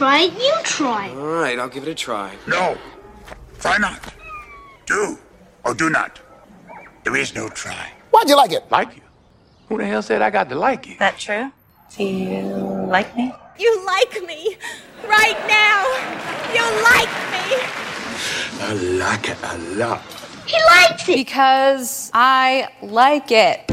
try 0.00 0.20
it, 0.20 0.32
you 0.32 0.54
try 0.64 1.08
it. 1.08 1.18
All 1.18 1.26
right, 1.26 1.58
I'll 1.58 1.68
give 1.68 1.82
it 1.86 1.90
a 1.90 1.94
try. 1.94 2.34
No. 2.48 2.78
Try 3.58 3.76
not. 3.76 4.00
Do 4.86 5.18
or 5.62 5.74
do 5.74 5.90
not. 5.90 6.18
There 7.04 7.16
is 7.16 7.34
no 7.34 7.50
try. 7.50 7.92
Why'd 8.10 8.26
you 8.26 8.36
like 8.36 8.52
it? 8.52 8.64
Like 8.70 8.96
you? 8.96 9.02
Who 9.68 9.76
the 9.76 9.84
hell 9.84 10.00
said 10.00 10.22
I 10.22 10.30
got 10.30 10.48
to 10.48 10.54
like 10.54 10.86
you? 10.86 10.96
That 10.98 11.18
true? 11.18 11.52
Do 11.94 12.04
you 12.04 12.44
like 12.88 13.14
me? 13.14 13.30
You 13.58 13.70
like 13.84 14.14
me 14.26 14.56
right 15.04 15.40
now. 15.46 15.84
You 16.56 16.64
like 16.90 17.12
me. 17.34 17.44
I 18.68 18.72
like 19.04 19.28
it 19.28 19.38
a 19.42 19.58
lot. 19.76 20.00
He 20.46 20.56
likes 20.64 21.06
it. 21.10 21.16
Because 21.16 22.10
I 22.14 22.70
like 22.80 23.30
it. 23.30 23.70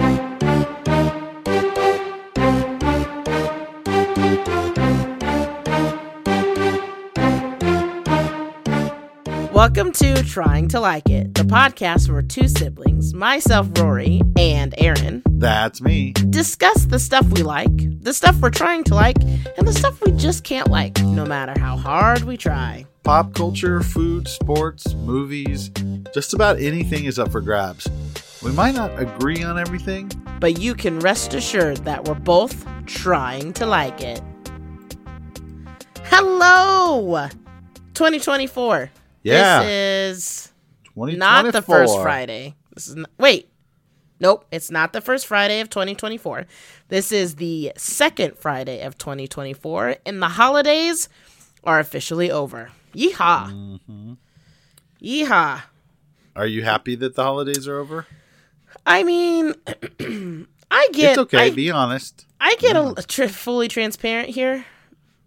Welcome 9.57 9.91
to 9.93 10.21
Trying 10.21 10.67
to 10.67 10.79
Like 10.79 11.09
It, 11.09 11.33
the 11.33 11.41
podcast 11.41 12.11
where 12.11 12.21
two 12.21 12.47
siblings, 12.47 13.15
myself, 13.15 13.67
Rori, 13.79 14.21
and 14.37 14.75
Aaron, 14.77 15.23
That's 15.25 15.81
me. 15.81 16.13
discuss 16.29 16.85
the 16.85 16.99
stuff 16.99 17.25
we 17.31 17.41
like, 17.41 18.03
the 18.03 18.13
stuff 18.13 18.39
we're 18.39 18.51
trying 18.51 18.83
to 18.83 18.93
like, 18.93 19.17
and 19.57 19.67
the 19.67 19.73
stuff 19.73 19.99
we 20.01 20.11
just 20.11 20.43
can't 20.43 20.67
like, 20.67 21.01
no 21.01 21.25
matter 21.25 21.59
how 21.59 21.75
hard 21.75 22.23
we 22.25 22.37
try. 22.37 22.85
Pop 23.01 23.33
culture, 23.33 23.81
food, 23.81 24.27
sports, 24.27 24.93
movies, 24.93 25.71
just 26.13 26.35
about 26.35 26.59
anything 26.59 27.05
is 27.05 27.17
up 27.17 27.31
for 27.31 27.41
grabs. 27.41 27.89
We 28.43 28.51
might 28.51 28.75
not 28.75 28.99
agree 29.01 29.41
on 29.41 29.57
everything. 29.57 30.11
But 30.39 30.59
you 30.59 30.75
can 30.75 30.99
rest 30.99 31.33
assured 31.33 31.77
that 31.77 32.05
we're 32.05 32.13
both 32.13 32.63
trying 32.85 33.53
to 33.53 33.65
like 33.65 34.01
it. 34.01 34.21
Hello! 36.03 37.27
2024. 37.95 38.91
Yeah. 39.23 39.63
This 39.63 40.51
is 40.95 41.17
not 41.17 41.51
the 41.51 41.61
first 41.61 41.99
Friday. 41.99 42.55
This 42.73 42.87
is 42.87 42.95
not, 42.95 43.09
wait. 43.17 43.49
Nope, 44.19 44.45
it's 44.51 44.71
not 44.71 44.93
the 44.93 45.01
first 45.01 45.27
Friday 45.27 45.59
of 45.59 45.69
2024. 45.69 46.47
This 46.87 47.11
is 47.11 47.35
the 47.35 47.71
second 47.77 48.37
Friday 48.37 48.81
of 48.81 48.97
2024, 48.97 49.97
and 50.07 50.21
the 50.21 50.29
holidays 50.29 51.07
are 51.63 51.79
officially 51.79 52.31
over. 52.31 52.71
Yeehaw! 52.95 53.51
Mm-hmm. 53.51 54.13
Yeehaw! 55.03 55.61
Are 56.35 56.47
you 56.47 56.63
happy 56.63 56.95
that 56.95 57.15
the 57.15 57.23
holidays 57.23 57.67
are 57.67 57.77
over? 57.77 58.07
I 58.85 59.03
mean, 59.03 59.53
I 60.71 60.89
get. 60.93 61.11
it's 61.11 61.17
okay. 61.19 61.47
I, 61.47 61.49
be 61.51 61.69
honest. 61.69 62.25
I 62.39 62.55
get 62.55 62.75
a 62.75 63.03
tr- 63.07 63.27
fully 63.27 63.67
transparent 63.67 64.29
here. 64.29 64.65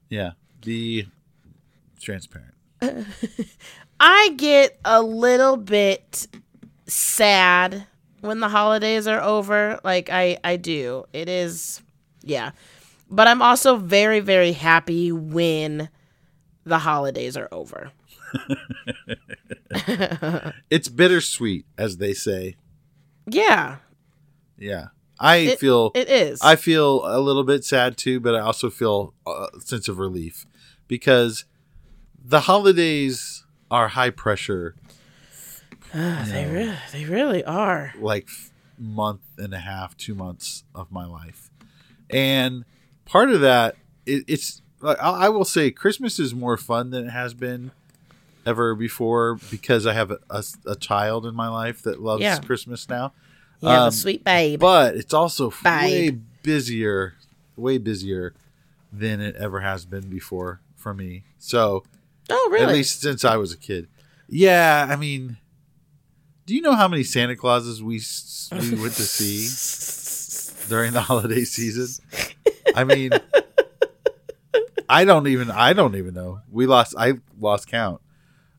Yeah. 0.09 0.33
Be 0.65 1.09
transparent. 2.01 2.55
I 4.01 4.33
get 4.37 4.79
a 4.85 5.03
little 5.03 5.57
bit 5.59 6.27
sad 6.87 7.87
when 8.23 8.41
the 8.41 8.49
holidays 8.49 9.07
are 9.07 9.21
over. 9.21 9.79
Like 9.85 10.09
I 10.11 10.39
I 10.43 10.57
do. 10.57 11.05
It 11.13 11.29
is 11.29 11.83
yeah. 12.23 12.53
But 13.11 13.29
I'm 13.29 13.43
also 13.43 13.77
very 13.77 14.21
very 14.21 14.53
happy 14.53 15.13
when 15.13 15.89
the 16.65 16.79
holidays 16.79 17.37
are 17.37 17.49
over. 17.53 17.91
It's 20.71 20.89
bittersweet, 20.89 21.65
as 21.79 21.97
they 21.99 22.13
say. 22.13 22.57
Yeah. 23.27 23.77
Yeah. 24.59 24.89
I 25.19 25.37
It- 25.37 25.59
feel 25.61 25.93
it 25.95 26.09
is. 26.09 26.41
I 26.43 26.57
feel 26.57 27.03
a 27.05 27.21
little 27.21 27.45
bit 27.45 27.65
sad 27.65 27.97
too, 27.97 28.21
but 28.21 28.35
I 28.35 28.41
also 28.41 28.71
feel 28.71 29.15
a 29.27 29.47
sense 29.61 29.89
of 29.89 29.99
relief 29.99 30.47
because 30.89 31.45
the 32.25 32.41
holidays 32.41 33.45
are 33.71 33.89
high 33.89 34.11
pressure, 34.11 34.75
they 35.93 36.47
really 36.47 36.77
they 36.93 37.05
really 37.05 37.45
are. 37.45 37.95
like 37.99 38.29
month 38.79 39.21
and 39.39 39.53
a 39.53 39.59
half, 39.59 39.97
two 39.97 40.15
months 40.15 40.65
of 40.75 40.91
my 40.91 41.05
life, 41.05 41.51
and 42.09 42.65
part 43.05 43.31
of 43.31 43.41
that 43.41 43.77
it, 44.07 44.25
it's 44.27 44.63
like 44.81 44.99
I 45.03 45.27
I 45.27 45.29
will 45.29 45.45
say 45.45 45.71
Christmas 45.71 46.19
is 46.19 46.35
more 46.35 46.57
fun 46.57 46.91
than 46.91 47.07
it 47.07 47.11
has 47.11 47.35
been 47.35 47.73
ever 48.47 48.75
before 48.75 49.39
because 49.51 49.87
I 49.87 49.93
have 49.93 50.11
a, 50.11 50.19
a, 50.31 50.43
a 50.67 50.77
child 50.77 51.27
in 51.27 51.35
my 51.35 51.49
life 51.49 51.83
that 51.83 52.01
loves 52.01 52.23
Yeah. 52.23 52.39
Christmas 52.41 52.89
now. 52.89 53.13
Have 53.63 53.83
Um, 53.83 53.91
sweet 53.91 54.25
babe. 54.25 54.59
but 54.59 54.97
it's 54.97 55.13
also 55.13 55.51
Babe. 55.63 55.83
way 55.85 56.11
busier, 56.43 57.15
way 57.57 57.77
busier 57.77 58.33
than 58.91 59.21
it 59.21 59.37
ever 59.37 59.61
has 59.61 59.85
been 59.85 60.09
before 60.09 60.61
for 60.75 60.95
me. 60.95 61.25
So 61.39 61.85
oh 62.31 62.49
really? 62.53 62.65
at 62.65 62.73
least 62.73 63.01
since 63.01 63.25
I 63.25 63.37
was 63.37 63.53
a 63.53 63.59
kid. 63.59 63.89
Yeah, 64.29 64.87
I 64.89 64.97
mean, 64.97 65.39
do 66.47 66.55
you 66.55 66.63
know 66.63 66.75
how 66.75 66.89
many 66.89 67.03
Santa 67.03 67.37
Clauses 67.37 67.83
we 67.83 68.01
we 68.53 68.81
went 68.81 68.95
to 68.95 69.03
see 69.03 70.65
during 70.69 70.93
the 70.93 71.01
holiday 71.01 71.45
season? 71.45 71.89
I 72.75 72.85
mean, 72.85 73.11
I 74.89 75.05
don't 75.05 75.27
even 75.29 75.51
I 75.51 75.73
don't 75.73 75.97
even 75.97 76.15
know. 76.15 76.41
We 76.51 76.67
lost 76.67 76.95
I 76.99 77.15
lost 77.39 77.69
count. 77.69 78.01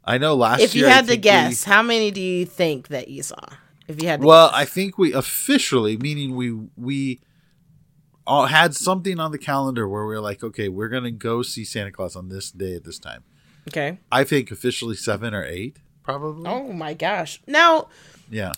I 0.03 0.17
know 0.17 0.35
last 0.35 0.61
if 0.61 0.73
you 0.75 0.81
year 0.81 0.89
I 0.89 0.93
had 0.93 1.05
to 1.05 1.11
think 1.11 1.19
we- 1.19 1.29
guess, 1.29 1.63
how 1.63 1.81
many 1.81 2.11
do 2.11 2.21
you 2.21 2.45
think 2.45 2.87
that 2.89 3.07
you 3.07 3.23
saw? 3.23 3.45
If 3.87 4.01
you 4.01 4.07
had 4.07 4.21
to 4.21 4.27
well, 4.27 4.49
guess. 4.49 4.57
I 4.59 4.65
think 4.65 4.97
we 4.97 5.13
officially, 5.13 5.97
meaning 5.97 6.35
we 6.35 6.51
we 6.75 7.21
all 8.25 8.45
had 8.45 8.73
something 8.75 9.19
on 9.19 9.31
the 9.31 9.37
calendar 9.37 9.87
where 9.87 10.05
we 10.05 10.15
are 10.15 10.21
like, 10.21 10.43
okay, 10.43 10.69
we're 10.69 10.87
gonna 10.87 11.11
go 11.11 11.41
see 11.41 11.65
Santa 11.65 11.91
Claus 11.91 12.15
on 12.15 12.29
this 12.29 12.51
day 12.51 12.75
at 12.75 12.83
this 12.83 12.99
time. 12.99 13.23
Okay. 13.69 13.97
I 14.11 14.23
think 14.23 14.51
officially 14.51 14.95
seven 14.95 15.33
or 15.33 15.43
eight, 15.45 15.77
probably. 16.03 16.49
Oh 16.49 16.71
my 16.73 16.93
gosh. 16.93 17.41
Now, 17.47 17.87
Yeah, 18.29 18.53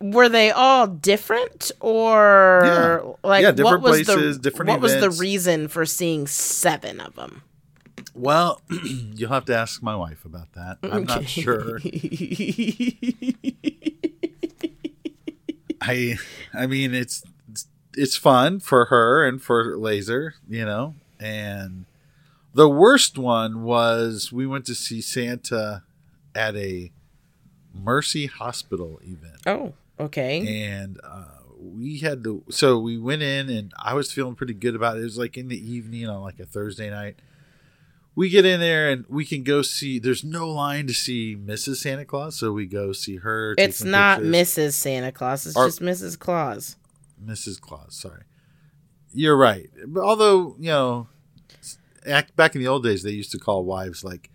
were 0.00 0.28
they 0.28 0.50
all 0.50 0.86
different 0.86 1.72
or 1.80 2.62
Yeah. 2.64 3.00
like 3.28 3.42
Yeah, 3.42 3.48
what 3.48 3.56
different 3.56 3.82
was 3.82 4.02
places, 4.04 4.36
the 4.38 4.42
different 4.42 4.68
what 4.70 4.80
was 4.80 4.94
the 5.00 5.10
reason 5.10 5.68
for 5.68 5.86
seeing 5.86 6.26
seven 6.26 7.00
of 7.00 7.14
them 7.14 7.42
Well, 8.14 8.60
you'll 9.14 9.30
have 9.32 9.44
to 9.46 9.56
ask 9.56 9.82
my 9.82 9.96
wife 9.96 10.24
about 10.24 10.52
that. 10.52 10.78
I'm 10.82 11.04
not 11.04 11.28
sure. 11.28 11.80
I 15.80 16.16
I 16.54 16.66
mean 16.66 16.94
it's 16.94 17.22
it's 17.94 18.16
fun 18.16 18.60
for 18.60 18.86
her 18.86 19.26
and 19.26 19.40
for 19.40 19.76
Laser, 19.78 20.34
you 20.48 20.64
know. 20.64 20.94
And 21.18 21.86
the 22.56 22.68
worst 22.68 23.18
one 23.18 23.62
was 23.62 24.32
we 24.32 24.46
went 24.46 24.64
to 24.66 24.74
see 24.74 25.00
Santa 25.00 25.82
at 26.34 26.56
a 26.56 26.90
Mercy 27.74 28.26
Hospital 28.26 28.98
event. 29.02 29.42
oh 29.46 29.74
okay 30.00 30.64
And 30.72 30.98
uh, 31.04 31.24
we 31.58 31.98
had 31.98 32.24
to 32.24 32.42
so 32.50 32.78
we 32.78 32.96
went 32.98 33.22
in 33.22 33.48
and 33.50 33.72
I 33.78 33.94
was 33.94 34.12
feeling 34.12 34.34
pretty 34.34 34.54
good 34.54 34.74
about 34.74 34.96
it. 34.96 35.00
It 35.00 35.04
was 35.04 35.18
like 35.18 35.36
in 35.36 35.48
the 35.48 35.58
evening 35.72 36.08
on 36.08 36.22
like 36.22 36.40
a 36.40 36.46
Thursday 36.46 36.90
night. 36.90 37.16
We 38.14 38.30
get 38.30 38.46
in 38.46 38.60
there 38.60 38.90
and 38.90 39.04
we 39.10 39.26
can 39.26 39.42
go 39.42 39.60
see 39.60 39.98
there's 39.98 40.24
no 40.24 40.48
line 40.48 40.86
to 40.86 40.94
see 40.94 41.36
Mrs. 41.36 41.76
Santa 41.76 42.06
Claus, 42.06 42.38
so 42.38 42.50
we 42.52 42.64
go 42.66 42.92
see 42.92 43.16
her. 43.18 43.54
it's 43.58 43.82
not 43.84 44.20
pictures. 44.20 44.34
mrs 44.34 44.72
santa 44.72 45.12
claus 45.12 45.44
it's 45.46 45.54
just 45.54 45.80
mrs 45.82 46.18
claus 46.18 46.76
Mrs. 47.22 47.60
Claus. 47.60 47.94
Sorry, 47.94 48.22
you're 49.12 49.36
right. 49.36 49.68
But 49.86 50.02
although 50.02 50.54
you 50.58 50.68
know, 50.70 51.08
back 52.36 52.54
in 52.54 52.60
the 52.60 52.68
old 52.68 52.84
days, 52.84 53.02
they 53.02 53.10
used 53.10 53.32
to 53.32 53.38
call 53.38 53.64
wives 53.64 54.04
like 54.04 54.30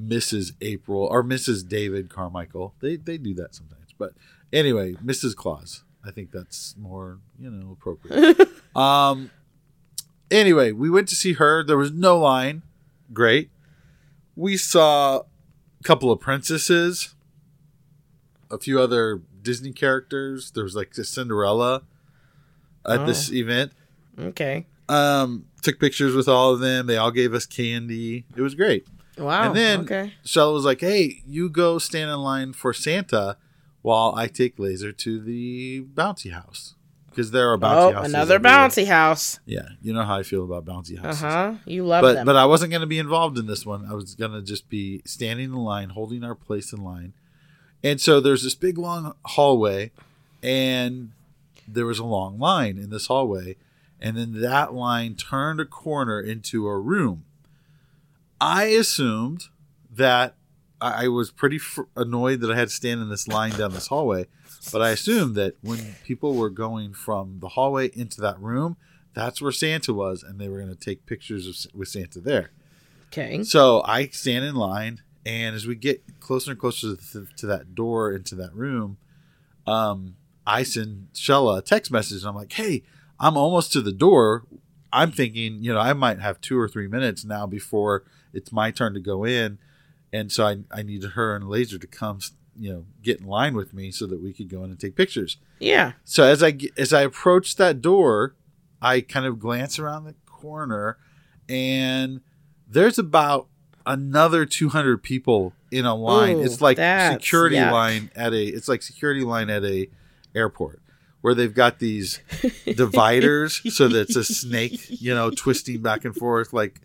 Mrs. 0.00 0.52
April 0.60 1.06
or 1.10 1.22
Mrs. 1.22 1.66
David 1.66 2.08
Carmichael. 2.08 2.74
They 2.80 2.96
they 2.96 3.18
do 3.18 3.34
that 3.34 3.54
sometimes. 3.54 3.94
But 3.96 4.12
anyway, 4.52 4.94
Mrs. 4.94 5.34
Claus. 5.34 5.84
I 6.04 6.10
think 6.10 6.32
that's 6.32 6.74
more 6.76 7.18
you 7.38 7.50
know 7.50 7.72
appropriate. 7.72 8.48
um. 8.76 9.30
Anyway, 10.30 10.72
we 10.72 10.88
went 10.88 11.08
to 11.08 11.14
see 11.14 11.34
her. 11.34 11.62
There 11.62 11.76
was 11.76 11.92
no 11.92 12.18
line. 12.18 12.62
Great. 13.12 13.50
We 14.34 14.56
saw 14.56 15.18
a 15.18 15.82
couple 15.84 16.10
of 16.10 16.20
princesses, 16.20 17.14
a 18.50 18.58
few 18.58 18.80
other 18.80 19.20
Disney 19.42 19.72
characters. 19.72 20.50
There 20.52 20.64
was 20.64 20.74
like 20.74 20.96
a 20.96 21.04
Cinderella 21.04 21.82
at 22.86 23.06
this 23.06 23.30
event. 23.30 23.72
okay 24.18 24.66
Um, 24.88 25.46
took 25.62 25.78
pictures 25.78 26.14
with 26.14 26.28
all 26.28 26.52
of 26.52 26.60
them. 26.60 26.86
They 26.86 26.96
all 26.96 27.10
gave 27.12 27.32
us 27.34 27.46
candy. 27.46 28.24
It 28.36 28.40
was 28.42 28.54
great. 28.54 28.86
wow 29.18 29.44
and 29.46 29.56
then 29.56 29.80
okay 29.80 30.12
Shell 30.24 30.52
was 30.54 30.64
like, 30.64 30.80
"Hey, 30.80 31.22
you 31.26 31.48
go 31.48 31.78
stand 31.78 32.10
in 32.10 32.18
line 32.18 32.52
for 32.52 32.72
Santa 32.72 33.36
while 33.82 34.14
I 34.16 34.26
take 34.26 34.58
Laser 34.58 34.92
to 34.92 35.20
the 35.20 35.82
bouncy 35.94 36.32
house 36.32 36.74
because 37.10 37.30
there 37.30 37.50
are 37.52 37.58
bouncy 37.58 37.90
oh 37.90 37.92
houses. 37.92 38.12
another 38.14 38.34
everywhere. 38.36 38.58
bouncy 38.68 38.86
house 38.86 39.38
Yeah, 39.44 39.68
you 39.82 39.92
know 39.92 40.02
how 40.04 40.16
I 40.16 40.22
feel 40.22 40.44
about 40.44 40.64
bouncy 40.64 40.98
houses. 40.98 41.22
uh-huh 41.22 41.54
you 41.66 41.84
love 41.84 42.02
But 42.02 42.14
them 42.14 42.26
but 42.26 42.36
I 42.36 42.46
wasn't 42.46 42.70
going 42.70 42.80
to 42.80 42.86
be 42.86 42.98
involved 42.98 43.38
in 43.38 43.46
this 43.46 43.64
one. 43.66 43.84
I 43.88 43.92
was 43.94 44.14
going 44.14 44.32
to 44.32 44.42
just 44.42 44.68
be 44.68 45.02
standing 45.04 45.46
in 45.50 45.54
line, 45.56 45.90
holding 45.90 46.24
our 46.24 46.34
place 46.34 46.72
in 46.72 46.82
line. 46.82 47.12
And 47.84 48.00
so 48.00 48.20
there's 48.20 48.42
this 48.44 48.54
big 48.54 48.78
long 48.78 49.14
hallway, 49.24 49.90
and 50.42 51.10
there 51.68 51.84
was 51.86 51.98
a 51.98 52.04
long 52.04 52.38
line 52.38 52.78
in 52.78 52.90
this 52.90 53.06
hallway, 53.08 53.56
and 54.02 54.16
then 54.16 54.40
that 54.40 54.74
line 54.74 55.14
turned 55.14 55.60
a 55.60 55.64
corner 55.64 56.20
into 56.20 56.66
a 56.66 56.76
room. 56.76 57.24
I 58.40 58.64
assumed 58.64 59.44
that 59.88 60.34
I 60.80 61.06
was 61.06 61.30
pretty 61.30 61.58
fr- 61.58 61.82
annoyed 61.94 62.40
that 62.40 62.50
I 62.50 62.56
had 62.56 62.68
to 62.68 62.74
stand 62.74 63.00
in 63.00 63.08
this 63.08 63.28
line 63.28 63.52
down 63.52 63.72
this 63.72 63.86
hallway, 63.86 64.26
but 64.72 64.82
I 64.82 64.90
assumed 64.90 65.36
that 65.36 65.54
when 65.60 65.94
people 66.02 66.34
were 66.34 66.50
going 66.50 66.92
from 66.92 67.38
the 67.38 67.50
hallway 67.50 67.90
into 67.94 68.20
that 68.20 68.40
room, 68.40 68.76
that's 69.14 69.40
where 69.40 69.52
Santa 69.52 69.94
was, 69.94 70.24
and 70.24 70.40
they 70.40 70.48
were 70.48 70.58
going 70.58 70.74
to 70.74 70.84
take 70.84 71.06
pictures 71.06 71.46
of, 71.46 71.72
with 71.72 71.88
Santa 71.88 72.18
there. 72.18 72.50
Okay. 73.06 73.44
So 73.44 73.82
I 73.84 74.08
stand 74.08 74.44
in 74.44 74.56
line, 74.56 75.02
and 75.24 75.54
as 75.54 75.64
we 75.64 75.76
get 75.76 76.18
closer 76.18 76.50
and 76.50 76.58
closer 76.58 76.96
to, 76.96 77.28
to 77.36 77.46
that 77.46 77.76
door 77.76 78.10
into 78.10 78.34
that 78.34 78.52
room, 78.52 78.96
um, 79.64 80.16
I 80.44 80.64
send 80.64 81.10
Shella 81.14 81.58
a 81.58 81.62
text 81.62 81.92
message, 81.92 82.22
and 82.22 82.28
I'm 82.28 82.34
like, 82.34 82.52
"Hey, 82.52 82.82
I'm 83.18 83.36
almost 83.36 83.72
to 83.72 83.80
the 83.80 83.92
door. 83.92 84.44
I'm 84.92 85.12
thinking, 85.12 85.62
you 85.62 85.72
know, 85.72 85.80
I 85.80 85.92
might 85.92 86.20
have 86.20 86.40
two 86.40 86.58
or 86.58 86.68
three 86.68 86.88
minutes 86.88 87.24
now 87.24 87.46
before 87.46 88.04
it's 88.32 88.52
my 88.52 88.70
turn 88.70 88.94
to 88.94 89.00
go 89.00 89.24
in, 89.24 89.58
and 90.12 90.30
so 90.30 90.46
I 90.46 90.58
I 90.70 90.82
need 90.82 91.02
her 91.02 91.36
and 91.36 91.48
Laser 91.48 91.78
to 91.78 91.86
come, 91.86 92.20
you 92.58 92.72
know, 92.72 92.84
get 93.02 93.20
in 93.20 93.26
line 93.26 93.54
with 93.54 93.72
me 93.72 93.90
so 93.90 94.06
that 94.06 94.22
we 94.22 94.32
could 94.32 94.48
go 94.48 94.64
in 94.64 94.70
and 94.70 94.78
take 94.78 94.96
pictures." 94.96 95.38
Yeah. 95.60 95.92
So 96.04 96.24
as 96.24 96.42
I 96.42 96.58
as 96.76 96.92
I 96.92 97.02
approach 97.02 97.56
that 97.56 97.80
door, 97.80 98.34
I 98.80 99.00
kind 99.00 99.26
of 99.26 99.38
glance 99.38 99.78
around 99.78 100.04
the 100.04 100.14
corner, 100.26 100.98
and 101.48 102.20
there's 102.68 102.98
about 102.98 103.48
another 103.86 104.44
200 104.46 105.02
people 105.02 105.54
in 105.70 105.86
a 105.86 105.94
line. 105.94 106.36
Ooh, 106.36 106.42
it's 106.42 106.60
like 106.60 106.76
security 106.76 107.56
yuck. 107.56 107.72
line 107.72 108.10
at 108.14 108.32
a. 108.32 108.44
It's 108.44 108.68
like 108.68 108.82
security 108.82 109.22
line 109.22 109.48
at 109.48 109.64
a 109.64 109.88
airport 110.34 110.81
where 111.22 111.34
they've 111.34 111.54
got 111.54 111.78
these 111.78 112.20
dividers 112.66 113.60
so 113.74 113.88
that 113.88 114.00
it's 114.02 114.16
a 114.16 114.24
snake, 114.24 114.86
you 115.00 115.14
know, 115.14 115.30
twisting 115.30 115.80
back 115.80 116.04
and 116.04 116.14
forth 116.14 116.52
like 116.52 116.80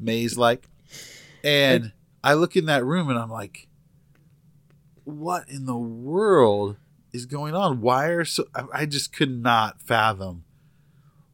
maze 0.00 0.36
like. 0.38 0.68
And 1.44 1.92
I 2.24 2.34
look 2.34 2.56
in 2.56 2.66
that 2.66 2.84
room 2.84 3.10
and 3.10 3.18
I'm 3.18 3.30
like, 3.30 3.68
what 5.04 5.48
in 5.48 5.66
the 5.66 5.76
world 5.76 6.76
is 7.12 7.26
going 7.26 7.54
on? 7.54 7.80
Why 7.80 8.06
are 8.06 8.24
so 8.24 8.44
I- 8.54 8.66
I 8.72 8.86
just 8.86 9.12
could 9.12 9.30
not 9.30 9.82
fathom 9.82 10.44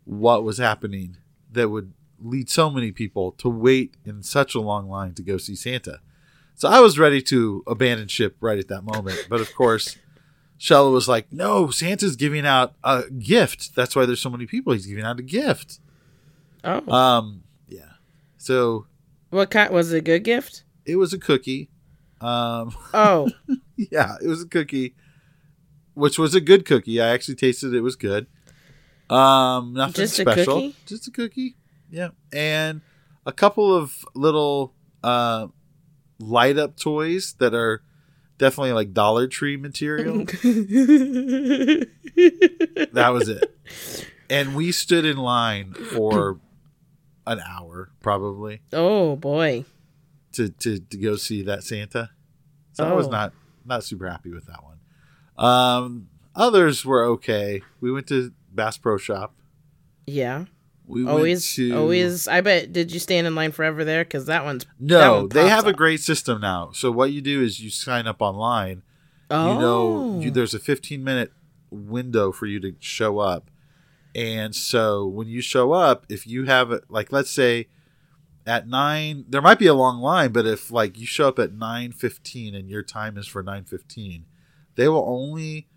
what 0.05 0.43
was 0.43 0.59
happening 0.59 1.19
that 1.53 1.69
would 1.69 1.93
lead 2.21 2.49
so 2.51 2.71
many 2.71 2.91
people 2.93 3.33
to 3.33 3.49
wait 3.49 3.95
in 4.05 4.23
such 4.23 4.55
a 4.55 4.61
long 4.61 4.89
line 4.89 5.15
to 5.15 5.23
go 5.23 5.37
see 5.37 5.55
Santa. 5.55 6.01
So 6.55 6.69
I 6.69 6.81
was 6.81 6.99
ready 6.99 7.23
to 7.23 7.63
abandon 7.67 8.09
ship 8.09 8.37
right 8.41 8.59
at 8.59 8.69
that 8.69 8.83
moment. 8.83 9.27
But 9.29 9.41
of 9.41 9.55
course, 9.55 9.97
Shella 10.59 10.93
was 10.93 11.09
like, 11.09 11.33
no, 11.33 11.71
Santa's 11.71 12.17
giving 12.17 12.45
out 12.45 12.75
a 12.83 13.05
gift. 13.11 13.75
That's 13.77 13.95
why 13.95 14.07
there's 14.07 14.21
so 14.21 14.31
many 14.31 14.47
people. 14.47 14.73
He's 14.73 14.87
giving 14.87 15.05
out 15.05 15.19
a 15.21 15.23
gift. 15.23 15.79
Oh. 16.65 16.91
Um, 16.93 17.45
yeah. 17.69 17.93
So 18.39 18.87
what 19.31 19.51
kind 19.51 19.73
was 19.73 19.93
it 19.93 19.99
a 19.99 20.01
good 20.01 20.25
gift? 20.25 20.65
it 20.85 20.97
was 20.97 21.13
a 21.13 21.19
cookie. 21.19 21.71
Um, 22.21 22.75
Oh. 22.93 23.29
yeah, 23.77 24.17
it 24.23 24.27
was 24.27 24.43
a 24.43 24.49
cookie, 24.49 24.95
which 25.95 26.19
was 26.19 26.35
a 26.35 26.41
good 26.41 26.65
cookie. 26.65 27.01
I 27.01 27.09
actually 27.11 27.37
tasted 27.37 27.73
it; 27.75 27.77
it 27.79 27.81
was 27.83 27.95
good. 27.95 28.27
Um, 29.11 29.75
nothing 29.75 29.95
Just 29.95 30.19
a 30.19 30.23
special, 30.23 30.55
cookie? 30.55 30.77
just 30.87 31.07
a 31.09 31.11
cookie. 31.11 31.57
Yeah, 31.91 32.09
and 32.33 32.81
a 33.25 33.33
couple 33.33 33.75
of 33.75 34.05
little 34.15 34.75
uh, 35.05 35.47
light 36.19 36.59
up 36.59 36.77
toys 36.77 37.35
that 37.39 37.55
are 37.55 37.83
definitely 38.39 38.73
like 38.73 38.93
Dollar 38.95 39.27
Tree 39.27 39.57
material. 39.57 40.25
that 42.93 43.11
was 43.13 43.29
it. 43.29 43.55
And 44.31 44.55
we 44.55 44.73
stood 44.73 45.05
in 45.05 45.17
line 45.17 45.73
for 45.75 46.39
an 47.27 47.41
hour, 47.41 47.91
probably, 48.01 48.61
oh 48.73 49.17
boy. 49.17 49.65
to 50.33 50.49
to, 50.51 50.79
to 50.79 50.97
go 50.97 51.17
see 51.17 51.43
that 51.43 51.63
Santa. 51.65 52.11
So 52.73 52.87
I 52.87 52.93
was 52.93 53.07
Oh. 53.07 53.11
not 53.11 53.33
not 53.65 53.85
super 53.85 54.09
happy 54.09 54.31
with 54.33 54.47
that 54.47 54.61
one. 54.65 54.79
Um, 55.37 56.09
others 56.35 56.85
were 56.85 57.05
okay. 57.05 57.63
We 57.81 57.93
went 57.93 58.07
to 58.09 58.33
Bass 58.53 58.77
Pro 58.79 58.97
Shop. 58.97 59.35
Yeah. 60.07 60.47
We 60.89 61.07
Always 61.07 61.55
to, 61.55 61.77
always 61.77 62.27
I 62.27 62.41
bet 62.41 62.73
did 62.73 62.91
you 62.91 62.99
stand 62.99 63.27
in 63.27 63.35
line 63.35 63.53
forever 63.53 63.85
there 63.85 64.05
cuz 64.07 64.25
that 64.25 64.45
one's 64.45 64.65
that 64.65 64.73
No, 64.81 65.21
one 65.21 65.29
they 65.29 65.49
have 65.49 65.67
a 65.67 65.73
great 65.75 66.01
system 66.01 66.41
now. 66.41 66.71
So 66.73 66.91
what 66.91 67.13
you 67.13 67.21
do 67.21 67.43
is 67.43 67.61
you 67.61 67.69
sign 67.69 68.07
up 68.07 68.23
online. 68.23 68.83
Oh. 69.31 69.53
You 69.53 69.61
know, 69.61 70.21
you, 70.21 70.31
oh. 70.31 70.33
there's 70.33 70.55
a 70.55 70.59
15 70.59 71.05
minute 71.05 71.33
window 71.71 72.33
for 72.33 72.47
you 72.47 72.59
to 72.61 72.75
show 72.81 73.19
up, 73.19 73.51
and 74.15 74.55
so 74.55 75.07
when 75.07 75.29
you 75.29 75.43
show 75.43 75.73
up, 75.73 76.07
if 76.09 76.27
you 76.27 76.47
have 76.47 76.73
it, 76.73 76.85
like 76.89 77.13
let's 77.13 77.31
say 77.31 77.69
at 78.47 78.67
nine, 78.67 79.27
there 79.29 79.43
might 79.43 79.59
be 79.59 79.67
a 79.67 79.75
long 79.75 80.01
line, 80.01 80.33
but 80.33 80.47
if 80.47 80.71
like 80.71 80.99
you 80.99 81.05
show 81.05 81.29
up 81.29 81.39
at 81.39 81.53
9:15 81.53 82.57
and 82.57 82.71
your 82.71 82.83
time 82.83 83.19
is 83.19 83.27
for 83.27 83.45
9:15, 83.45 84.25
they 84.77 84.89
will 84.89 85.05
only 85.07 85.69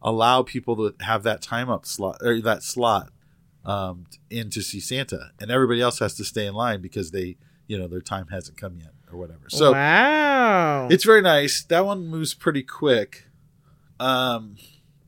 allow 0.00 0.42
people 0.42 0.76
to 0.76 1.04
have 1.04 1.22
that 1.24 1.42
time 1.42 1.68
up 1.68 1.84
slot 1.84 2.16
or 2.22 2.40
that 2.40 2.62
slot 2.62 3.10
um, 3.64 4.06
in 4.30 4.50
to 4.50 4.62
see 4.62 4.80
Santa, 4.80 5.30
and 5.40 5.50
everybody 5.50 5.80
else 5.80 5.98
has 5.98 6.14
to 6.14 6.24
stay 6.24 6.46
in 6.46 6.54
line 6.54 6.80
because 6.80 7.10
they, 7.10 7.36
you 7.66 7.78
know, 7.78 7.88
their 7.88 8.00
time 8.00 8.28
hasn't 8.28 8.56
come 8.56 8.76
yet 8.76 8.92
or 9.10 9.18
whatever. 9.18 9.48
So 9.48 9.72
wow. 9.72 10.88
it's 10.90 11.04
very 11.04 11.22
nice. 11.22 11.62
That 11.62 11.84
one 11.86 12.06
moves 12.06 12.34
pretty 12.34 12.62
quick. 12.62 13.26
Um, 13.98 14.56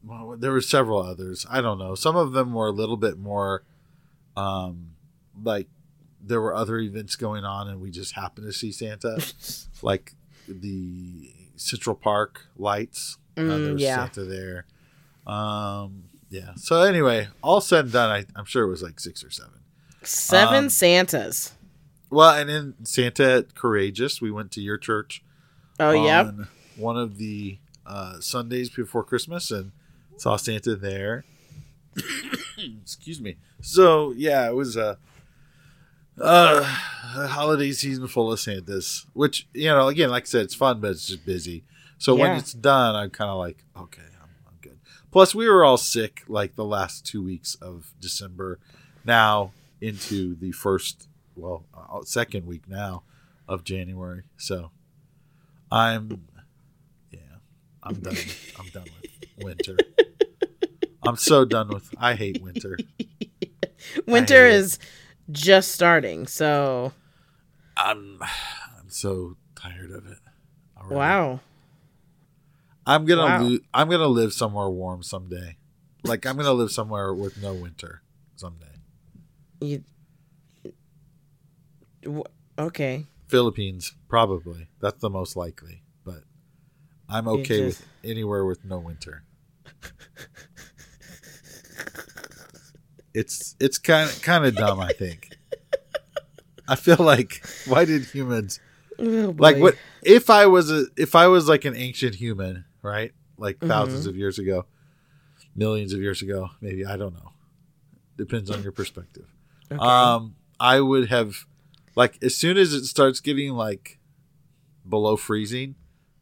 well, 0.05 0.37
there 0.39 0.53
were 0.53 0.61
several 0.61 1.03
others. 1.03 1.45
I 1.51 1.61
don't 1.61 1.79
know. 1.79 1.95
Some 1.95 2.17
of 2.17 2.33
them 2.33 2.55
were 2.55 2.69
a 2.69 2.73
little 2.73 2.97
bit 2.97 3.19
more, 3.19 3.65
um, 4.37 4.93
like 5.43 5.69
there 6.23 6.41
were 6.41 6.55
other 6.55 6.79
events 6.79 7.17
going 7.17 7.45
on, 7.45 7.69
and 7.69 7.81
we 7.81 7.91
just 7.91 8.15
happened 8.15 8.47
to 8.47 8.53
see 8.53 8.73
Santa, 8.73 9.19
like 9.83 10.15
the 10.49 11.31
Central 11.57 11.97
Park 11.97 12.47
lights. 12.57 13.19
uh, 13.37 13.41
Mm, 13.41 13.65
there 13.65 13.73
was 13.75 13.83
yeah. 13.83 13.97
Santa 13.97 14.25
there. 14.25 14.67
Um, 15.27 16.05
yeah. 16.31 16.55
So 16.57 16.83
anyway, 16.83 17.29
all 17.43 17.61
said 17.61 17.87
and 17.87 17.93
done, 17.93 18.11
I, 18.11 18.25
I'm 18.39 18.45
sure 18.45 18.65
it 18.65 18.71
was 18.71 18.83
like 18.83 19.01
six 19.01 19.23
or 19.25 19.31
seven. 19.31 19.61
Seven 20.03 20.65
um, 20.65 20.69
Santas. 20.71 21.53
Well, 22.11 22.35
and 22.35 22.49
then 22.49 22.75
Santa 22.85 23.47
Courageous, 23.55 24.21
we 24.21 24.31
went 24.31 24.53
to 24.53 24.61
your 24.61 24.79
church 24.79 25.23
Oh 25.79 25.91
yeah. 25.91 26.31
one 26.77 26.97
of 26.97 27.19
the 27.19 27.59
uh, 27.85 28.21
Sundays 28.21 28.71
before 28.71 29.05
Christmas 29.05 29.51
and 29.51 29.73
saw 30.17 30.37
Santa 30.37 30.77
there. 30.77 31.25
Excuse 32.83 33.21
me. 33.21 33.37
So 33.61 34.13
yeah, 34.13 34.49
it 34.49 34.55
was 34.55 34.77
a, 34.77 34.99
uh, 36.21 36.79
a 37.17 37.27
holiday 37.27 37.73
season 37.73 38.07
full 38.09 38.33
of 38.33 38.41
Santas, 38.41 39.07
which 39.13 39.47
you 39.53 39.69
know, 39.69 39.89
again, 39.89 40.11
like 40.11 40.25
I 40.25 40.27
said, 40.27 40.43
it's 40.43 40.55
fun, 40.55 40.81
but 40.81 40.93
it's 40.93 41.07
just 41.07 41.27
busy. 41.27 41.65
So 41.99 42.15
when 42.15 42.33
it's 42.37 42.53
done, 42.53 42.95
I'm 42.95 43.11
kind 43.11 43.31
of 43.31 43.39
like, 43.39 43.65
okay, 43.77 44.03
I'm, 44.03 44.03
I'm 44.03 44.16
good. 44.16 44.16
Plus, 45.17 45.35
we 45.35 45.49
were 45.49 45.65
all 45.65 45.79
sick 45.79 46.23
like 46.29 46.57
the 46.57 46.65
last 46.67 47.07
two 47.07 47.23
weeks 47.23 47.55
of 47.55 47.95
December, 47.99 48.59
now 49.03 49.51
into 49.81 50.35
the 50.35 50.53
first, 50.53 51.09
well, 51.35 51.65
uh, 51.75 52.03
second 52.03 52.47
week 52.47 52.69
now 52.69 53.03
of 53.49 53.65
January. 53.65 54.25
So 54.37 54.73
I'm, 55.73 56.27
yeah, 57.11 57.19
I'm 57.83 57.95
done. 57.95 58.15
I'm 58.61 58.69
done 58.69 58.85
with 59.01 59.11
winter. 59.43 59.79
I'm 61.03 61.17
so 61.17 61.47
done 61.47 61.69
with. 61.69 61.89
I 61.97 62.13
hate 62.13 62.43
winter. 62.43 62.77
Winter 64.07 64.47
hate 64.47 64.55
it. 64.55 64.59
is 64.59 64.79
just 65.33 65.73
starting. 65.73 66.27
So 66.27 66.93
I'm, 67.75 68.21
I'm 68.21 68.91
so 68.91 69.39
tired 69.55 69.93
of 69.93 70.07
it. 70.09 70.19
already. 70.77 70.95
wow. 70.95 71.41
I'm 72.87 73.05
gonna 73.05 73.23
Wow. 73.23 73.43
lo- 73.43 73.59
I'm 73.75 73.89
gonna 73.91 74.07
live 74.07 74.33
somewhere 74.33 74.69
warm 74.71 75.03
someday. 75.03 75.57
Like 76.05 76.25
I'm 76.25 76.37
gonna 76.37 76.53
live 76.53 76.71
somewhere 76.71 77.13
with 77.13 77.41
no 77.43 77.53
winter 77.55 78.03
someday. 78.37 78.67
You 79.61 79.83
okay? 82.59 83.07
Philippines 83.29 83.95
probably. 84.09 84.69
That's 84.81 85.01
the 85.01 85.11
most 85.11 85.35
likely. 85.37 85.83
But 86.05 86.23
I'm 87.09 87.27
okay 87.29 87.59
just- 87.67 87.81
with 87.81 87.89
anywhere 88.05 88.45
with 88.45 88.65
no 88.65 88.79
winter. 88.79 89.25
It's 93.15 93.57
it's 93.59 93.79
kind 93.79 94.11
of 94.11 94.21
kind 94.21 94.45
of 94.45 94.55
dumb. 94.57 94.79
I 94.79 94.93
think. 94.93 95.31
I 96.69 96.77
feel 96.77 96.97
like 96.99 97.43
why 97.67 97.87
did 97.87 98.05
humans 98.05 98.61
Oh, 98.99 99.35
like 99.39 99.57
what 99.57 99.75
if 100.03 100.29
I 100.29 100.45
was 100.47 100.71
a 100.71 100.85
if 100.99 101.15
I 101.15 101.27
was 101.29 101.49
like 101.49 101.65
an 101.65 101.75
ancient 101.75 102.17
human, 102.17 102.66
right? 102.87 103.13
Like 103.37 103.59
Mm-hmm. 103.59 103.71
1000s 103.95 104.07
of 104.07 104.17
years 104.17 104.39
ago, 104.39 104.67
millions 105.55 105.93
of 105.93 106.01
years 106.01 106.23
ago, 106.23 106.51
maybe 106.61 106.87
I 106.87 106.97
don't 106.97 107.15
know. 107.15 107.33
Depends 108.17 108.51
on 108.51 108.63
your 108.63 108.73
perspective. 108.73 109.27
Okay. 109.71 109.79
Um, 109.85 110.37
I 110.59 110.81
would 110.81 111.09
have 111.11 111.45
like 111.95 112.19
as 112.23 112.35
soon 112.35 112.57
as 112.57 112.73
it 112.73 112.85
starts 112.87 113.21
getting 113.21 113.53
like 113.53 113.99
below 114.89 115.17
freezing. 115.17 115.75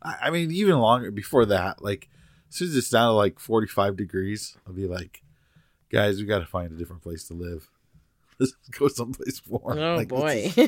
I, 0.02 0.16
I 0.22 0.30
mean, 0.30 0.50
even 0.50 0.78
longer 0.78 1.10
before 1.12 1.44
that. 1.46 1.82
Like 1.82 2.08
as 2.48 2.56
soon 2.56 2.68
as 2.68 2.76
it's 2.76 2.90
down 2.90 3.08
to 3.08 3.12
like 3.12 3.38
forty 3.38 3.68
five 3.68 3.96
degrees, 3.96 4.56
I'll 4.66 4.72
be 4.72 4.86
like, 4.88 5.22
guys, 5.90 6.18
we 6.18 6.24
got 6.24 6.40
to 6.40 6.46
find 6.46 6.72
a 6.72 6.76
different 6.76 7.02
place 7.02 7.28
to 7.28 7.34
live. 7.34 7.70
Let's 8.40 8.54
go 8.76 8.88
someplace 8.88 9.40
warm. 9.46 9.78
Oh 9.78 9.94
Like, 9.96 10.08
boy. 10.08 10.50
this 10.56 10.66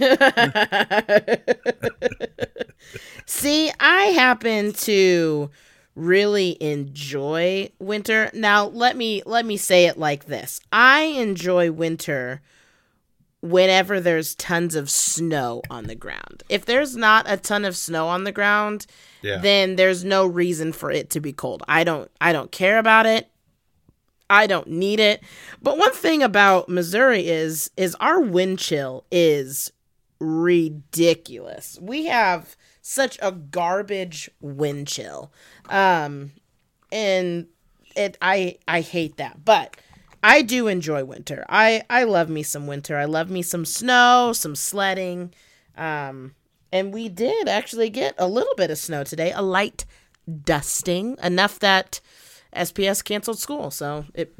See, 3.27 3.73
I 3.81 4.03
happen 4.15 4.73
to 4.75 5.51
really 5.97 6.57
enjoy 6.63 7.71
winter. 7.81 8.31
Now, 8.35 8.67
let 8.67 8.97
me 8.97 9.23
let 9.27 9.45
me 9.45 9.57
say 9.57 9.87
it 9.87 9.99
like 9.99 10.27
this. 10.27 10.61
I 10.71 11.01
enjoy 11.03 11.73
winter 11.73 12.43
whenever 13.41 14.01
there's 14.01 14.35
tons 14.35 14.75
of 14.75 14.91
snow 14.91 15.63
on 15.71 15.85
the 15.85 15.95
ground. 15.95 16.43
If 16.49 16.65
there's 16.65 16.97
not 16.97 17.27
a 17.29 17.37
ton 17.37 17.65
of 17.65 17.77
snow 17.77 18.09
on 18.09 18.25
the 18.25 18.33
ground, 18.33 18.87
Yeah. 19.23 19.39
then 19.39 19.77
there's 19.77 20.05
no 20.05 20.27
reason 20.27 20.73
for 20.73 20.91
it 20.91 21.11
to 21.11 21.21
be 21.21 21.33
cold. 21.33 21.63
I 21.69 21.83
don't 21.85 22.11
I 22.21 22.33
don't 22.33 22.51
care 22.53 22.79
about 22.79 23.07
it. 23.07 23.29
I 24.29 24.47
don't 24.49 24.67
need 24.69 24.99
it. 24.99 25.23
But 25.63 25.79
one 25.79 25.93
thing 25.93 26.23
about 26.23 26.69
Missouri 26.69 27.29
is 27.29 27.71
is 27.77 27.95
our 28.01 28.21
wind 28.21 28.59
chill 28.59 29.05
is 29.11 29.71
ridiculous. 30.19 31.79
We 31.81 32.07
have 32.07 32.57
such 32.83 33.19
a 33.21 33.33
garbage 33.33 34.31
wind 34.41 34.89
chill. 34.89 35.33
Um 35.69 36.33
and 36.93 37.47
it 37.95 38.17
I 38.23 38.59
I 38.69 38.81
hate 38.81 39.17
that. 39.17 39.45
But 39.45 39.77
I 40.23 40.43
do 40.43 40.67
enjoy 40.67 41.05
winter. 41.05 41.45
I 41.49 41.83
I 41.91 42.05
love 42.05 42.29
me 42.29 42.43
some 42.43 42.67
winter. 42.67 42.97
I 42.97 43.05
love 43.05 43.31
me 43.31 43.43
some 43.43 43.65
snow, 43.65 44.33
some 44.33 44.57
sledding. 44.57 45.33
Um 45.77 46.35
and 46.73 46.93
we 46.93 47.09
did 47.09 47.49
actually 47.49 47.91
get 47.91 48.15
a 48.19 48.27
little 48.27 48.55
bit 48.57 48.71
of 48.71 48.79
snow 48.79 49.05
today, 49.05 49.33
a 49.33 49.43
light 49.43 49.85
dusting, 50.45 51.17
enough 51.23 51.59
that 51.61 52.01
SPS 52.55 53.05
canceled 53.05 53.39
school. 53.39 53.71
So 53.71 54.05
it 54.15 54.33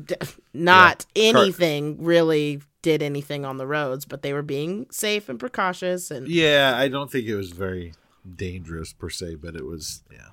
not. 0.55 1.07
Anything 1.15 2.03
really 2.03 2.61
did 2.87 3.03
anything 3.03 3.45
on 3.45 3.57
the 3.57 3.67
roads, 3.67 4.05
but 4.05 4.23
they 4.23 4.33
were 4.33 4.43
being 4.43 4.87
safe 4.93 5.29
and 5.29 5.41
precautious 5.41 6.09
and 6.09 6.29
Yeah, 6.29 6.73
I 6.77 6.87
don't 6.87 7.11
think 7.11 7.27
it 7.27 7.35
was 7.35 7.51
very 7.51 7.95
dangerous 8.37 8.93
per 8.93 9.11
se, 9.11 9.35
but 9.43 9.57
it 9.57 9.67
was 9.67 10.05
yeah. 10.09 10.29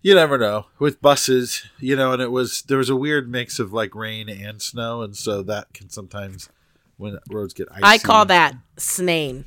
You 0.00 0.14
never 0.14 0.38
know 0.38 0.66
with 0.78 1.02
buses, 1.02 1.64
you 1.80 1.96
know, 1.96 2.12
and 2.12 2.22
it 2.22 2.30
was 2.30 2.62
there 2.62 2.78
was 2.78 2.88
a 2.88 2.94
weird 2.94 3.28
mix 3.28 3.58
of 3.58 3.72
like 3.72 3.96
rain 3.96 4.28
and 4.28 4.62
snow, 4.62 5.02
and 5.02 5.16
so 5.16 5.42
that 5.42 5.72
can 5.74 5.90
sometimes 5.90 6.48
when 6.98 7.18
roads 7.28 7.52
get 7.52 7.66
icy. 7.72 7.82
I 7.82 7.98
call 7.98 8.26
that 8.26 8.54
snane. 8.76 9.46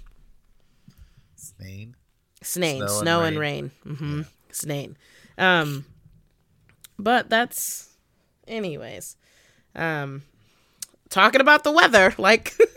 Snane. 1.37 1.95
Snane, 2.41 2.79
Snow 2.79 3.01
snow, 3.01 3.19
and 3.19 3.27
and 3.27 3.39
rain. 3.39 3.71
Mm-hmm. 3.85 4.21
Snane. 4.51 4.97
Um, 5.37 5.85
but 6.97 7.29
that's, 7.29 7.95
anyways. 8.45 9.15
Um, 9.73 10.23
talking 11.09 11.41
about 11.41 11.63
the 11.63 11.71
weather, 11.71 12.13
like 12.17 12.55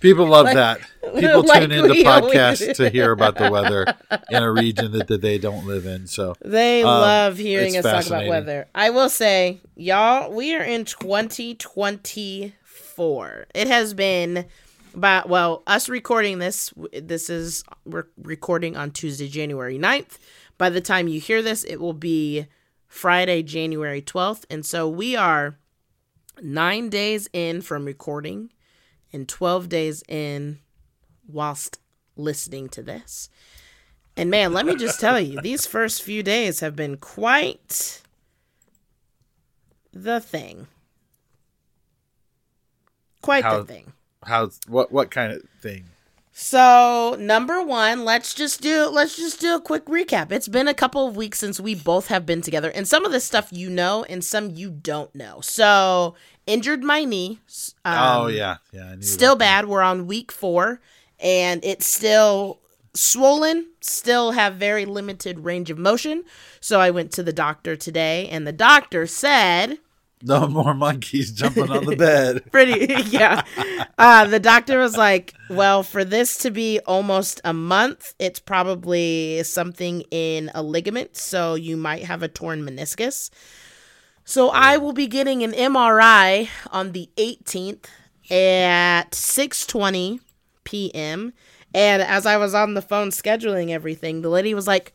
People 0.00 0.28
love 0.28 0.46
that. 0.46 0.78
People 1.18 1.42
like 1.42 1.62
tune 1.62 1.72
into 1.72 1.94
podcasts 2.04 2.60
always- 2.62 2.76
to 2.76 2.88
hear 2.88 3.10
about 3.10 3.34
the 3.36 3.50
weather 3.50 3.84
in 4.30 4.42
a 4.44 4.52
region 4.52 4.92
that, 4.92 5.08
that 5.08 5.22
they 5.22 5.38
don't 5.38 5.66
live 5.66 5.86
in. 5.86 6.06
So 6.06 6.34
they 6.44 6.82
Um, 6.82 6.86
love 6.88 7.36
hearing 7.36 7.76
us 7.76 7.82
talk 7.84 8.06
about 8.06 8.28
weather. 8.28 8.68
I 8.76 8.90
will 8.90 9.08
say, 9.08 9.58
y'all, 9.74 10.30
we 10.32 10.54
are 10.54 10.62
in 10.62 10.84
2024. 10.84 13.46
It 13.54 13.66
has 13.66 13.92
been. 13.94 14.46
But 14.94 15.28
well, 15.28 15.62
us 15.66 15.88
recording 15.88 16.38
this, 16.38 16.72
this 16.92 17.28
is 17.30 17.62
we're 17.84 18.06
recording 18.22 18.76
on 18.76 18.90
Tuesday, 18.92 19.28
January 19.28 19.78
9th. 19.78 20.18
By 20.56 20.70
the 20.70 20.80
time 20.80 21.08
you 21.08 21.20
hear 21.20 21.42
this, 21.42 21.62
it 21.64 21.76
will 21.76 21.92
be 21.92 22.46
Friday, 22.86 23.42
January 23.42 24.00
12th. 24.02 24.44
And 24.50 24.64
so 24.64 24.88
we 24.88 25.14
are 25.14 25.58
nine 26.42 26.88
days 26.90 27.28
in 27.32 27.60
from 27.62 27.84
recording 27.84 28.50
and 29.12 29.28
12 29.28 29.68
days 29.68 30.02
in 30.08 30.58
whilst 31.26 31.78
listening 32.16 32.68
to 32.70 32.82
this. 32.82 33.28
And 34.16 34.30
man, 34.30 34.52
let 34.52 34.66
me 34.66 34.76
just 34.76 35.00
tell 35.04 35.20
you, 35.20 35.40
these 35.40 35.66
first 35.66 36.02
few 36.02 36.22
days 36.22 36.60
have 36.60 36.74
been 36.76 36.96
quite 36.96 38.02
the 39.92 40.20
thing. 40.20 40.66
Quite 43.22 43.44
How- 43.44 43.58
the 43.60 43.64
thing. 43.64 43.92
how's 44.24 44.58
what 44.68 44.90
what 44.92 45.10
kind 45.10 45.32
of 45.32 45.42
thing? 45.60 45.84
So, 46.40 47.16
number 47.18 47.60
1, 47.64 48.04
let's 48.04 48.32
just 48.32 48.60
do 48.60 48.86
let's 48.86 49.16
just 49.16 49.40
do 49.40 49.56
a 49.56 49.60
quick 49.60 49.86
recap. 49.86 50.30
It's 50.30 50.46
been 50.46 50.68
a 50.68 50.72
couple 50.72 51.08
of 51.08 51.16
weeks 51.16 51.40
since 51.40 51.58
we 51.58 51.74
both 51.74 52.06
have 52.06 52.24
been 52.24 52.42
together, 52.42 52.70
and 52.70 52.86
some 52.86 53.04
of 53.04 53.10
this 53.10 53.24
stuff 53.24 53.48
you 53.50 53.68
know 53.68 54.04
and 54.04 54.22
some 54.22 54.50
you 54.50 54.70
don't 54.70 55.12
know. 55.16 55.40
So, 55.40 56.14
injured 56.46 56.84
my 56.84 57.02
knee. 57.02 57.40
Um, 57.84 57.98
oh 57.98 58.26
yeah, 58.28 58.58
yeah. 58.70 58.94
Still 59.00 59.34
that. 59.34 59.64
bad. 59.64 59.68
We're 59.68 59.82
on 59.82 60.06
week 60.06 60.30
four, 60.30 60.80
and 61.18 61.60
it's 61.64 61.88
still 61.88 62.60
swollen. 62.94 63.66
Still 63.80 64.30
have 64.30 64.54
very 64.54 64.84
limited 64.84 65.40
range 65.40 65.70
of 65.70 65.78
motion. 65.78 66.22
So 66.60 66.80
I 66.80 66.90
went 66.90 67.10
to 67.12 67.24
the 67.24 67.32
doctor 67.32 67.74
today, 67.74 68.28
and 68.28 68.46
the 68.46 68.52
doctor 68.52 69.08
said, 69.08 69.78
No 70.22 70.48
more 70.48 70.74
monkeys 70.74 71.30
jumping 71.32 71.70
on 71.70 71.84
the 71.84 71.96
bed. 72.06 72.50
"Pretty, 72.50 72.92
yeah." 73.10 73.42
Uh, 73.96 74.24
the 74.26 74.40
doctor 74.40 74.78
was 74.78 74.96
like, 74.96 75.34
"Well, 75.48 75.82
for 75.82 76.04
this 76.04 76.38
to 76.38 76.50
be 76.50 76.80
almost 76.86 77.40
a 77.44 77.52
month, 77.52 78.14
it's 78.18 78.40
probably 78.40 79.42
something 79.44 80.02
in 80.10 80.50
a 80.54 80.62
ligament. 80.62 81.16
So 81.16 81.54
you 81.54 81.76
might 81.76 82.04
have 82.04 82.22
a 82.22 82.28
torn 82.28 82.62
meniscus." 82.66 83.30
So 84.24 84.50
I 84.50 84.76
will 84.76 84.92
be 84.92 85.06
getting 85.06 85.42
an 85.42 85.52
MRI 85.52 86.48
on 86.70 86.92
the 86.92 87.08
18th 87.16 87.86
at 88.30 89.12
6:20 89.12 90.20
p.m. 90.64 91.32
And 91.74 92.02
as 92.02 92.26
I 92.26 92.36
was 92.36 92.54
on 92.54 92.74
the 92.74 92.82
phone 92.82 93.10
scheduling 93.10 93.70
everything, 93.70 94.22
the 94.22 94.28
lady 94.30 94.52
was 94.52 94.66
like, 94.66 94.92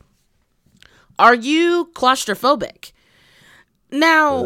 "Are 1.18 1.34
you 1.34 1.90
claustrophobic?" 1.94 2.92
Now, 3.90 4.44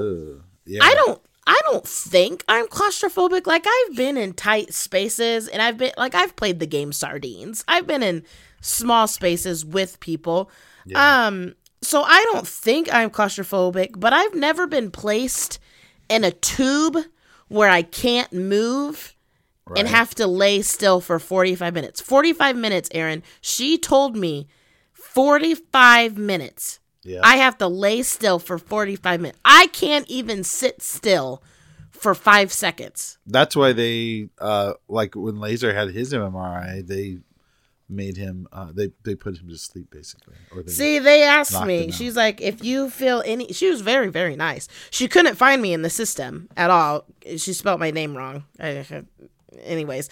Yeah. 0.68 0.80
I 0.82 0.94
don't 0.94 1.20
I 1.46 1.60
don't 1.64 1.86
think 1.86 2.44
I'm 2.46 2.66
claustrophobic. 2.68 3.46
Like 3.46 3.64
I've 3.66 3.96
been 3.96 4.16
in 4.16 4.34
tight 4.34 4.74
spaces 4.74 5.48
and 5.48 5.62
I've 5.62 5.78
been 5.78 5.92
like 5.96 6.14
I've 6.14 6.36
played 6.36 6.60
the 6.60 6.66
game 6.66 6.92
Sardines. 6.92 7.64
I've 7.66 7.86
been 7.86 8.02
in 8.02 8.24
small 8.60 9.06
spaces 9.08 9.64
with 9.64 9.98
people. 10.00 10.50
Um 10.94 11.54
so 11.80 12.02
I 12.02 12.22
don't 12.32 12.46
think 12.46 12.92
I'm 12.92 13.08
claustrophobic, 13.10 13.98
but 13.98 14.12
I've 14.12 14.34
never 14.34 14.66
been 14.66 14.90
placed 14.90 15.58
in 16.08 16.24
a 16.24 16.32
tube 16.32 16.96
where 17.48 17.70
I 17.70 17.82
can't 17.82 18.32
move 18.32 19.14
and 19.76 19.86
have 19.88 20.14
to 20.16 20.26
lay 20.26 20.62
still 20.62 21.00
for 21.00 21.18
45 21.18 21.74
minutes. 21.74 22.00
45 22.00 22.56
minutes, 22.56 22.88
Aaron. 22.92 23.22
She 23.40 23.78
told 23.78 24.16
me 24.16 24.48
45 24.92 26.16
minutes. 26.18 26.80
Yeah. 27.08 27.20
I 27.24 27.36
have 27.36 27.56
to 27.58 27.66
lay 27.68 28.02
still 28.02 28.38
for 28.38 28.58
45 28.58 29.20
minutes. 29.20 29.38
I 29.44 29.66
can't 29.68 30.06
even 30.08 30.44
sit 30.44 30.82
still 30.82 31.42
for 31.90 32.14
five 32.14 32.52
seconds. 32.52 33.18
That's 33.26 33.56
why 33.56 33.72
they 33.72 34.28
uh 34.38 34.74
like 34.88 35.14
when 35.16 35.40
Laser 35.40 35.72
had 35.74 35.90
his 35.90 36.12
MRI, 36.12 36.86
they 36.86 37.18
made 37.90 38.16
him 38.18 38.46
uh 38.52 38.70
they 38.72 38.90
they 39.04 39.14
put 39.14 39.38
him 39.38 39.48
to 39.48 39.56
sleep 39.56 39.90
basically. 39.90 40.34
Or 40.54 40.62
they, 40.62 40.70
See, 40.70 40.98
they 40.98 41.22
asked 41.22 41.64
me. 41.64 41.90
She's 41.90 42.14
like, 42.16 42.40
if 42.40 42.62
you 42.62 42.90
feel 42.90 43.22
any, 43.24 43.52
she 43.52 43.70
was 43.70 43.80
very, 43.80 44.08
very 44.08 44.36
nice. 44.36 44.68
She 44.90 45.08
couldn't 45.08 45.36
find 45.36 45.62
me 45.62 45.72
in 45.72 45.82
the 45.82 45.90
system 45.90 46.48
at 46.56 46.70
all. 46.70 47.04
She 47.36 47.52
spelled 47.54 47.80
my 47.80 47.90
name 47.90 48.16
wrong. 48.16 48.44
I- 48.60 49.04
Anyways, 49.64 50.08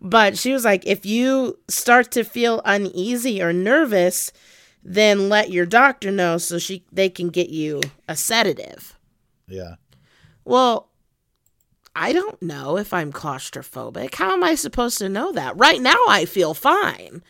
but 0.00 0.36
she 0.36 0.52
was 0.52 0.64
like, 0.64 0.84
if 0.84 1.06
you 1.06 1.58
start 1.68 2.10
to 2.12 2.24
feel 2.24 2.60
uneasy 2.64 3.40
or 3.40 3.52
nervous, 3.52 4.32
then 4.82 5.28
let 5.28 5.50
your 5.50 5.66
doctor 5.66 6.10
know 6.10 6.38
so 6.38 6.58
she 6.58 6.84
they 6.92 7.08
can 7.08 7.28
get 7.28 7.50
you 7.50 7.80
a 8.08 8.16
sedative. 8.16 8.98
yeah. 9.46 9.74
Well, 10.44 10.88
I 11.94 12.12
don't 12.14 12.40
know 12.40 12.78
if 12.78 12.94
I'm 12.94 13.12
claustrophobic. 13.12 14.14
How 14.14 14.32
am 14.32 14.42
I 14.42 14.54
supposed 14.54 14.96
to 14.98 15.08
know 15.10 15.30
that? 15.32 15.58
Right 15.58 15.80
now, 15.80 15.98
I 16.08 16.24
feel 16.24 16.54
fine. 16.54 17.22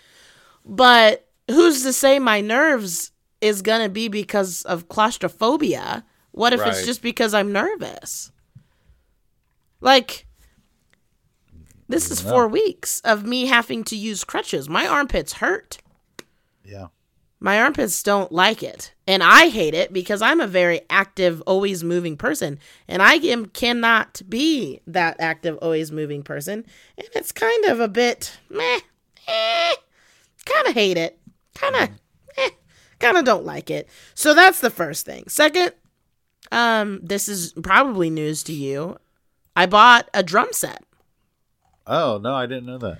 But 0.64 1.26
who's 1.50 1.82
to 1.82 1.92
say 1.92 2.18
my 2.20 2.40
nerves 2.40 3.10
is 3.40 3.62
going 3.62 3.82
to 3.82 3.88
be 3.88 4.06
because 4.08 4.62
of 4.62 4.88
claustrophobia? 4.88 6.04
What 6.32 6.52
if 6.52 6.60
it's 6.68 6.86
just 6.86 7.02
because 7.02 7.34
I'm 7.34 7.50
nervous? 7.50 8.30
Like, 9.80 10.26
this 11.88 12.10
is 12.10 12.20
four 12.20 12.46
weeks 12.46 13.00
of 13.00 13.24
me 13.24 13.46
having 13.46 13.82
to 13.84 13.96
use 13.96 14.22
crutches. 14.22 14.68
My 14.68 14.86
armpits 14.86 15.34
hurt. 15.34 15.78
Yeah. 16.64 16.88
My 17.40 17.60
armpits 17.60 18.02
don't 18.02 18.32
like 18.32 18.62
it. 18.62 18.92
And 19.06 19.22
I 19.22 19.48
hate 19.48 19.74
it 19.74 19.92
because 19.92 20.20
I'm 20.20 20.40
a 20.40 20.46
very 20.46 20.80
active, 20.90 21.40
always 21.46 21.84
moving 21.84 22.16
person. 22.16 22.58
And 22.88 23.00
I 23.00 23.14
am, 23.14 23.46
cannot 23.46 24.22
be 24.28 24.80
that 24.86 25.16
active, 25.20 25.56
always 25.62 25.92
moving 25.92 26.22
person. 26.22 26.66
And 26.96 27.08
it's 27.14 27.32
kind 27.32 27.64
of 27.66 27.80
a 27.80 27.88
bit 27.88 28.38
meh. 28.50 28.80
Eh, 29.28 29.74
kind 30.44 30.66
of 30.66 30.74
hate 30.74 30.96
it. 30.96 31.18
Kind 31.54 31.76
of, 31.76 31.88
eh, 32.36 32.50
kind 32.98 33.16
of 33.16 33.24
don't 33.24 33.44
like 33.44 33.70
it. 33.70 33.88
So 34.14 34.34
that's 34.34 34.60
the 34.60 34.70
first 34.70 35.06
thing. 35.06 35.24
Second, 35.28 35.72
um, 36.50 37.00
this 37.02 37.28
is 37.28 37.52
probably 37.62 38.10
news 38.10 38.42
to 38.44 38.52
you. 38.52 38.98
I 39.54 39.66
bought 39.66 40.08
a 40.14 40.22
drum 40.22 40.48
set. 40.52 40.82
Oh 41.86 42.18
no, 42.22 42.34
I 42.34 42.46
didn't 42.46 42.66
know 42.66 42.78
that. 42.78 42.98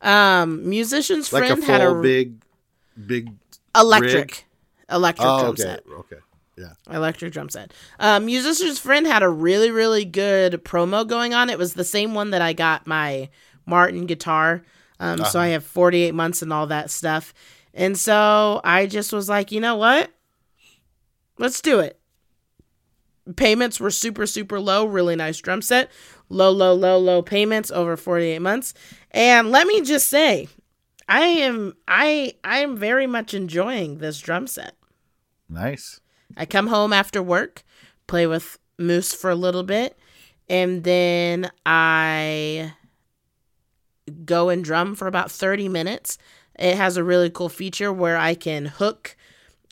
Um, 0.00 0.68
musician's 0.68 1.32
Like 1.32 1.46
friend 1.46 1.62
a 1.62 1.66
had 1.66 1.80
a 1.80 1.94
big, 2.00 2.42
big. 3.06 3.32
Electric, 3.78 4.14
rig? 4.14 4.44
electric 4.90 5.26
Oh, 5.28 5.38
drum 5.40 5.50
okay, 5.52 5.62
set. 5.62 5.84
okay, 5.98 6.16
yeah. 6.56 6.72
Electric 6.94 7.32
drum 7.32 7.48
set. 7.48 7.72
Um, 7.98 8.26
musician's 8.26 8.78
friend 8.78 9.06
had 9.06 9.22
a 9.22 9.28
really 9.28 9.70
really 9.70 10.04
good 10.04 10.64
promo 10.64 11.06
going 11.06 11.34
on. 11.34 11.50
It 11.50 11.58
was 11.58 11.74
the 11.74 11.84
same 11.84 12.14
one 12.14 12.30
that 12.30 12.42
I 12.42 12.52
got 12.52 12.86
my 12.86 13.28
Martin 13.66 14.06
guitar. 14.06 14.62
Um, 15.00 15.24
so 15.24 15.38
I 15.38 15.48
have 15.48 15.62
48 15.64 16.12
months 16.12 16.42
and 16.42 16.52
all 16.52 16.66
that 16.66 16.90
stuff. 16.90 17.32
And 17.72 17.96
so 17.96 18.60
I 18.64 18.86
just 18.86 19.12
was 19.12 19.28
like, 19.28 19.52
you 19.52 19.60
know 19.60 19.76
what? 19.76 20.10
Let's 21.38 21.60
do 21.60 21.78
it. 21.78 22.00
Payments 23.36 23.78
were 23.78 23.90
super, 23.92 24.26
super 24.26 24.58
low. 24.58 24.86
Really 24.86 25.14
nice 25.14 25.38
drum 25.38 25.62
set. 25.62 25.90
Low, 26.30 26.50
low, 26.50 26.74
low, 26.74 26.98
low 26.98 27.22
payments 27.22 27.70
over 27.70 27.96
48 27.96 28.40
months. 28.40 28.74
And 29.12 29.50
let 29.50 29.66
me 29.68 29.82
just 29.82 30.08
say, 30.08 30.48
I 31.08 31.20
am 31.20 31.74
I 31.86 32.34
I 32.44 32.58
am 32.58 32.76
very 32.76 33.06
much 33.06 33.34
enjoying 33.34 33.98
this 33.98 34.18
drum 34.20 34.46
set. 34.46 34.74
Nice. 35.48 36.00
I 36.36 36.44
come 36.44 36.66
home 36.66 36.92
after 36.92 37.22
work, 37.22 37.62
play 38.06 38.26
with 38.26 38.58
Moose 38.78 39.14
for 39.14 39.30
a 39.30 39.34
little 39.34 39.62
bit, 39.62 39.98
and 40.48 40.84
then 40.84 41.50
I 41.64 42.74
go 44.24 44.48
and 44.48 44.62
drum 44.64 44.94
for 44.94 45.06
about 45.06 45.30
30 45.30 45.68
minutes. 45.68 46.18
It 46.58 46.76
has 46.76 46.96
a 46.96 47.04
really 47.04 47.30
cool 47.30 47.48
feature 47.48 47.92
where 47.92 48.16
I 48.16 48.34
can 48.34 48.66
hook 48.66 49.16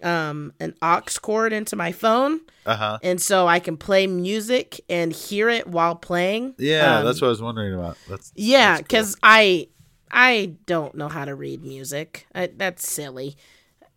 um, 0.02 0.52
an 0.60 0.74
aux 0.82 1.02
cord 1.20 1.52
into 1.52 1.74
my 1.76 1.90
phone, 1.92 2.40
Uh 2.64 2.76
huh. 2.76 2.98
and 3.02 3.20
so 3.20 3.46
I 3.46 3.60
can 3.60 3.76
play 3.76 4.06
music 4.06 4.80
and 4.88 5.12
hear 5.12 5.48
it 5.48 5.66
while 5.66 5.94
playing. 5.96 6.54
Yeah, 6.58 6.98
Um, 6.98 7.04
that's 7.04 7.20
what 7.20 7.28
I 7.28 7.30
was 7.30 7.42
wondering 7.42 7.74
about. 7.74 7.96
That's 8.08 8.32
yeah, 8.34 8.68
that's 8.72 8.80
cool. 8.80 8.84
because 8.84 9.16
I 9.22 9.68
I 10.10 10.54
don't 10.66 10.94
know 10.94 11.08
how 11.08 11.24
to 11.24 11.34
read 11.34 11.62
music. 11.62 12.26
I, 12.34 12.48
that's 12.56 12.88
silly. 12.88 13.36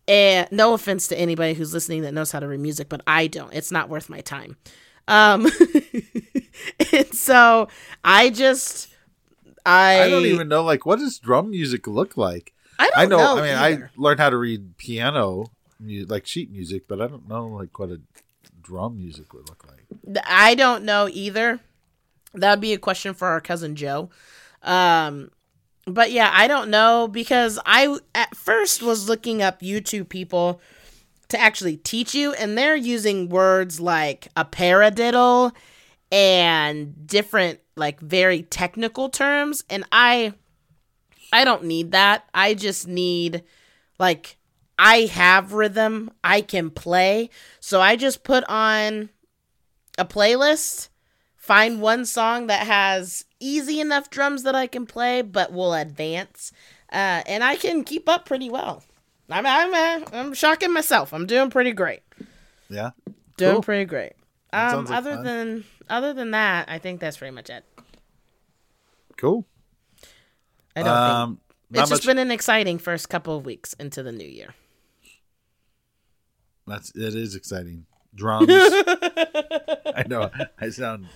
And 0.08 0.48
no 0.50 0.74
offense 0.74 1.06
to 1.08 1.18
anybody 1.18 1.54
who's 1.54 1.72
listening 1.72 2.02
that 2.02 2.12
knows 2.12 2.32
how 2.32 2.40
to 2.40 2.48
read 2.48 2.60
music, 2.60 2.88
but 2.88 3.00
I 3.06 3.26
don't. 3.28 3.52
It's 3.54 3.70
not 3.70 3.88
worth 3.88 4.08
my 4.08 4.20
time. 4.20 4.56
Um, 5.06 5.46
and 6.92 7.14
so 7.14 7.68
I 8.04 8.30
just 8.30 8.88
I 9.64 10.02
I 10.02 10.10
don't 10.10 10.24
even 10.24 10.48
know 10.48 10.64
like 10.64 10.86
what 10.86 10.98
does 10.98 11.18
drum 11.18 11.50
music 11.50 11.86
look 11.86 12.16
like. 12.16 12.52
I 12.78 12.84
don't 12.90 12.98
I 12.98 13.06
know. 13.06 13.16
know 13.18 13.38
I 13.38 13.42
mean, 13.42 13.54
either. 13.56 13.90
I 13.96 14.00
learned 14.00 14.20
how 14.20 14.30
to 14.30 14.36
read 14.36 14.76
piano, 14.78 15.46
like 15.80 16.26
sheet 16.26 16.50
music, 16.50 16.88
but 16.88 17.00
I 17.00 17.06
don't 17.06 17.28
know 17.28 17.46
like 17.46 17.78
what 17.78 17.90
a 17.90 18.00
drum 18.62 18.96
music 18.96 19.32
would 19.32 19.48
look 19.48 19.64
like. 19.68 20.22
I 20.26 20.54
don't 20.54 20.84
know 20.84 21.08
either. 21.10 21.60
That 22.34 22.50
would 22.50 22.60
be 22.60 22.72
a 22.72 22.78
question 22.78 23.14
for 23.14 23.28
our 23.28 23.40
cousin 23.40 23.74
Joe. 23.76 24.10
Um, 24.62 25.30
but 25.86 26.12
yeah, 26.12 26.30
I 26.32 26.46
don't 26.46 26.70
know 26.70 27.08
because 27.08 27.58
I 27.64 27.98
at 28.14 28.36
first 28.36 28.82
was 28.82 29.08
looking 29.08 29.42
up 29.42 29.60
YouTube 29.60 30.08
people 30.08 30.60
to 31.28 31.40
actually 31.40 31.76
teach 31.76 32.14
you, 32.14 32.32
and 32.32 32.56
they're 32.56 32.76
using 32.76 33.28
words 33.28 33.80
like 33.80 34.28
a 34.36 34.44
paradiddle 34.44 35.52
and 36.12 37.06
different 37.06 37.60
like 37.76 38.00
very 38.00 38.42
technical 38.42 39.08
terms, 39.08 39.64
and 39.70 39.84
I 39.92 40.34
I 41.32 41.44
don't 41.44 41.64
need 41.64 41.92
that. 41.92 42.24
I 42.34 42.54
just 42.54 42.86
need 42.86 43.44
like 43.98 44.36
I 44.78 45.10
have 45.12 45.52
rhythm, 45.52 46.10
I 46.24 46.40
can 46.40 46.70
play. 46.70 47.30
So 47.60 47.80
I 47.80 47.96
just 47.96 48.24
put 48.24 48.44
on 48.48 49.10
a 49.98 50.04
playlist, 50.04 50.88
find 51.36 51.82
one 51.82 52.06
song 52.06 52.46
that 52.46 52.66
has 52.66 53.24
easy 53.40 53.80
enough 53.80 54.10
drums 54.10 54.42
that 54.44 54.54
I 54.54 54.66
can 54.66 54.86
play, 54.86 55.22
but 55.22 55.52
will 55.52 55.74
advance, 55.74 56.52
uh, 56.92 57.22
and 57.26 57.42
I 57.42 57.56
can 57.56 57.82
keep 57.84 58.08
up 58.08 58.24
pretty 58.26 58.48
well. 58.50 58.84
I'm 59.28 59.46
I'm 59.46 59.74
uh, 59.74 60.06
I'm 60.12 60.34
shocking 60.34 60.72
myself. 60.72 61.12
I'm 61.12 61.26
doing 61.26 61.50
pretty 61.50 61.72
great. 61.72 62.02
Yeah. 62.68 62.90
Doing 63.36 63.52
Cool. 63.54 63.62
pretty 63.62 63.84
great. 63.86 64.12
Um, 64.52 64.84
like 64.84 64.94
other 64.96 65.14
fun. 65.16 65.24
than 65.24 65.64
other 65.88 66.12
than 66.12 66.32
that, 66.32 66.68
I 66.68 66.78
think 66.78 67.00
that's 67.00 67.16
pretty 67.16 67.34
much 67.34 67.48
it. 67.50 67.64
Cool. 69.16 69.46
I 70.76 70.82
don't 70.82 70.88
Um, 70.88 71.40
think 71.72 71.82
it's 71.82 71.90
just 71.90 72.02
much- 72.02 72.06
been 72.06 72.18
an 72.18 72.30
exciting 72.30 72.78
first 72.78 73.08
couple 73.08 73.36
of 73.36 73.44
weeks 73.44 73.72
into 73.74 74.02
the 74.02 74.12
new 74.12 74.26
year. 74.26 74.54
That's 76.66 76.90
it 76.94 77.14
is 77.14 77.34
exciting. 77.34 77.86
Drums. 78.14 78.48
I 78.50 80.04
know. 80.08 80.30
I 80.60 80.70
sound 80.70 81.06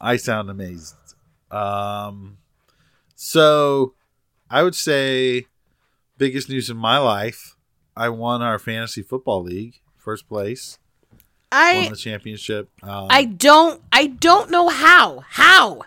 I 0.00 0.16
sound 0.16 0.48
amazed. 0.50 0.94
Um 1.50 2.38
so 3.14 3.94
I 4.50 4.62
would 4.62 4.74
say 4.74 5.46
biggest 6.16 6.48
news 6.48 6.70
in 6.70 6.76
my 6.76 6.98
life, 6.98 7.56
I 7.96 8.08
won 8.08 8.42
our 8.42 8.58
fantasy 8.58 9.02
football 9.02 9.42
league, 9.42 9.80
first 9.96 10.28
place, 10.28 10.78
I 11.50 11.82
won 11.82 11.90
the 11.90 11.96
championship. 11.96 12.70
Um, 12.82 13.08
I 13.10 13.24
don't 13.24 13.82
I 13.92 14.06
don't 14.06 14.50
know 14.50 14.68
how 14.68 15.20
how. 15.28 15.82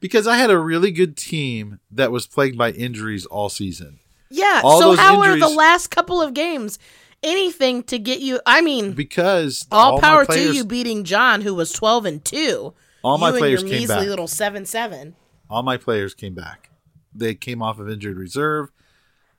because 0.00 0.26
I 0.26 0.36
had 0.36 0.50
a 0.50 0.58
really 0.58 0.90
good 0.90 1.16
team 1.16 1.78
that 1.90 2.10
was 2.10 2.26
plagued 2.26 2.58
by 2.58 2.70
injuries 2.72 3.26
all 3.26 3.48
season. 3.48 3.98
Yeah. 4.30 4.62
All 4.64 4.80
so 4.80 4.96
how 4.96 5.20
are 5.20 5.38
the 5.38 5.48
last 5.48 5.90
couple 5.90 6.20
of 6.22 6.32
games 6.34 6.78
anything 7.22 7.82
to 7.84 7.98
get 7.98 8.20
you? 8.20 8.40
I 8.46 8.62
mean, 8.62 8.92
Because 8.92 9.66
all, 9.70 9.96
my 9.96 10.00
power 10.00 10.24
players, 10.24 10.50
to 10.50 10.56
you 10.56 10.64
beating 10.64 11.04
John, 11.04 11.42
who 11.42 11.54
was 11.54 11.72
twelve 11.72 12.06
and 12.06 12.24
two. 12.24 12.72
All 13.04 13.18
my 13.18 13.30
you 13.30 13.38
players 13.38 13.62
and 13.62 13.70
your 13.70 13.78
came 13.78 13.88
measly 13.88 13.96
back. 13.96 14.08
little 14.08 14.28
seven 14.28 14.64
seven. 14.66 15.16
all 15.50 15.62
my 15.62 15.76
players 15.76 16.14
came 16.14 16.34
back. 16.34 16.70
They 17.14 17.34
came 17.34 17.62
off 17.62 17.78
of 17.78 17.88
injured 17.90 18.16
reserve. 18.16 18.70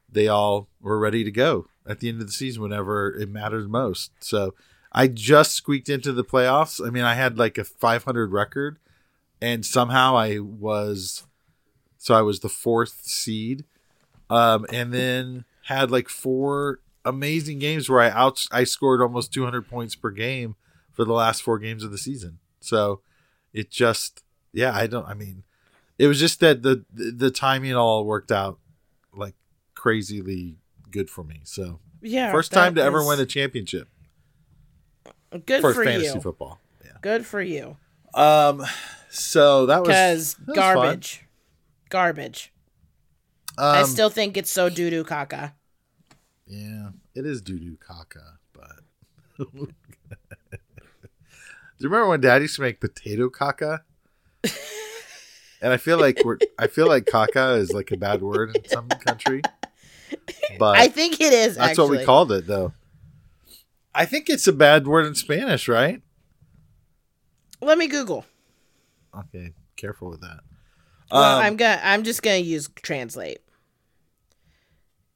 They 0.09 0.27
all 0.27 0.67
were 0.81 0.99
ready 0.99 1.23
to 1.23 1.31
go 1.31 1.67
at 1.87 1.99
the 1.99 2.09
end 2.09 2.21
of 2.21 2.27
the 2.27 2.33
season 2.33 2.61
whenever 2.61 3.13
it 3.15 3.29
mattered 3.29 3.69
most. 3.69 4.11
So 4.19 4.53
I 4.91 5.07
just 5.07 5.53
squeaked 5.53 5.89
into 5.89 6.11
the 6.11 6.23
playoffs. 6.23 6.85
I 6.85 6.91
mean, 6.91 7.03
I 7.03 7.15
had 7.15 7.37
like 7.39 7.57
a 7.57 7.63
500 7.63 8.31
record, 8.31 8.77
and 9.41 9.65
somehow 9.65 10.15
I 10.15 10.37
was, 10.39 11.25
so 11.97 12.13
I 12.13 12.21
was 12.21 12.41
the 12.41 12.49
fourth 12.49 13.01
seed, 13.03 13.65
um, 14.29 14.67
and 14.71 14.93
then 14.93 15.45
had 15.63 15.89
like 15.89 16.09
four 16.09 16.79
amazing 17.05 17.59
games 17.59 17.89
where 17.89 18.01
I 18.01 18.09
out 18.09 18.45
I 18.51 18.63
scored 18.65 19.01
almost 19.01 19.33
200 19.33 19.67
points 19.67 19.95
per 19.95 20.11
game 20.11 20.55
for 20.91 21.05
the 21.05 21.13
last 21.13 21.41
four 21.41 21.57
games 21.57 21.83
of 21.83 21.91
the 21.91 21.97
season. 21.97 22.37
So 22.59 23.01
it 23.53 23.69
just, 23.71 24.23
yeah, 24.51 24.73
I 24.75 24.87
don't. 24.87 25.07
I 25.07 25.13
mean 25.13 25.43
it 25.99 26.07
was 26.07 26.19
just 26.19 26.39
that 26.39 26.63
the 26.63 26.83
the 26.91 27.29
timing 27.31 27.75
all 27.75 28.03
worked 28.05 28.31
out 28.31 28.57
like 29.13 29.35
crazily 29.75 30.57
good 30.89 31.09
for 31.09 31.23
me. 31.23 31.41
So 31.43 31.79
Yeah. 32.01 32.31
first 32.31 32.51
time 32.51 32.75
to 32.75 32.81
ever 32.81 33.05
win 33.05 33.19
a 33.19 33.25
championship 33.25 33.87
Good 35.45 35.61
for 35.61 35.73
for 35.73 35.83
fantasy 35.83 36.13
you. 36.15 36.21
football. 36.21 36.59
Yeah. 36.83 36.97
Good 37.01 37.25
for 37.25 37.41
you. 37.41 37.77
Um. 38.13 38.63
So 39.09 39.67
that 39.67 39.81
was 39.81 39.87
Because 39.87 40.35
was 40.39 40.45
fun. 40.45 40.55
garbage, 40.55 41.25
garbage. 41.89 42.51
Um, 43.57 43.65
I 43.75 43.83
still 43.83 44.09
think 44.09 44.35
it's 44.37 44.51
so 44.51 44.69
doo 44.69 44.89
doo 44.89 45.03
caca. 45.03 45.53
yeah, 46.47 46.89
it 47.15 47.25
is 47.25 47.41
doo 47.41 47.59
doo 47.59 47.77
caca, 47.77 48.37
but. 48.53 48.79
Do 51.83 51.87
you 51.87 51.91
remember 51.95 52.11
when 52.11 52.21
Dad 52.21 52.41
used 52.41 52.55
to 52.55 52.61
make 52.61 52.79
potato 52.79 53.29
caca? 53.29 53.81
and 55.61 55.73
I 55.73 55.75
feel 55.75 55.99
like 55.99 56.17
we're 56.23 56.37
I 56.57 56.67
feel 56.67 56.87
like 56.87 57.03
caca 57.03 57.57
is 57.57 57.73
like 57.73 57.91
a 57.91 57.97
bad 57.97 58.21
word 58.21 58.55
in 58.55 58.65
some 58.69 58.87
country, 58.87 59.41
but 60.57 60.77
I 60.77 60.87
think 60.87 61.19
it 61.19 61.33
is. 61.33 61.57
That's 61.57 61.77
what 61.77 61.89
we 61.89 62.05
called 62.05 62.31
it, 62.31 62.47
though. 62.47 62.71
I 63.93 64.05
think 64.05 64.29
it's 64.29 64.47
a 64.47 64.53
bad 64.53 64.87
word 64.87 65.05
in 65.07 65.15
Spanish, 65.15 65.67
right? 65.67 66.01
Let 67.59 67.77
me 67.77 67.87
Google. 67.87 68.23
Okay, 69.13 69.51
careful 69.75 70.09
with 70.09 70.21
that. 70.21 70.39
Well, 71.11 71.21
Um, 71.21 71.43
I'm 71.43 71.57
gonna. 71.57 71.81
I'm 71.83 72.05
just 72.05 72.23
gonna 72.23 72.37
use 72.37 72.69
translate. 72.81 73.39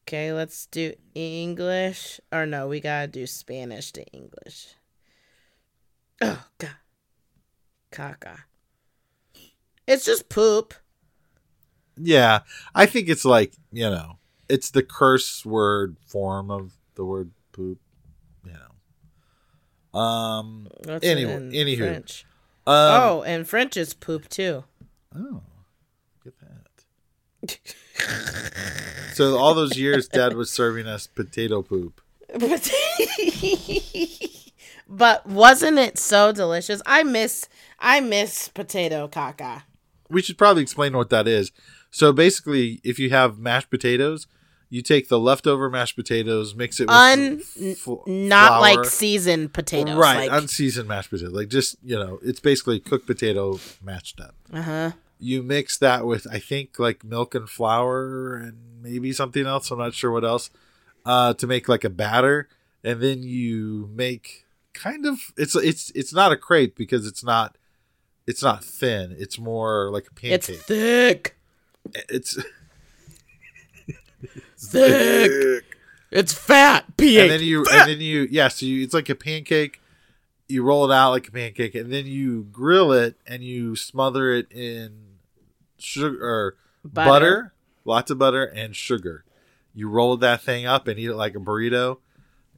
Okay, 0.06 0.34
let's 0.34 0.66
do 0.66 0.96
English. 1.16 2.20
Or 2.30 2.46
no, 2.46 2.68
we 2.68 2.82
gotta 2.82 3.08
do 3.08 3.26
Spanish 3.26 3.94
to 3.94 4.06
English. 4.08 4.74
Oh 6.22 6.44
god, 6.58 6.70
caca. 7.92 8.38
It's 9.88 10.06
just 10.06 10.30
poop. 10.30 10.74
Yeah, 11.96 12.40
I 12.76 12.86
think 12.86 13.10
it's 13.10 13.26
like 13.26 13.54
you 13.72 13.90
know, 13.90 14.18
it's 14.50 14.72
the 14.72 14.84
curse 14.84 15.46
word 15.46 15.98
form 16.06 16.52
of 16.52 16.74
the 16.96 17.06
word 17.06 17.32
poop. 17.52 17.80
You 18.46 18.54
know. 19.94 20.00
Um. 20.00 20.68
What's 20.84 21.06
it 21.06 21.10
Anyway, 21.10 21.34
anywho. 21.54 21.78
French? 21.78 22.26
um 22.66 23.02
oh, 23.02 23.24
and 23.24 23.48
French 23.48 23.78
is 23.78 23.94
poop 23.94 24.28
too. 24.30 24.64
oh, 25.16 25.42
get 26.24 26.34
that. 26.40 27.60
so 29.14 29.38
all 29.38 29.54
those 29.54 29.78
years, 29.78 30.08
Dad 30.08 30.36
was 30.36 30.50
serving 30.52 30.88
us 30.88 31.08
potato 31.08 31.62
poop. 31.62 32.02
But, 34.90 35.26
wasn't 35.28 35.78
it 35.80 35.98
so 36.00 36.32
delicious? 36.32 36.82
I 36.86 37.04
miss 37.04 37.48
I 37.80 38.00
miss 38.00 38.48
potato 38.50 39.08
caca. 39.08 39.64
we 40.10 40.22
should 40.22 40.38
probably 40.38 40.64
explain 40.64 40.96
what 40.96 41.10
that 41.10 41.28
is. 41.28 41.52
So 41.92 42.12
basically, 42.14 42.80
if 42.84 42.98
you 43.00 43.10
have 43.12 43.38
mashed 43.38 43.70
potatoes, 43.70 44.28
you 44.70 44.82
take 44.82 45.08
the 45.10 45.20
leftover 45.20 45.70
mashed 45.70 45.96
potatoes, 45.96 46.54
mix 46.56 46.80
it 46.80 46.88
with 46.88 46.96
Un- 46.96 47.42
Not 48.08 48.48
flour. 48.48 48.62
like 48.62 48.86
seasoned 48.86 49.54
potatoes. 49.54 49.96
right, 49.96 50.30
Like, 50.30 50.42
unseasoned 50.42 50.88
mashed 50.88 51.10
potatoes. 51.10 51.34
Like 51.34 51.48
just 51.50 51.76
you 51.84 51.96
know, 51.98 52.20
it's 52.24 52.40
basically 52.40 52.80
cooked 52.80 53.08
potato 53.08 53.60
mashed 53.84 54.20
up. 54.20 54.36
uh 54.54 54.62
huh. 54.62 54.92
You 55.20 55.42
mix 55.44 55.78
that 55.80 56.06
with 56.06 56.28
I 56.32 56.40
think 56.40 56.78
like 56.80 57.04
milk 57.04 57.34
and 57.36 57.50
flour 57.50 58.36
and 58.36 58.58
maybe 58.82 59.12
something 59.14 59.46
else. 59.46 59.72
I'm 59.72 59.80
not 59.80 59.94
sure 59.94 60.12
what 60.12 60.24
else 60.26 60.50
uh, 61.06 61.34
to 61.36 61.48
make 61.48 61.68
like 61.70 61.84
a 61.84 61.90
batter, 61.90 62.48
and 62.84 63.02
then 63.02 63.24
you 63.24 63.90
make 63.94 64.46
kind 64.74 65.06
of 65.06 65.20
it's 65.38 65.56
it's 65.56 65.92
it's 65.96 66.14
not 66.14 66.32
a 66.32 66.38
crepe 66.38 66.76
because 66.76 67.06
it's 67.08 67.24
not 67.24 67.58
it's 68.26 68.44
not 68.44 68.64
thin. 68.64 69.16
It's 69.18 69.40
more 69.40 69.90
like 69.92 70.08
a 70.08 70.14
pancake. 70.14 70.50
It's 70.50 70.64
thick. 70.64 71.38
It's 72.10 72.38
Thick. 74.58 75.64
It's 76.12 76.34
fat. 76.34 76.86
P 76.98 77.20
and 77.20 77.30
then 77.30 77.42
you 77.42 77.66
and 77.72 77.90
then 77.90 78.02
you 78.02 78.28
yeah 78.32 78.48
so 78.48 78.66
you, 78.66 78.84
it's 78.84 78.94
like 78.94 79.10
a 79.10 79.16
pancake 79.16 79.82
you 80.48 80.64
roll 80.64 80.90
it 80.90 80.94
out 80.94 81.12
like 81.12 81.28
a 81.28 81.32
pancake 81.32 81.76
and 81.76 81.92
then 81.92 82.06
you 82.06 82.44
grill 82.52 82.92
it 82.94 83.16
and 83.28 83.44
you 83.44 83.76
smother 83.76 84.32
it 84.32 84.50
in 84.52 85.18
sugar 85.78 86.18
or 86.22 86.56
Butter. 86.84 87.10
butter. 87.10 87.54
lots 87.86 88.10
of 88.10 88.18
butter 88.18 88.46
and 88.46 88.76
sugar 88.76 89.26
you 89.74 89.90
roll 89.90 90.16
that 90.18 90.42
thing 90.42 90.66
up 90.66 90.88
and 90.88 90.98
eat 90.98 91.10
it 91.10 91.16
like 91.16 91.36
a 91.36 91.40
burrito 91.40 91.98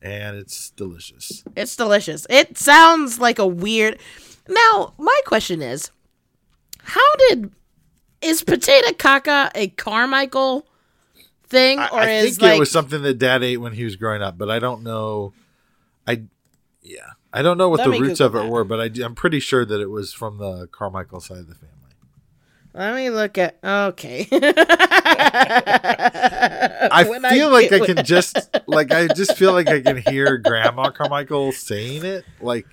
and 0.01 0.37
it's 0.37 0.69
delicious 0.71 1.43
It's 1.55 1.75
delicious. 1.75 2.25
It 2.29 2.57
sounds 2.57 3.19
like 3.19 3.39
a 3.39 3.47
weird. 3.47 3.99
Now, 4.47 4.93
my 4.97 5.19
question 5.25 5.61
is, 5.61 5.91
how 6.81 7.15
did 7.27 7.51
is 8.21 8.43
potato 8.43 8.89
caca 8.91 9.49
a 9.55 9.67
Carmichael 9.69 10.65
thing, 11.47 11.79
or 11.79 11.99
I 11.99 12.11
is 12.11 12.37
think 12.37 12.41
like 12.41 12.57
it 12.57 12.59
was 12.59 12.71
something 12.71 13.01
that 13.03 13.17
dad 13.17 13.43
ate 13.43 13.57
when 13.57 13.73
he 13.73 13.83
was 13.83 13.95
growing 13.95 14.21
up 14.21 14.37
but 14.37 14.51
i 14.51 14.59
don't 14.59 14.83
know 14.83 15.33
i 16.05 16.21
yeah 16.83 17.13
i 17.33 17.41
don't 17.41 17.57
know 17.57 17.69
what 17.69 17.79
Let 17.79 17.85
the 17.85 17.91
roots 17.99 18.19
Google 18.19 18.25
of 18.27 18.35
it 18.35 18.43
that. 18.45 18.51
were 18.51 18.63
but 18.63 18.79
I, 18.79 19.03
i'm 19.03 19.15
pretty 19.15 19.39
sure 19.39 19.65
that 19.65 19.81
it 19.81 19.89
was 19.89 20.13
from 20.13 20.37
the 20.37 20.67
carmichael 20.67 21.21
side 21.21 21.39
of 21.39 21.47
the 21.47 21.55
family 21.55 21.75
Let 22.73 22.93
me 22.95 23.09
look 23.09 23.37
at. 23.39 23.57
Okay. 23.63 24.27
I 26.91 27.03
feel 27.03 27.51
like 27.51 27.71
I 27.71 27.79
can 27.79 28.03
just 28.05 28.37
like 28.67 28.91
I 28.91 29.07
just 29.07 29.35
feel 29.35 29.53
like 29.53 29.67
I 29.67 29.81
can 29.81 29.97
hear 29.97 30.37
Grandma 30.37 30.91
Carmichael 30.91 31.51
saying 31.51 32.05
it. 32.05 32.25
Like 32.39 32.65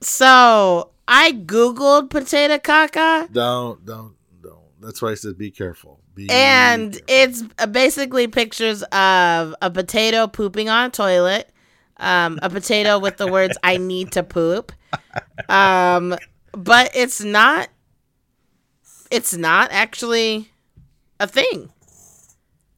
So 0.00 0.90
I 1.06 1.32
googled 1.32 2.10
potato 2.10 2.58
caca, 2.58 3.32
don't 3.32 3.84
don't 3.84 4.14
don't. 4.42 4.80
That's 4.80 5.00
why 5.00 5.12
I 5.12 5.14
said 5.14 5.38
be 5.38 5.50
careful. 5.50 6.00
Be 6.14 6.28
and 6.28 6.92
careful. 6.92 7.06
it's 7.08 7.44
uh, 7.58 7.66
basically 7.66 8.26
pictures 8.26 8.82
of 8.84 9.54
a 9.62 9.70
potato 9.70 10.26
pooping 10.26 10.68
on 10.68 10.86
a 10.86 10.90
toilet, 10.90 11.50
um, 11.98 12.40
a 12.42 12.50
potato 12.50 12.98
with 12.98 13.16
the 13.16 13.28
words 13.28 13.56
"I 13.62 13.76
need 13.76 14.12
to 14.12 14.22
poop," 14.22 14.72
um, 15.48 16.16
but 16.52 16.90
it's 16.94 17.22
not. 17.22 17.68
It's 19.10 19.36
not 19.36 19.70
actually 19.72 20.50
a 21.20 21.26
thing. 21.26 21.71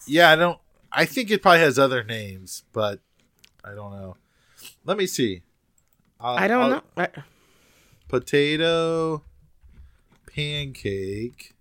Yeah, 0.07 0.31
I 0.31 0.37
don't. 0.37 0.59
I 0.93 1.05
think 1.07 1.31
it 1.31 1.43
probably 1.43 1.61
has 1.61 1.79
other 1.79 2.05
names, 2.05 2.64
but 2.73 3.01
I 3.64 3.75
don't 3.75 3.93
know. 3.93 4.17
Let 4.85 4.97
me 4.97 5.07
see. 5.07 5.43
I'll- 6.21 6.37
I 6.38 6.47
don't 6.49 6.62
I'll- 6.62 6.71
know. 6.71 6.83
I- 6.97 7.09
Potato 8.09 9.23
pancake, 10.27 11.55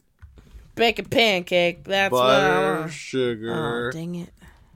Bake 0.75 0.99
a 0.99 1.03
pancake. 1.03 1.83
That's 1.83 2.11
what 2.11 2.29
I 2.29 2.39
butter, 2.49 2.79
want. 2.81 2.91
sugar, 2.91 3.89
Oh, 3.89 3.91
dang 3.91 4.15
it. 4.15 4.29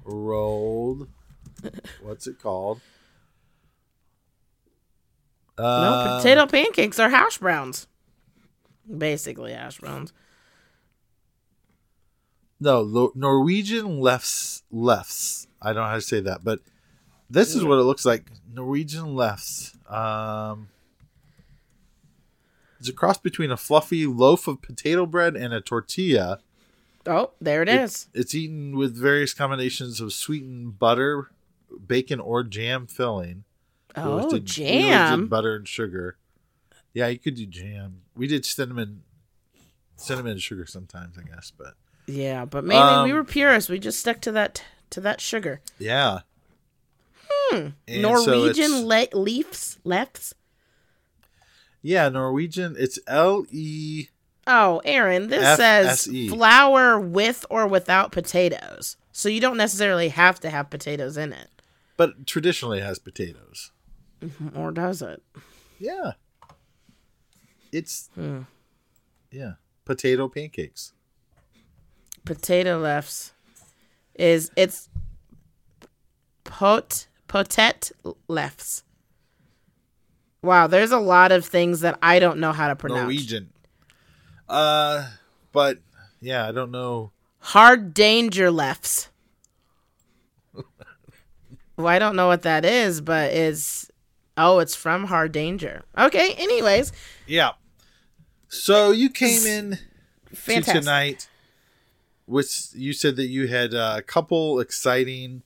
rolled. 0.04 1.08
What's 2.02 2.26
it 2.28 2.40
called? 2.42 2.82
No, 5.58 5.64
Uh, 5.66 6.18
potato 6.18 6.46
pancakes 6.46 7.00
are 7.00 7.10
hash 7.10 7.40
browns. 7.40 7.88
Basically, 8.96 9.54
hash 9.54 9.80
browns. 9.80 10.14
No, 12.60 13.12
Norwegian 13.16 14.00
lefts 14.00 14.64
lefts. 14.72 15.48
I 15.62 15.74
don't 15.74 15.84
know 15.84 15.90
how 15.90 15.96
to 15.96 16.02
say 16.02 16.20
that, 16.22 16.44
but 16.44 16.60
this 17.30 17.54
is 17.56 17.64
what 17.64 17.78
it 17.78 17.84
looks 17.84 18.06
like. 18.06 18.32
Norwegian 18.52 19.16
lefts. 19.16 19.76
Um, 19.88 20.70
it's 22.80 22.90
a 22.90 22.94
cross 22.94 23.18
between 23.18 23.52
a 23.52 23.58
fluffy 23.58 24.06
loaf 24.06 24.48
of 24.48 24.62
potato 24.62 25.06
bread 25.06 25.36
and 25.36 25.54
a 25.54 25.62
tortilla. 25.62 26.40
Oh, 27.06 27.32
there 27.40 27.62
it 27.62 27.70
is. 27.70 28.08
It's 28.14 28.36
eaten 28.36 28.76
with 28.76 28.96
various 28.96 29.34
combinations 29.34 30.02
of 30.02 30.12
sweetened 30.14 30.78
butter, 30.78 31.30
bacon, 31.86 32.20
or 32.20 32.44
jam 32.44 32.86
filling. 32.88 33.44
Oh, 33.96 34.20
did- 34.20 34.22
we 34.22 34.26
always 34.30 34.44
jam. 34.52 35.28
butter 35.28 35.56
and 35.56 35.68
sugar. 35.68 36.18
Yeah, 36.94 37.08
you 37.08 37.18
could 37.20 37.36
do 37.36 37.46
jam. 37.46 38.02
We 38.16 38.28
did 38.28 38.46
cinnamon, 38.46 39.04
cinnamon 39.96 40.34
and 40.34 40.42
sugar 40.42 40.66
sometimes, 40.66 41.18
I 41.18 41.24
guess. 41.24 41.52
But 41.56 41.76
Yeah, 42.08 42.46
but 42.46 42.64
maybe 42.64 42.78
we 42.80 43.12
Um, 43.12 43.12
were 43.12 43.24
purists. 43.24 43.70
We 43.70 43.80
just 43.80 44.00
stuck 44.00 44.22
to 44.22 44.32
that 44.32 44.64
to 44.92 45.02
that 45.02 45.20
sugar. 45.22 45.60
yeah. 45.78 46.20
Hmm. 47.30 47.70
Norwegian 47.88 48.86
le- 48.88 49.08
leaves 49.14 49.78
lefts. 49.84 50.34
Yeah, 51.82 52.10
Norwegian. 52.10 52.76
It's 52.80 52.98
L 53.08 53.46
E. 53.52 54.08
Oh, 54.48 54.82
Aaron, 54.86 55.28
this 55.28 55.58
says 55.58 56.06
flour 56.30 56.98
with 57.00 57.46
or 57.50 57.68
without 57.68 58.12
potatoes. 58.14 58.96
So 59.12 59.28
you 59.30 59.42
don't 59.42 59.58
necessarily 59.58 60.08
have 60.10 60.40
to 60.40 60.50
have 60.50 60.70
potatoes 60.70 61.18
in 61.18 61.34
it. 61.34 61.50
But 61.98 62.26
traditionally 62.26 62.80
it 62.80 62.84
has 62.86 63.00
potatoes. 63.00 63.72
Or 64.56 64.72
does 64.72 65.02
it? 65.02 65.22
Yeah. 65.80 66.14
It's 67.72 68.10
Hmm. 68.16 68.42
yeah, 69.32 69.54
potato 69.86 70.28
pancakes. 70.30 70.94
Potato 72.28 72.78
lefts 72.80 73.32
is 74.16 74.52
it's 74.56 74.90
pot 76.44 77.08
potet 77.30 77.92
lefts. 78.28 78.84
Wow, 80.42 80.68
there's 80.68 80.92
a 80.92 81.00
lot 81.00 81.32
of 81.32 81.46
things 81.46 81.80
that 81.82 81.98
I 82.02 82.20
don't 82.20 82.40
know 82.40 82.52
how 82.52 82.68
to 82.68 82.76
pronounce. 82.76 83.02
Norwegian. 83.02 83.50
Uh, 84.48 85.10
but 85.52 85.80
yeah, 86.22 86.48
I 86.48 86.52
don't 86.52 86.72
know. 86.72 87.12
Hard 87.40 87.94
danger 87.94 88.52
lefts. 88.52 89.10
well, 91.78 91.88
I 91.88 91.98
don't 91.98 92.16
know 92.16 92.28
what 92.28 92.42
that 92.42 92.66
is, 92.66 93.00
but 93.02 93.32
it's 93.32 93.90
oh, 94.36 94.60
it's 94.60 94.76
from 94.76 95.08
Hardanger. 95.08 95.84
Okay, 95.98 96.34
anyways, 96.34 96.92
Yeah. 97.26 97.52
So 98.50 98.92
you 98.92 99.10
came 99.10 99.46
in 99.46 99.72
to 100.30 100.36
fantastic. 100.36 100.82
tonight. 100.82 101.30
Which 102.28 102.68
you 102.74 102.94
said 102.94 103.16
that 103.16 103.28
you 103.28 103.48
had 103.48 103.74
uh, 103.74 103.96
a 103.98 104.02
couple 104.04 104.60
exciting 104.60 105.42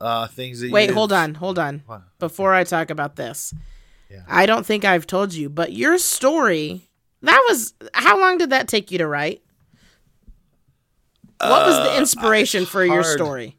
uh 0.00 0.26
things 0.26 0.60
that. 0.60 0.72
Wait, 0.72 0.90
hold 0.90 1.12
on, 1.12 1.34
hold 1.34 1.58
on. 1.58 1.82
Before 2.18 2.52
I 2.52 2.64
talk 2.64 2.90
about 2.90 3.16
this, 3.16 3.54
Yeah. 4.10 4.22
I 4.28 4.44
don't 4.46 4.66
think 4.66 4.84
I've 4.84 5.06
told 5.06 5.32
you, 5.32 5.48
but 5.48 5.72
your 5.72 5.96
story 5.98 6.90
that 7.22 7.42
was 7.48 7.74
how 7.94 8.18
long 8.20 8.38
did 8.38 8.50
that 8.50 8.68
take 8.68 8.90
you 8.90 8.98
to 8.98 9.06
write? 9.06 9.42
What 11.40 11.66
was 11.66 11.76
the 11.76 11.98
inspiration 11.98 12.64
for 12.66 12.84
your 12.84 13.00
Uh, 13.00 13.04
story? 13.04 13.56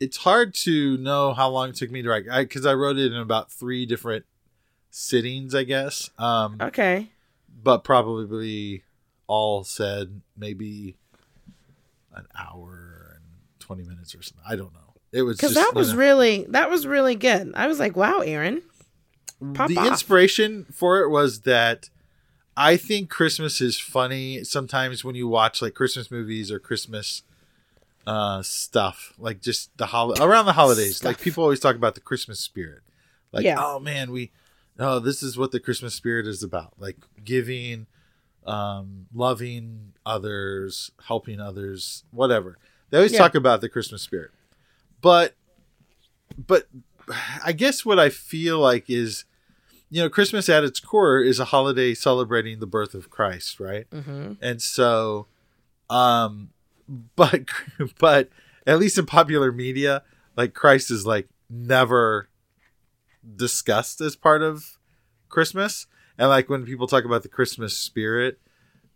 It's 0.00 0.18
hard 0.18 0.54
to 0.66 0.96
know 0.98 1.32
how 1.34 1.48
long 1.48 1.70
it 1.70 1.74
took 1.76 1.90
me 1.90 2.02
to 2.02 2.08
write 2.08 2.24
because 2.26 2.64
I, 2.64 2.74
wrote 2.74 2.98
it 2.98 3.12
in 3.12 3.18
about 3.18 3.50
three 3.50 3.84
different 3.86 4.24
sittings, 4.90 5.54
I 5.56 5.64
guess. 5.64 6.10
Um, 6.18 6.58
Okay. 6.60 7.08
but 7.62 7.82
probably 7.82 8.84
all 9.28 9.62
said 9.62 10.20
maybe 10.36 10.96
an 12.14 12.26
hour 12.36 13.12
and 13.14 13.24
20 13.60 13.84
minutes 13.84 14.14
or 14.14 14.22
something. 14.22 14.44
I 14.48 14.56
don't 14.56 14.72
know. 14.74 14.80
It 15.12 15.22
was 15.22 15.36
Because 15.36 15.54
that 15.54 15.72
was 15.74 15.94
really 15.94 16.44
that 16.50 16.68
was 16.70 16.86
really 16.86 17.14
good. 17.14 17.52
I 17.54 17.66
was 17.68 17.78
like, 17.78 17.96
wow, 17.96 18.18
Aaron. 18.20 18.62
Pop 19.54 19.68
the 19.68 19.78
off. 19.78 19.86
inspiration 19.86 20.66
for 20.72 20.98
it 21.00 21.08
was 21.10 21.42
that 21.42 21.88
I 22.56 22.76
think 22.76 23.08
Christmas 23.08 23.60
is 23.60 23.78
funny 23.78 24.42
sometimes 24.42 25.04
when 25.04 25.14
you 25.14 25.28
watch 25.28 25.62
like 25.62 25.74
Christmas 25.74 26.10
movies 26.10 26.50
or 26.50 26.58
Christmas 26.58 27.22
uh 28.06 28.42
stuff 28.42 29.12
like 29.18 29.40
just 29.40 29.70
the 29.78 29.86
hol- 29.86 30.20
around 30.20 30.46
the 30.46 30.52
holidays 30.54 31.04
like 31.04 31.20
people 31.20 31.44
always 31.44 31.60
talk 31.60 31.76
about 31.76 31.94
the 31.94 32.00
Christmas 32.00 32.40
spirit 32.40 32.80
like 33.32 33.44
Yeah. 33.44 33.56
oh 33.58 33.78
man 33.78 34.10
we 34.10 34.32
oh 34.78 34.98
this 34.98 35.22
is 35.22 35.36
what 35.38 35.52
the 35.52 35.60
Christmas 35.60 35.94
spirit 35.94 36.26
is 36.26 36.42
about 36.42 36.72
like 36.78 36.96
giving 37.22 37.86
um 38.48 39.06
loving 39.12 39.92
others 40.06 40.90
helping 41.06 41.40
others 41.40 42.04
whatever 42.10 42.58
they 42.90 42.96
always 42.98 43.12
Yeah. 43.12 43.18
talk 43.18 43.34
about 43.34 43.60
the 43.60 43.68
Christmas 43.68 44.02
spirit 44.02 44.30
but 45.00 45.34
but 46.46 46.68
I 47.44 47.52
guess 47.52 47.84
what 47.84 47.98
I 47.98 48.10
feel 48.10 48.58
like 48.58 48.90
is 48.90 49.24
you 49.90 50.02
know, 50.02 50.10
Christmas 50.10 50.50
at 50.50 50.64
its 50.64 50.80
core 50.80 51.22
is 51.22 51.40
a 51.40 51.46
holiday 51.46 51.94
celebrating 51.94 52.60
the 52.60 52.66
birth 52.66 52.92
of 52.92 53.08
Christ, 53.08 53.58
right? 53.58 53.88
Mm-hmm. 53.90 54.32
And 54.42 54.60
so, 54.60 55.28
um, 55.88 56.50
but 57.16 57.44
but 57.98 58.28
at 58.66 58.78
least 58.78 58.98
in 58.98 59.06
popular 59.06 59.50
media, 59.50 60.02
like 60.36 60.52
Christ 60.52 60.90
is 60.90 61.06
like 61.06 61.28
never 61.48 62.28
discussed 63.36 64.00
as 64.00 64.16
part 64.16 64.42
of 64.42 64.78
Christmas. 65.28 65.86
And 66.18 66.28
like 66.28 66.48
when 66.48 66.64
people 66.66 66.86
talk 66.86 67.04
about 67.04 67.22
the 67.22 67.28
Christmas 67.28 67.76
spirit, 67.76 68.38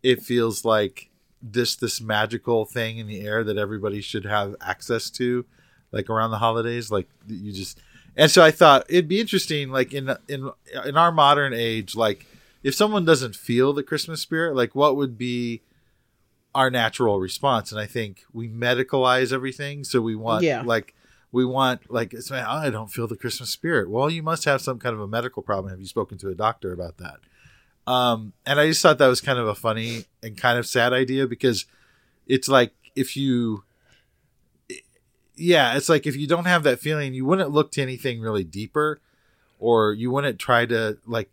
it 0.03 0.23
feels 0.23 0.65
like 0.65 1.11
this 1.41 1.77
this 1.77 2.01
magical 2.01 2.65
thing 2.65 2.99
in 2.99 3.07
the 3.07 3.21
air 3.21 3.45
that 3.45 3.57
everybody 3.59 4.01
should 4.01 4.25
have 4.25 4.57
access 4.61 5.11
to, 5.11 5.45
like 5.93 6.11
around 6.11 6.31
the 6.33 6.39
holidays. 6.39 6.91
Like 6.91 7.09
you 7.29 7.53
just, 7.53 7.81
and 8.17 8.31
so 8.31 8.43
I 8.43 8.51
thought 8.51 8.87
it'd 8.89 9.09
be 9.09 9.21
interesting, 9.21 9.71
like 9.71 9.93
in 9.93 10.15
in 10.29 10.51
in 10.85 10.97
our 10.97 11.13
modern 11.13 11.53
age, 11.55 11.95
like 11.95 12.27
if 12.63 12.75
someone 12.75 13.05
doesn't 13.05 13.37
feel 13.37 13.73
the 13.73 13.83
Christmas 13.83 14.21
spirit, 14.21 14.55
like 14.57 14.75
what 14.75 14.97
would 14.97 15.17
be 15.17 15.63
our 16.55 16.71
natural 16.71 17.19
response? 17.21 17.73
And 17.73 17.81
I 17.81 17.87
think 17.87 18.25
we 18.33 18.49
medicalize 18.49 19.33
everything, 19.33 19.85
so 19.85 20.01
we 20.01 20.15
want 20.15 20.45
Yeah. 20.45 20.63
like 20.63 20.95
we 21.33 21.47
want 21.47 21.91
like 21.91 22.13
it's 22.13 22.31
man, 22.31 22.45
I 22.47 22.69
don't 22.71 22.93
feel 22.93 23.09
the 23.09 23.17
Christmas 23.17 23.51
spirit. 23.51 23.91
Well, 23.91 24.11
you 24.11 24.23
must 24.23 24.45
have 24.45 24.61
some 24.61 24.79
kind 24.79 24.95
of 24.95 25.01
a 25.01 25.09
medical 25.09 25.43
problem. 25.43 25.71
Have 25.71 25.81
you 25.81 25.87
spoken 25.87 26.19
to 26.19 26.29
a 26.29 26.35
doctor 26.35 26.73
about 26.73 26.99
that? 26.99 27.21
Um, 27.87 28.35
and 28.47 28.61
I 28.61 28.69
just 28.69 28.83
thought 28.83 28.99
that 28.99 29.09
was 29.09 29.21
kind 29.21 29.39
of 29.39 29.49
a 29.49 29.55
funny 29.55 30.05
and 30.23 30.37
kind 30.37 30.59
of 30.59 30.67
sad 30.67 30.93
idea 30.93 31.27
because 31.27 31.65
it's 32.27 32.47
like 32.49 32.73
if 32.95 33.17
you, 33.17 33.65
yeah, 35.35 35.75
it's 35.75 35.89
like 35.89 36.07
if 36.07 36.15
you 36.15 36.29
don't 36.29 36.45
have 36.45 36.63
that 36.63 36.79
feeling, 36.79 37.15
you 37.15 37.25
wouldn't 37.25 37.51
look 37.51 37.73
to 37.73 37.83
anything 37.83 38.21
really 38.21 38.45
deeper, 38.45 39.01
or 39.59 39.93
you 39.95 40.11
wouldn't 40.11 40.39
try 40.39 40.67
to 40.67 40.99
like, 41.07 41.31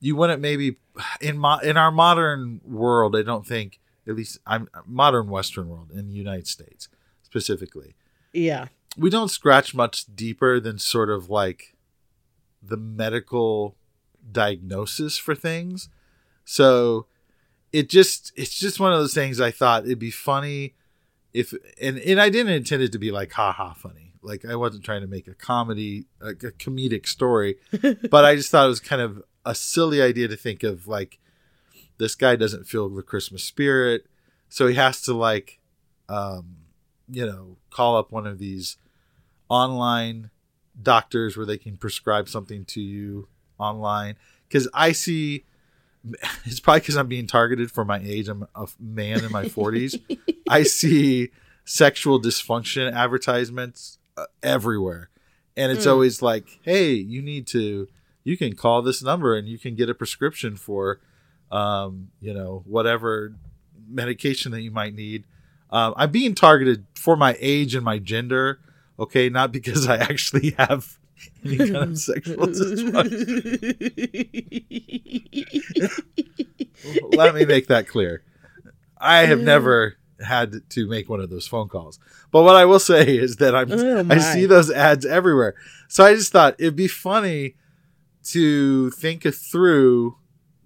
you 0.00 0.16
wouldn't 0.16 0.40
maybe 0.40 0.76
in 1.20 1.38
mo- 1.38 1.60
in 1.60 1.76
our 1.76 1.92
modern 1.92 2.60
world. 2.64 3.14
I 3.14 3.22
don't 3.22 3.46
think 3.46 3.78
at 4.08 4.16
least 4.16 4.38
I'm 4.46 4.68
modern 4.86 5.28
Western 5.28 5.68
world 5.68 5.90
in 5.92 6.08
the 6.08 6.14
United 6.14 6.48
States 6.48 6.88
specifically 7.22 7.94
Yeah. 8.34 8.66
we 8.96 9.10
don't 9.10 9.30
scratch 9.30 9.74
much 9.74 10.04
deeper 10.14 10.60
than 10.60 10.78
sort 10.78 11.10
of 11.10 11.30
like 11.30 11.74
the 12.62 12.76
medical 12.76 13.76
diagnosis 14.30 15.16
for 15.18 15.34
things. 15.34 15.88
So 16.44 17.06
it 17.72 17.88
just 17.88 18.32
it's 18.36 18.54
just 18.54 18.78
one 18.80 18.92
of 18.92 18.98
those 18.98 19.14
things 19.14 19.40
I 19.40 19.50
thought 19.50 19.84
it'd 19.84 19.98
be 19.98 20.10
funny 20.10 20.74
if 21.32 21.52
and, 21.80 21.98
and 21.98 22.20
I 22.20 22.28
didn't 22.28 22.52
intend 22.52 22.82
it 22.82 22.92
to 22.92 22.98
be 22.98 23.10
like 23.10 23.32
ha 23.32 23.52
ha 23.52 23.74
funny. 23.74 24.12
Like 24.22 24.44
I 24.44 24.56
wasn't 24.56 24.84
trying 24.84 25.02
to 25.02 25.06
make 25.06 25.28
a 25.28 25.34
comedy 25.34 26.06
like 26.20 26.42
a 26.42 26.52
comedic 26.52 27.06
story, 27.06 27.56
but 28.10 28.24
I 28.24 28.36
just 28.36 28.50
thought 28.50 28.66
it 28.66 28.68
was 28.68 28.80
kind 28.80 29.02
of 29.02 29.22
a 29.44 29.54
silly 29.54 30.00
idea 30.00 30.28
to 30.28 30.36
think 30.36 30.62
of 30.62 30.86
like 30.86 31.18
this 31.98 32.14
guy 32.14 32.36
doesn't 32.36 32.66
feel 32.66 32.88
the 32.88 33.02
Christmas 33.02 33.44
spirit, 33.44 34.06
so 34.48 34.66
he 34.66 34.74
has 34.76 35.02
to 35.02 35.14
like 35.14 35.60
um 36.08 36.56
you 37.08 37.26
know, 37.26 37.56
call 37.70 37.96
up 37.96 38.12
one 38.12 38.26
of 38.26 38.38
these 38.38 38.76
online 39.48 40.30
doctors 40.80 41.36
where 41.36 41.46
they 41.46 41.58
can 41.58 41.76
prescribe 41.76 42.28
something 42.28 42.64
to 42.66 42.80
you 42.80 43.28
online. 43.58 44.16
Because 44.48 44.68
I 44.74 44.92
see, 44.92 45.44
it's 46.44 46.60
probably 46.60 46.80
because 46.80 46.96
I'm 46.96 47.08
being 47.08 47.26
targeted 47.26 47.70
for 47.70 47.84
my 47.84 48.00
age. 48.02 48.28
I'm 48.28 48.46
a 48.54 48.66
man 48.78 49.24
in 49.24 49.32
my 49.32 49.44
40s. 49.46 50.00
I 50.48 50.62
see 50.62 51.30
sexual 51.64 52.20
dysfunction 52.20 52.92
advertisements 52.92 53.98
uh, 54.16 54.26
everywhere. 54.42 55.10
And 55.56 55.70
it's 55.70 55.86
always 55.86 56.20
like, 56.20 56.58
hey, 56.62 56.94
you 56.94 57.22
need 57.22 57.46
to, 57.48 57.86
you 58.24 58.36
can 58.36 58.56
call 58.56 58.82
this 58.82 59.02
number 59.04 59.36
and 59.36 59.46
you 59.46 59.56
can 59.56 59.76
get 59.76 59.88
a 59.88 59.94
prescription 59.94 60.56
for, 60.56 61.00
um, 61.52 62.08
you 62.20 62.34
know, 62.34 62.64
whatever 62.66 63.34
medication 63.88 64.50
that 64.50 64.62
you 64.62 64.72
might 64.72 64.94
need. 64.94 65.24
Um, 65.74 65.92
I'm 65.96 66.12
being 66.12 66.36
targeted 66.36 66.86
for 66.94 67.16
my 67.16 67.36
age 67.40 67.74
and 67.74 67.84
my 67.84 67.98
gender, 67.98 68.60
okay, 68.96 69.28
not 69.28 69.50
because 69.50 69.88
I 69.88 69.96
actually 69.96 70.50
have 70.52 70.98
any 71.44 71.56
kind 71.58 71.76
of 71.76 71.98
sexual 72.10 72.46
dysfunction. 72.46 73.16
Let 77.16 77.34
me 77.34 77.44
make 77.44 77.66
that 77.66 77.88
clear. 77.88 78.22
I 78.98 79.26
have 79.26 79.40
never 79.40 79.96
had 80.20 80.70
to 80.70 80.86
make 80.86 81.08
one 81.08 81.18
of 81.18 81.28
those 81.28 81.48
phone 81.48 81.68
calls. 81.68 81.98
But 82.30 82.44
what 82.44 82.54
I 82.54 82.66
will 82.66 82.78
say 82.78 83.18
is 83.18 83.36
that 83.36 83.56
I'm 83.56 83.72
Oh, 83.72 84.06
I 84.08 84.18
see 84.18 84.46
those 84.46 84.70
ads 84.70 85.04
everywhere. 85.04 85.56
So 85.88 86.04
I 86.04 86.14
just 86.14 86.30
thought 86.30 86.54
it'd 86.60 86.76
be 86.76 86.86
funny 86.86 87.56
to 88.26 88.90
think 88.92 89.22
through 89.22 90.18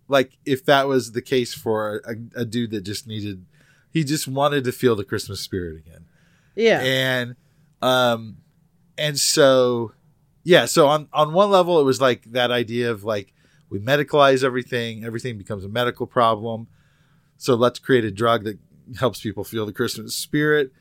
like 0.06 0.36
if 0.44 0.66
that 0.66 0.86
was 0.86 1.12
the 1.12 1.22
case 1.22 1.54
for 1.54 2.02
a, 2.04 2.40
a 2.40 2.44
dude 2.44 2.72
that 2.72 2.82
just 2.82 3.06
needed 3.06 3.46
he 3.90 4.04
just 4.04 4.28
wanted 4.28 4.64
to 4.64 4.72
feel 4.72 4.96
the 4.96 5.04
Christmas 5.04 5.40
spirit 5.40 5.76
again. 5.76 6.06
Yeah. 6.54 6.80
And 6.80 7.36
um 7.82 8.38
and 8.96 9.18
so 9.18 9.92
yeah, 10.44 10.66
so 10.66 10.86
on 10.88 11.08
on 11.12 11.32
one 11.32 11.50
level 11.50 11.80
it 11.80 11.84
was 11.84 12.00
like 12.00 12.24
that 12.32 12.50
idea 12.50 12.90
of 12.90 13.04
like 13.04 13.32
we 13.70 13.78
medicalize 13.78 14.42
everything, 14.42 15.04
everything 15.04 15.38
becomes 15.38 15.64
a 15.64 15.68
medical 15.68 16.06
problem. 16.06 16.68
So 17.36 17.54
let's 17.54 17.78
create 17.78 18.04
a 18.04 18.10
drug 18.10 18.44
that 18.44 18.58
helps 18.98 19.20
people 19.20 19.44
feel 19.44 19.66
the 19.66 19.72
Christmas 19.72 20.14
spirit. 20.14 20.72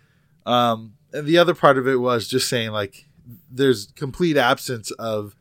Um 0.45 0.93
and 1.13 1.25
the 1.25 1.37
other 1.37 1.53
part 1.53 1.77
of 1.77 1.87
it 1.87 1.97
was 1.97 2.27
just 2.27 2.49
saying 2.49 2.71
like 2.71 3.07
there's 3.49 3.87
complete 3.95 4.37
absence 4.37 4.91
of 4.91 5.35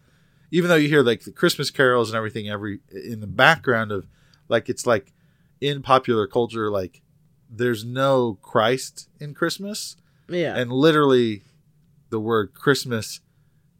even 0.50 0.68
though 0.68 0.76
you 0.76 0.88
hear 0.88 1.02
like 1.02 1.24
the 1.24 1.32
Christmas 1.32 1.70
carols 1.70 2.10
and 2.10 2.16
everything 2.16 2.48
every 2.48 2.80
in 2.90 3.20
the 3.20 3.26
background 3.26 3.92
of 3.92 4.06
like 4.48 4.68
it's 4.68 4.86
like 4.86 5.12
in 5.60 5.82
popular 5.82 6.26
culture 6.26 6.70
like 6.70 7.02
there's 7.50 7.84
no 7.84 8.38
Christ 8.42 9.08
in 9.20 9.34
Christmas 9.34 9.96
yeah. 10.28 10.56
and 10.56 10.72
literally 10.72 11.42
the 12.10 12.20
word 12.20 12.54
Christmas 12.54 13.20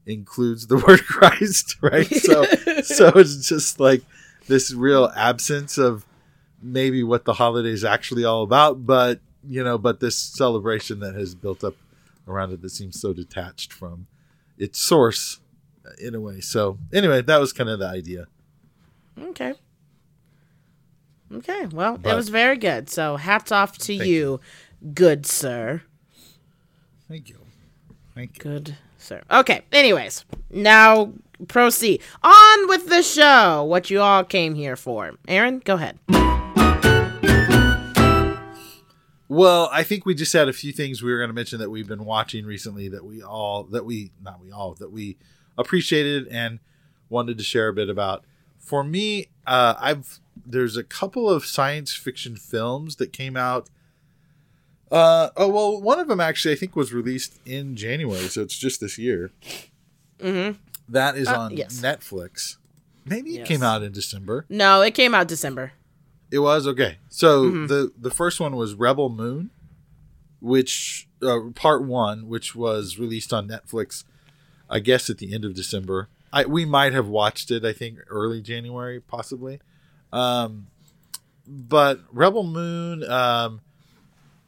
includes 0.06 0.66
the 0.66 0.76
word 0.86 1.04
Christ, 1.04 1.76
right? 1.80 2.06
So 2.06 2.44
so 2.82 3.08
it's 3.16 3.48
just 3.48 3.80
like 3.80 4.02
this 4.46 4.72
real 4.72 5.10
absence 5.16 5.78
of 5.78 6.04
maybe 6.62 7.02
what 7.02 7.24
the 7.24 7.34
holiday 7.34 7.70
is 7.70 7.84
actually 7.84 8.24
all 8.24 8.42
about, 8.42 8.86
but 8.86 9.20
you 9.48 9.62
know, 9.62 9.78
but 9.78 10.00
this 10.00 10.18
celebration 10.18 11.00
that 11.00 11.14
has 11.14 11.34
built 11.34 11.62
up 11.62 11.74
around 12.26 12.52
it 12.52 12.62
that 12.62 12.70
seems 12.70 13.00
so 13.00 13.12
detached 13.12 13.72
from 13.72 14.06
its 14.58 14.80
source 14.80 15.40
uh, 15.86 15.90
in 16.00 16.14
a 16.14 16.20
way. 16.20 16.40
So 16.40 16.78
anyway, 16.92 17.22
that 17.22 17.38
was 17.38 17.52
kind 17.52 17.70
of 17.70 17.78
the 17.78 17.86
idea. 17.86 18.26
Okay. 19.20 19.54
Okay. 21.32 21.66
Well, 21.66 21.98
it 22.04 22.14
was 22.14 22.28
very 22.28 22.56
good. 22.56 22.88
So 22.88 23.16
hats 23.16 23.50
off 23.52 23.78
to 23.78 23.96
Thank 23.96 24.08
you, 24.08 24.40
good 24.94 25.26
sir. 25.26 25.82
Thank 27.08 27.28
you. 27.28 27.38
Thank 28.14 28.36
you. 28.36 28.42
Good 28.42 28.76
sir. 28.98 29.22
Okay. 29.30 29.62
Anyways, 29.72 30.24
now 30.50 31.12
proceed 31.48 32.02
on 32.22 32.68
with 32.68 32.88
the 32.88 33.02
show. 33.02 33.64
What 33.64 33.90
you 33.90 34.00
all 34.00 34.24
came 34.24 34.54
here 34.54 34.76
for. 34.76 35.12
Aaron, 35.28 35.60
go 35.64 35.74
ahead. 35.74 35.98
Well, 39.28 39.68
I 39.72 39.82
think 39.82 40.06
we 40.06 40.14
just 40.14 40.32
had 40.32 40.48
a 40.48 40.52
few 40.52 40.72
things 40.72 41.02
we 41.02 41.10
were 41.10 41.18
going 41.18 41.30
to 41.30 41.34
mention 41.34 41.58
that 41.58 41.68
we've 41.68 41.88
been 41.88 42.04
watching 42.04 42.46
recently 42.46 42.88
that 42.90 43.04
we 43.04 43.22
all 43.22 43.64
that 43.64 43.84
we 43.84 44.12
not 44.22 44.40
we 44.40 44.52
all 44.52 44.74
that 44.74 44.92
we 44.92 45.16
appreciated 45.58 46.28
and 46.28 46.60
wanted 47.08 47.38
to 47.38 47.44
share 47.44 47.68
a 47.68 47.72
bit 47.72 47.88
about. 47.88 48.24
For 48.58 48.84
me, 48.84 49.26
uh, 49.46 49.74
I've 49.78 50.20
there's 50.46 50.76
a 50.76 50.84
couple 50.84 51.28
of 51.28 51.44
science 51.44 51.92
fiction 51.94 52.36
films 52.36 52.96
that 52.96 53.12
came 53.12 53.36
out. 53.36 53.68
Uh, 54.90 55.30
oh 55.36 55.48
well, 55.48 55.80
one 55.82 55.98
of 55.98 56.06
them 56.08 56.20
actually 56.20 56.54
I 56.54 56.56
think 56.56 56.76
was 56.76 56.92
released 56.92 57.38
in 57.44 57.74
January, 57.76 58.28
so 58.28 58.42
it's 58.42 58.56
just 58.56 58.80
this 58.80 58.96
year. 58.98 59.32
Mm-hmm. 60.20 60.58
That 60.88 61.16
is 61.16 61.26
Uh, 61.28 61.38
on 61.40 61.56
yes. 61.56 61.80
Netflix. 61.80 62.56
Maybe 63.04 63.36
it 63.38 63.46
came 63.46 63.62
out 63.62 63.82
in 63.82 63.92
December. 63.92 64.46
No, 64.48 64.80
it 64.82 64.92
came 64.94 65.14
out 65.14 65.28
December. 65.28 65.72
It 66.30 66.38
was 66.40 66.66
okay. 66.66 66.98
So 67.08 67.44
Mm-hmm. 67.44 67.66
the 67.66 67.92
the 67.98 68.10
first 68.10 68.38
one 68.40 68.54
was 68.56 68.74
Rebel 68.74 69.08
Moon, 69.08 69.50
which 70.40 71.08
uh, 71.22 71.50
part 71.54 71.84
one, 71.84 72.28
which 72.28 72.54
was 72.54 72.98
released 72.98 73.32
on 73.32 73.48
Netflix, 73.48 74.04
I 74.70 74.78
guess 74.80 75.10
at 75.10 75.18
the 75.18 75.34
end 75.34 75.44
of 75.44 75.54
December. 75.54 76.08
I 76.32 76.44
we 76.44 76.64
might 76.64 76.92
have 76.92 77.08
watched 77.08 77.50
it. 77.50 77.64
I 77.64 77.72
think 77.72 77.98
early 78.08 78.40
January, 78.40 79.00
possibly. 79.00 79.60
Um, 80.16 80.68
but 81.46 82.00
Rebel 82.10 82.42
Moon 82.42 83.04
um, 83.04 83.60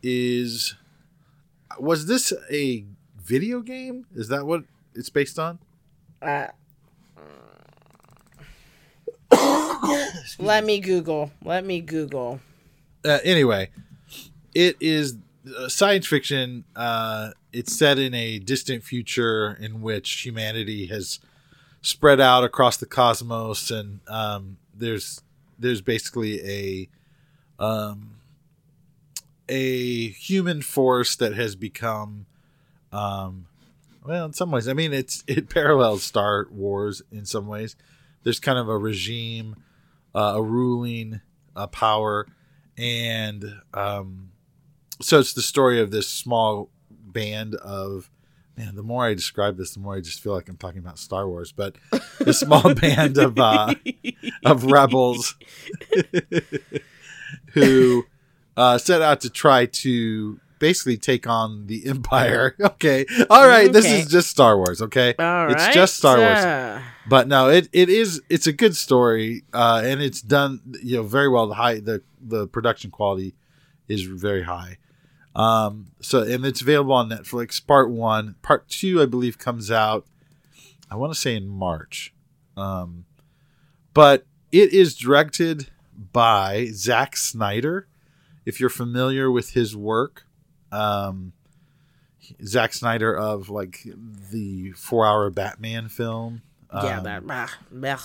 is 0.03 0.75
was 1.79 2.07
this 2.07 2.33
a 2.51 2.85
video 3.21 3.61
game? 3.61 4.07
Is 4.15 4.29
that 4.29 4.47
what 4.47 4.65
it's 4.95 5.11
based 5.11 5.39
on? 5.39 5.59
Uh, 6.23 6.49
let 10.39 10.65
me 10.65 10.81
Google. 10.81 11.31
Let 11.45 11.67
me 11.67 11.81
Google. 11.83 12.41
uh, 13.05 13.19
anyway, 13.23 13.69
it 14.55 14.77
is 14.81 15.19
uh, 15.57 15.69
science 15.69 16.07
fiction. 16.07 16.65
Uh, 16.75 17.33
it's 17.53 17.79
set 17.79 17.99
in 17.99 18.15
a 18.15 18.39
distant 18.39 18.85
future 18.85 19.57
in 19.61 19.83
which 19.83 20.23
humanity 20.23 20.87
has 20.87 21.21
spread 21.83 22.21
out 22.21 22.43
across 22.43 22.79
the 22.79 22.87
cosmos, 22.87 23.71
and 23.71 24.01
um, 24.09 24.57
there's 24.75 25.21
there's 25.59 25.81
basically 25.81 26.41
a 26.45 26.89
um, 27.63 28.17
a 29.49 30.09
human 30.09 30.63
force 30.63 31.17
that 31.17 31.35
has 31.35 31.57
become 31.57 32.27
um, 32.93 33.47
well 34.05 34.25
in 34.27 34.33
some 34.33 34.51
ways 34.51 34.69
i 34.69 34.73
mean 34.73 34.93
it's 34.93 35.25
it 35.27 35.49
parallels 35.55 36.03
star 36.03 36.47
wars 36.51 37.03
in 37.11 37.25
some 37.25 37.47
ways. 37.47 37.77
There's 38.25 38.41
kind 38.41 38.59
of 38.59 38.69
a 38.69 38.77
regime 38.77 39.57
uh, 40.15 40.35
a 40.37 40.43
ruling 40.43 41.21
uh, 41.57 41.67
power 41.69 42.27
and 42.77 43.61
um, 43.75 44.31
so 45.01 45.19
it's 45.19 45.33
the 45.33 45.43
story 45.43 45.81
of 45.81 45.91
this 45.91 46.09
small 46.09 46.71
band 46.91 47.55
of 47.57 48.11
man 48.59 48.75
the 48.75 48.83
more 48.83 49.07
i 49.07 49.15
describe 49.15 49.57
this 49.57 49.71
the 49.73 49.81
more 49.81 49.95
i 49.95 50.01
just 50.01 50.21
feel 50.21 50.35
like 50.35 50.49
i'm 50.49 50.57
talking 50.57 50.81
about 50.81 50.99
star 50.99 51.29
wars 51.29 51.53
but 51.53 51.77
the 52.19 52.35
small 52.35 52.75
band 52.81 53.17
of 53.17 53.39
uh, 53.39 53.75
of 54.45 54.65
rebels 54.65 55.37
who 57.55 58.05
uh, 58.57 58.77
set 58.77 59.01
out 59.01 59.21
to 59.21 59.31
try 59.31 59.67
to 59.67 60.41
basically 60.59 60.97
take 60.97 61.29
on 61.29 61.69
the 61.69 61.87
empire. 61.87 62.57
Okay. 62.79 63.07
All 63.31 63.47
right. 63.47 63.73
This 63.73 63.87
is 63.87 64.07
just 64.07 64.29
star 64.29 64.57
wars. 64.57 64.83
Okay. 64.83 65.15
All 65.19 65.51
it's 65.51 65.65
right. 65.65 65.75
just 65.75 65.97
star 65.97 66.19
wars. 66.19 66.83
But 67.09 67.27
no 67.27 67.49
it, 67.49 67.69
it 67.73 67.89
is 67.89 68.21
it's 68.29 68.47
a 68.47 68.53
good 68.53 68.77
story 68.77 69.43
uh 69.53 69.83
and 69.85 70.01
it's 70.01 70.21
done 70.21 70.61
you 70.83 70.97
know 70.97 71.03
very 71.03 71.29
well. 71.29 71.47
The 71.49 71.55
high 71.55 71.81
the 71.81 72.03
the 72.21 72.47
production 72.47 72.91
quality 72.91 73.35
is 73.89 74.03
very 74.03 74.43
high 74.43 74.79
um 75.35 75.87
so 76.01 76.23
and 76.23 76.45
it's 76.45 76.61
available 76.61 76.93
on 76.93 77.09
netflix 77.09 77.65
part 77.65 77.91
one 77.91 78.35
part 78.43 78.69
two 78.69 79.01
i 79.01 79.07
believe 79.07 79.39
comes 79.39 79.71
out 79.71 80.07
i 80.91 80.97
want 80.97 81.13
to 81.13 81.19
say 81.19 81.37
in 81.37 81.47
march 81.49 82.13
um 82.57 83.05
but 83.95 84.27
it 84.51 84.73
is 84.73 84.95
directed 84.95 85.71
by 86.13 86.67
Zack 86.73 87.17
Snyder 87.17 87.89
if 88.47 88.61
you're 88.61 88.71
familiar 88.71 89.31
with 89.31 89.51
his 89.51 89.77
work 89.77 90.25
um 90.73 91.33
Zack 92.45 92.73
Snyder 92.73 93.17
of 93.17 93.49
like 93.49 93.87
the 94.31 94.73
four 94.73 95.07
hour 95.07 95.31
Batman 95.31 95.89
film 95.89 96.43
yeah, 96.73 96.99
um, 96.99 97.05
that. 97.05 97.27
bah, 97.27 97.49
bah. 97.73 97.99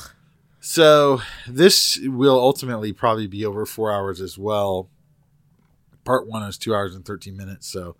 so 0.62 1.22
this 1.48 2.00
will 2.02 2.40
ultimately 2.40 2.94
probably 2.94 3.28
be 3.28 3.46
over 3.46 3.66
four 3.66 3.92
hours 3.92 4.22
as 4.22 4.38
well. 4.38 4.90
Part 6.04 6.28
one 6.28 6.44
is 6.44 6.58
two 6.58 6.74
hours 6.76 6.96
and 6.96 7.06
thirteen 7.06 7.38
minutes, 7.38 7.68
so 7.68 7.96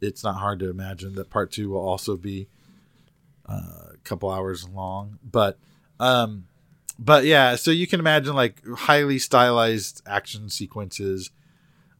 it's 0.00 0.24
not 0.24 0.36
hard 0.36 0.58
to 0.60 0.70
imagine 0.70 1.14
that 1.14 1.30
part 1.30 1.50
two 1.50 1.70
will 1.70 1.86
also 1.86 2.16
be 2.16 2.48
uh, 3.48 3.92
a 3.94 3.96
couple 4.04 4.30
hours 4.30 4.68
long. 4.68 5.18
But 5.22 5.58
um, 6.00 6.46
but 6.98 7.24
yeah, 7.24 7.56
so 7.56 7.70
you 7.70 7.86
can 7.86 8.00
imagine 8.00 8.34
like 8.34 8.62
highly 8.76 9.18
stylized 9.18 10.02
action 10.06 10.48
sequences, 10.48 11.30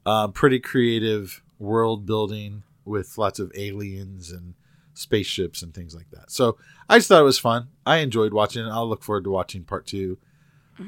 uh, 0.07 0.29
pretty 0.29 0.61
creative 0.61 1.43
world 1.59 2.07
building 2.07 2.63
with 2.85 3.17
lots 3.19 3.39
of 3.39 3.51
aliens 3.55 4.31
and 4.31 4.55
spaceships 4.95 5.63
and 5.63 5.75
things 5.75 5.95
like 5.95 6.11
that. 6.11 6.31
So 6.31 6.57
I 6.89 6.99
just 6.99 7.09
thought 7.09 7.21
it 7.21 7.25
was 7.25 7.39
fun. 7.39 7.69
I 7.85 7.97
enjoyed 7.99 8.33
watching 8.33 8.65
it. 8.65 8.71
I'll 8.71 8.89
look 8.89 9.03
forward 9.03 9.25
to 9.25 9.31
watching 9.31 9.65
part 9.65 9.87
2 9.87 10.19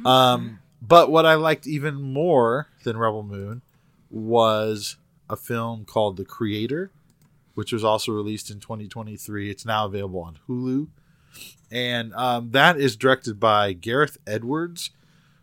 Um, 0.04 0.60
but 0.82 1.10
what 1.10 1.26
I 1.26 1.34
liked 1.34 1.66
even 1.66 1.94
more 2.00 2.68
than 2.84 2.96
Rebel 2.96 3.22
Moon 3.22 3.62
was 4.10 4.96
a 5.28 5.36
film 5.36 5.84
called 5.84 6.16
The 6.16 6.24
Creator, 6.24 6.90
which 7.54 7.72
was 7.72 7.84
also 7.84 8.12
released 8.12 8.50
in 8.50 8.60
2023. 8.60 9.50
It's 9.50 9.64
now 9.64 9.86
available 9.86 10.20
on 10.20 10.38
Hulu. 10.48 10.88
And 11.70 12.14
um, 12.14 12.50
that 12.52 12.78
is 12.78 12.96
directed 12.96 13.40
by 13.40 13.72
Gareth 13.72 14.18
Edwards, 14.26 14.90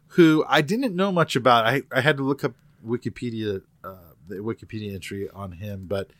who 0.09 0.45
I 0.47 0.61
didn't 0.61 0.95
know 0.95 1.11
much 1.11 1.35
about. 1.35 1.65
I, 1.65 1.83
I 1.91 2.01
had 2.01 2.17
to 2.17 2.23
look 2.23 2.43
up 2.43 2.53
Wikipedia, 2.85 3.61
uh, 3.83 3.95
the 4.27 4.35
Wikipedia 4.35 4.93
entry 4.93 5.29
on 5.29 5.53
him, 5.53 5.85
but 5.87 6.11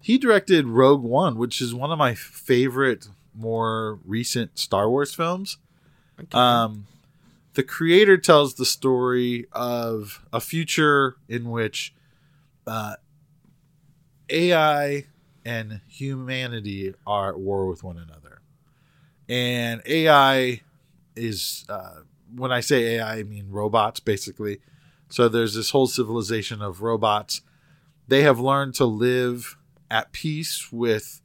he 0.00 0.18
directed 0.18 0.66
Rogue 0.66 1.02
One, 1.02 1.36
which 1.36 1.60
is 1.60 1.74
one 1.74 1.90
of 1.90 1.98
my 1.98 2.14
favorite, 2.14 3.08
more 3.34 3.98
recent 4.04 4.58
Star 4.58 4.88
Wars 4.88 5.14
films. 5.14 5.58
Um, 6.32 6.86
the 7.54 7.62
creator 7.62 8.16
tells 8.16 8.54
the 8.54 8.64
story 8.64 9.46
of 9.52 10.24
a 10.32 10.40
future 10.40 11.16
in 11.28 11.50
which 11.50 11.94
uh, 12.66 12.94
AI 14.28 15.06
and 15.44 15.80
humanity 15.88 16.94
are 17.06 17.30
at 17.30 17.38
war 17.40 17.66
with 17.66 17.82
one 17.82 17.98
another. 17.98 18.40
And 19.28 19.82
AI 19.86 20.62
is, 21.16 21.64
uh, 21.68 22.00
when 22.34 22.52
I 22.52 22.60
say 22.60 22.96
AI, 22.96 23.18
I 23.18 23.22
mean 23.22 23.46
robots, 23.50 24.00
basically. 24.00 24.60
So 25.08 25.28
there's 25.28 25.54
this 25.54 25.70
whole 25.70 25.86
civilization 25.86 26.62
of 26.62 26.82
robots. 26.82 27.42
They 28.08 28.22
have 28.22 28.38
learned 28.38 28.74
to 28.76 28.84
live 28.84 29.56
at 29.90 30.12
peace 30.12 30.70
with 30.72 31.20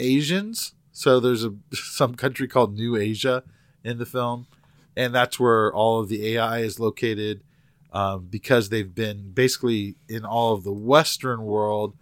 Asians. 0.00 0.74
So 0.92 1.20
there's 1.20 1.44
a 1.44 1.54
some 1.72 2.14
country 2.14 2.48
called 2.48 2.74
New 2.74 2.96
Asia 2.96 3.44
in 3.84 3.98
the 3.98 4.06
film, 4.06 4.46
and 4.98 5.14
that's 5.14 5.38
where 5.38 5.72
all 5.72 6.00
of 6.00 6.08
the 6.08 6.34
AI 6.34 6.58
is 6.58 6.78
located 6.80 7.42
um, 7.92 8.26
because 8.28 8.68
they've 8.68 8.94
been 8.94 9.30
basically 9.32 9.94
in 10.08 10.24
all 10.24 10.52
of 10.54 10.64
the 10.64 10.72
Western 10.72 11.42
world, 11.44 11.94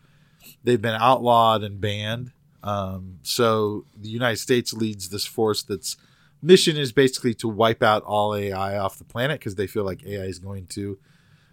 they've 0.64 0.82
been 0.82 0.96
outlawed 1.00 1.62
and 1.62 1.80
banned. 1.80 2.32
Um, 2.62 3.18
so 3.22 3.84
the 3.96 4.08
United 4.08 4.38
States 4.38 4.72
leads 4.72 5.10
this 5.10 5.26
force 5.26 5.62
that's 5.62 5.96
mission 6.42 6.76
is 6.76 6.90
basically 6.92 7.34
to 7.34 7.48
wipe 7.48 7.82
out 7.82 8.02
all 8.02 8.34
AI 8.34 8.76
off 8.76 8.98
the 8.98 9.04
planet 9.04 9.38
because 9.40 9.54
they 9.54 9.66
feel 9.68 9.84
like 9.84 10.04
AI 10.04 10.24
is 10.24 10.38
going 10.40 10.66
to. 10.68 10.98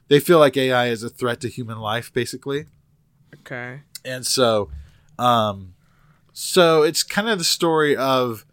They 0.07 0.19
feel 0.19 0.39
like 0.39 0.57
AI 0.57 0.87
is 0.87 1.03
a 1.03 1.09
threat 1.09 1.39
to 1.41 1.47
human 1.49 1.79
life, 1.79 2.11
basically 2.13 2.65
Okay. 3.41 3.81
and 4.05 4.25
so 4.25 4.69
um 5.19 5.73
so 6.33 6.83
it's 6.83 7.03
kind 7.03 7.27
of 7.29 7.37
the 7.37 7.43
story 7.43 7.95
of 7.95 8.45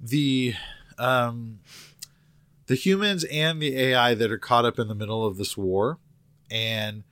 the 0.00 0.54
um 0.98 1.58
the 2.66 2.74
humans 2.74 3.24
and 3.24 3.60
the 3.60 3.76
AI 3.78 4.14
that 4.14 4.30
are 4.30 4.38
caught 4.38 4.64
up 4.64 4.78
in 4.78 4.88
the 4.88 4.94
middle 4.94 5.24
of 5.24 5.36
this 5.36 5.56
war 5.56 5.98
and 6.50 7.04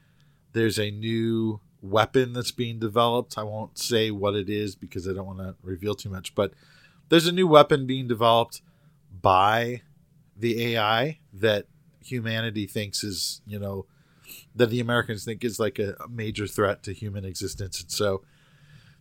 there's 0.52 0.78
a 0.78 0.90
new 0.90 1.60
weapon 1.82 2.32
that's 2.32 2.52
being 2.52 2.78
developed. 2.78 3.36
I 3.36 3.42
won't 3.42 3.78
say 3.78 4.10
what 4.10 4.34
it 4.34 4.48
is 4.48 4.74
because 4.74 5.06
I 5.06 5.12
don't 5.12 5.26
want 5.26 5.40
to 5.40 5.54
reveal 5.62 5.94
too 5.94 6.08
much, 6.08 6.34
but 6.34 6.52
there's 7.08 7.26
a 7.26 7.32
new 7.32 7.46
weapon 7.46 7.86
being 7.86 8.08
developed 8.08 8.62
by 9.20 9.82
the 10.36 10.74
AI 10.74 11.18
that 11.32 11.66
humanity 12.02 12.66
thinks 12.66 13.04
is, 13.04 13.42
you 13.46 13.58
know, 13.58 13.86
that 14.54 14.70
the 14.70 14.80
Americans 14.80 15.24
think 15.24 15.44
is 15.44 15.60
like 15.60 15.78
a, 15.78 15.96
major 16.08 16.46
threat 16.46 16.82
to 16.84 16.92
human 16.92 17.24
existence. 17.24 17.80
And 17.80 17.90
so 17.90 18.22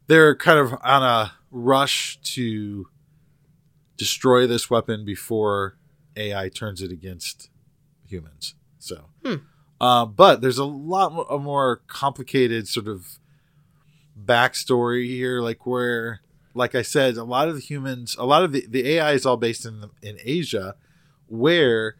they're 0.08 0.36
kind 0.36 0.60
of 0.60 0.74
on 0.84 1.04
a 1.04 1.34
rush 1.52 2.20
to 2.24 2.88
destroy 3.96 4.48
this 4.48 4.70
weapon 4.70 5.06
before 5.06 5.78
AI 6.16 6.50
turns 6.50 6.82
it 6.82 6.92
against 6.92 7.50
humans. 8.06 8.56
So, 8.80 9.10
uh, 9.80 10.06
but 10.06 10.42
there's 10.42 10.58
a 10.58 10.66
lot 10.66 11.26
a 11.30 11.40
more 11.40 11.82
complicated 11.88 12.68
sort 12.68 12.88
of 12.88 13.20
backstory 14.22 15.08
here, 15.08 15.42
like 15.42 15.66
where, 15.66 16.22
like 16.54 16.76
I 16.76 16.82
said, 16.82 17.18
a 17.18 17.24
lot 17.24 17.48
of 17.48 17.56
the 17.56 17.62
humans, 17.62 18.16
a 18.20 18.26
lot 18.26 18.44
of 18.44 18.52
the, 18.52 18.66
the 18.68 18.88
AI 18.92 19.14
is 19.14 19.26
all 19.26 19.38
based 19.38 19.66
in 19.66 19.90
in 20.02 20.18
Asia, 20.24 20.76
where 21.28 21.96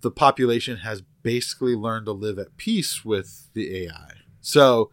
the 0.00 0.10
population 0.10 0.78
has 0.78 1.02
basically 1.22 1.74
learned 1.74 2.06
to 2.06 2.12
live 2.12 2.38
at 2.38 2.56
peace 2.56 3.04
with 3.04 3.48
the 3.54 3.84
AI. 3.84 4.12
So, 4.40 4.90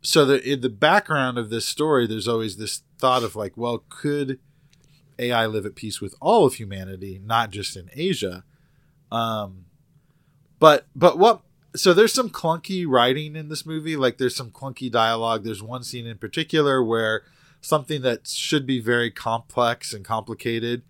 so 0.00 0.24
the 0.24 0.42
in 0.42 0.60
the 0.60 0.70
background 0.70 1.38
of 1.38 1.50
this 1.50 1.66
story, 1.66 2.06
there's 2.06 2.28
always 2.28 2.56
this 2.56 2.82
thought 2.98 3.22
of 3.22 3.36
like, 3.36 3.56
well, 3.56 3.84
could 3.88 4.38
AI 5.18 5.46
live 5.46 5.66
at 5.66 5.74
peace 5.74 6.00
with 6.00 6.14
all 6.20 6.46
of 6.46 6.54
humanity, 6.54 7.20
not 7.24 7.50
just 7.50 7.76
in 7.76 7.90
Asia? 7.94 8.44
Um, 9.10 9.66
but 10.58 10.86
but 10.94 11.18
what? 11.18 11.42
So 11.74 11.92
there's 11.92 12.14
some 12.14 12.30
clunky 12.30 12.86
writing 12.88 13.36
in 13.36 13.48
this 13.48 13.66
movie. 13.66 13.96
Like 13.96 14.18
there's 14.18 14.36
some 14.36 14.50
clunky 14.50 14.90
dialogue. 14.90 15.44
There's 15.44 15.62
one 15.62 15.82
scene 15.82 16.06
in 16.06 16.18
particular 16.18 16.82
where 16.82 17.22
something 17.60 18.02
that 18.02 18.26
should 18.28 18.66
be 18.66 18.80
very 18.80 19.10
complex 19.10 19.92
and 19.92 20.04
complicated 20.04 20.82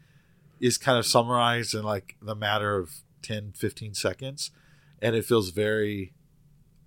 is 0.61 0.79
kind 0.79 0.99
of 0.99 1.07
summarized 1.07 1.75
in 1.75 1.83
like 1.83 2.17
the 2.21 2.35
matter 2.35 2.77
of 2.77 3.03
10 3.23 3.53
15 3.53 3.95
seconds 3.95 4.51
and 5.01 5.17
it 5.17 5.25
feels 5.25 5.51
very 5.51 6.13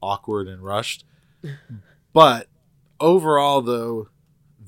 awkward 0.02 0.48
and 0.48 0.64
rushed 0.64 1.06
but 2.14 2.48
overall 3.00 3.62
though 3.62 4.10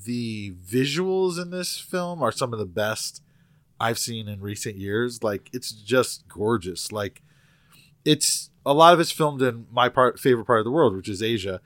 the 0.04 0.52
visuals 0.66 1.40
in 1.40 1.50
this 1.50 1.78
film 1.78 2.22
are 2.22 2.32
some 2.32 2.52
of 2.52 2.58
the 2.58 2.66
best 2.66 3.22
i've 3.80 3.98
seen 3.98 4.28
in 4.28 4.40
recent 4.40 4.76
years 4.76 5.22
like 5.22 5.48
it's 5.52 5.72
just 5.72 6.26
gorgeous 6.28 6.92
like 6.92 7.22
it's 8.04 8.50
a 8.64 8.72
lot 8.72 8.94
of 8.94 9.00
it's 9.00 9.10
filmed 9.12 9.42
in 9.42 9.66
my 9.70 9.88
part 9.88 10.18
favorite 10.18 10.44
part 10.46 10.58
of 10.60 10.64
the 10.64 10.70
world 10.70 10.94
which 10.96 11.08
is 11.08 11.22
asia 11.22 11.60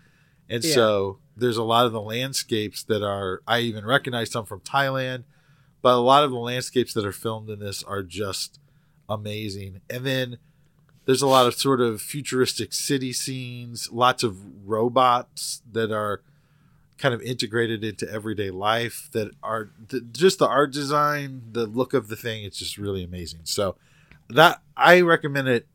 and 0.49 0.63
Yeah. 0.65 0.75
so 0.75 1.19
there's 1.37 1.57
a 1.57 1.63
lot 1.63 1.87
of 1.87 1.93
the 1.93 2.01
landscapes 2.01 2.83
that 2.85 3.03
are 3.03 3.43
i 3.47 3.61
even 3.61 3.85
recognize 3.85 4.31
some 4.31 4.47
from 4.47 4.61
thailand 4.61 5.25
but 5.83 5.95
a 5.95 6.01
lot 6.01 6.25
of 6.25 6.31
the 6.31 6.39
landscapes 6.39 6.95
that 6.95 7.05
are 7.07 7.13
filmed 7.13 7.49
in 7.49 7.61
this 7.61 7.85
are 7.85 8.03
just 8.03 8.59
amazing. 9.09 9.83
And 9.89 10.05
then 10.05 10.39
there's 11.05 11.23
a 11.23 11.29
lot 11.29 11.47
of 11.47 11.55
sort 11.55 11.81
of 11.81 12.03
futuristic 12.03 12.73
city 12.73 13.13
scenes, 13.13 13.93
lots 13.93 14.25
of 14.25 14.37
robots 14.67 15.63
that 15.71 15.93
are 15.93 16.23
kind 16.99 17.15
of 17.15 17.23
integrated 17.23 17.85
into 17.85 18.11
everyday 18.11 18.51
life 18.51 19.09
that 19.13 19.31
are 19.43 19.71
just 20.13 20.39
the 20.39 20.49
art 20.49 20.73
design, 20.73 21.43
the 21.53 21.67
look 21.67 21.93
of 21.93 22.09
the 22.09 22.17
thing, 22.17 22.45
it's 22.45 22.59
just 22.59 22.79
really 22.79 23.05
amazing. 23.05 23.41
So 23.45 23.77
that 24.29 24.63
I 24.77 25.01
recommend 25.01 25.49
it 25.49 25.67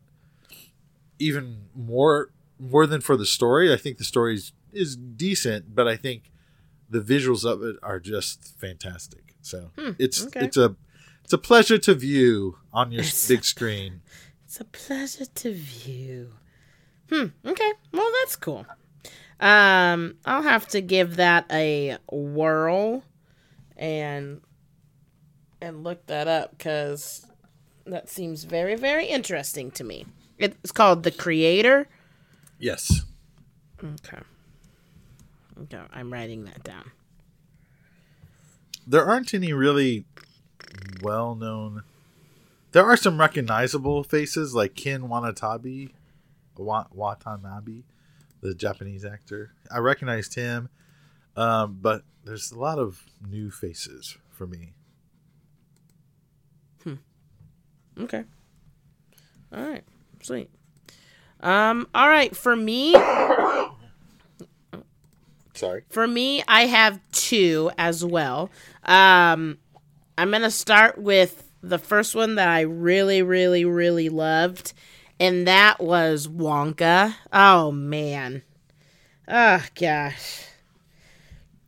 even 1.20 1.66
more 1.76 2.32
more 2.60 2.86
than 2.86 3.02
for 3.02 3.18
the 3.18 3.26
story. 3.26 3.74
I 3.74 3.78
think 3.78 3.98
the 3.98 4.04
story 4.04 4.36
is, 4.36 4.54
is 4.72 4.96
decent, 4.96 5.74
but 5.74 5.88
I 5.88 5.96
think 5.96 6.32
the 6.90 7.00
visuals 7.00 7.44
of 7.44 7.64
it 7.64 7.78
are 7.82 8.00
just 8.00 8.60
fantastic. 8.60 9.36
So 9.42 9.72
it's 9.98 10.26
okay. 10.28 10.46
it's 10.46 10.58
a 10.58 10.76
it's 11.24 11.34
a 11.34 11.38
pleasure 11.38 11.78
to 11.80 11.96
view 11.96 12.58
on 12.74 12.92
your 12.92 13.04
big 13.28 13.44
screen. 13.44 14.02
It's 14.46 14.60
a 14.60 14.66
pleasure 14.66 15.24
to 15.24 15.54
view. 15.54 16.34
Hmm. 17.10 17.28
Okay. 17.46 17.72
Well, 17.94 18.12
that's 18.20 18.36
cool. 18.36 18.66
Um, 19.42 20.16
I'll 20.26 20.44
have 20.44 20.68
to 20.70 20.82
give 20.82 21.16
that 21.18 21.46
a 21.52 21.98
whirl, 22.12 23.04
and 23.76 24.42
and 25.60 25.84
look 25.84 26.06
that 26.08 26.28
up 26.28 26.58
because 26.58 27.26
that 27.86 28.08
seems 28.08 28.44
very 28.44 28.76
very 28.76 29.08
interesting 29.08 29.72
to 29.72 29.84
me. 29.84 30.06
It's 30.38 30.72
called 30.72 31.04
The 31.04 31.12
Creator. 31.12 31.88
Yes. 32.60 33.02
Okay. 33.84 34.20
Okay, 35.64 35.82
I'm 35.92 36.12
writing 36.14 36.46
that 36.46 36.64
down. 36.64 36.92
There 38.88 39.06
aren't 39.06 39.34
any 39.34 39.54
really 39.54 40.06
well 41.02 41.36
known. 41.36 41.84
There 42.72 42.86
are 42.86 42.98
some 42.98 43.20
recognizable 43.20 44.04
faces 44.04 44.56
like 44.56 44.76
Ken 44.76 45.04
Wanatabi, 45.04 45.92
Wa- 46.58 46.88
Watanabe, 46.92 47.84
the 48.42 48.54
Japanese 48.54 49.06
actor. 49.06 49.54
I 49.74 49.80
recognized 49.80 50.36
him, 50.36 50.70
um, 51.36 51.78
but 51.82 52.04
there's 52.26 52.52
a 52.52 52.60
lot 52.60 52.80
of 52.80 53.04
new 53.28 53.50
faces 53.52 54.18
for 54.30 54.48
me. 54.48 54.74
Okay. 58.00 58.24
All 59.54 59.64
right. 59.64 59.84
Sweet. 60.22 60.50
Um. 61.42 61.88
All 61.94 62.08
right. 62.08 62.36
For 62.36 62.56
me, 62.56 62.96
Sorry. 65.54 65.84
For 65.90 66.08
me, 66.08 66.44
I 66.48 66.66
have 66.66 67.00
two 67.12 67.72
as 67.78 68.04
well. 68.04 68.50
Um, 68.84 69.60
I'm 70.18 70.32
gonna 70.32 70.50
start 70.52 70.98
with 70.98 71.48
the 71.62 71.78
first 71.78 72.16
one 72.16 72.36
that 72.36 72.48
I 72.48 72.62
really, 72.62 73.22
really, 73.22 73.66
really 73.66 74.10
loved, 74.10 74.74
and 75.22 75.46
that 75.46 75.80
was 75.80 76.28
Wonka. 76.28 77.14
Oh 77.32 77.72
man, 77.72 78.42
oh 79.28 79.64
gosh, 79.76 80.48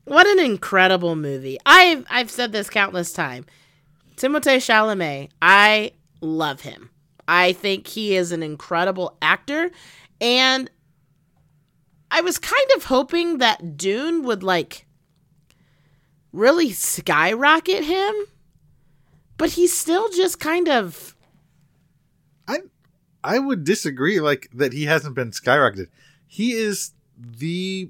what 0.06 0.26
an 0.26 0.40
incredible 0.40 1.16
movie! 1.16 1.60
I've 1.64 2.04
I've 2.10 2.32
said 2.32 2.52
this 2.52 2.70
countless 2.70 3.14
times. 3.14 3.46
Timothée 4.16 4.58
Chalamet, 4.58 5.30
I 5.40 5.92
love 6.20 6.62
him. 6.62 6.90
I 7.28 7.54
think 7.54 7.86
he 7.86 8.16
is 8.16 8.32
an 8.32 8.42
incredible 8.42 9.18
actor, 9.22 9.70
and 10.20 10.70
I 12.10 12.22
was 12.22 12.40
kind 12.40 12.72
of 12.76 12.86
hoping 12.86 13.38
that 13.38 13.78
Dune 13.78 14.24
would 14.24 14.42
like 14.42 14.88
really 16.32 16.72
skyrocket 16.72 17.84
him, 17.84 18.16
but 19.38 19.52
he's 19.52 19.78
still 19.78 20.10
just 20.10 20.40
kind 20.40 20.68
of 20.68 21.16
I 23.24 23.40
would 23.40 23.64
disagree 23.64 24.20
like 24.20 24.50
that 24.54 24.74
he 24.74 24.86
hasn't 24.86 25.16
been 25.16 25.32
skyrocketed. 25.32 25.88
He 26.28 26.54
is 26.54 26.92
the 27.18 27.90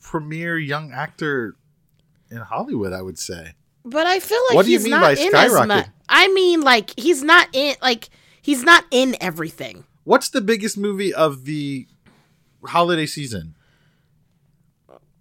premier 0.00 0.58
young 0.58 0.92
actor 0.92 1.56
in 2.30 2.38
Hollywood, 2.38 2.92
I 2.92 3.02
would 3.02 3.18
say. 3.18 3.54
but 3.84 4.06
I 4.06 4.20
feel 4.20 4.40
like 4.48 4.56
What 4.56 4.64
do 4.66 4.72
you 4.72 4.78
he's 4.78 4.84
mean 4.84 4.90
not 4.92 5.00
by 5.02 5.14
skyrocket? 5.14 5.90
I 6.08 6.28
mean 6.28 6.60
like 6.62 6.98
he's 6.98 7.22
not 7.22 7.48
in 7.52 7.74
like 7.82 8.08
he's 8.42 8.62
not 8.62 8.84
in 8.90 9.16
everything. 9.20 9.84
What's 10.04 10.28
the 10.28 10.40
biggest 10.40 10.76
movie 10.78 11.12
of 11.14 11.44
the 11.44 11.86
holiday 12.64 13.06
season? 13.06 13.54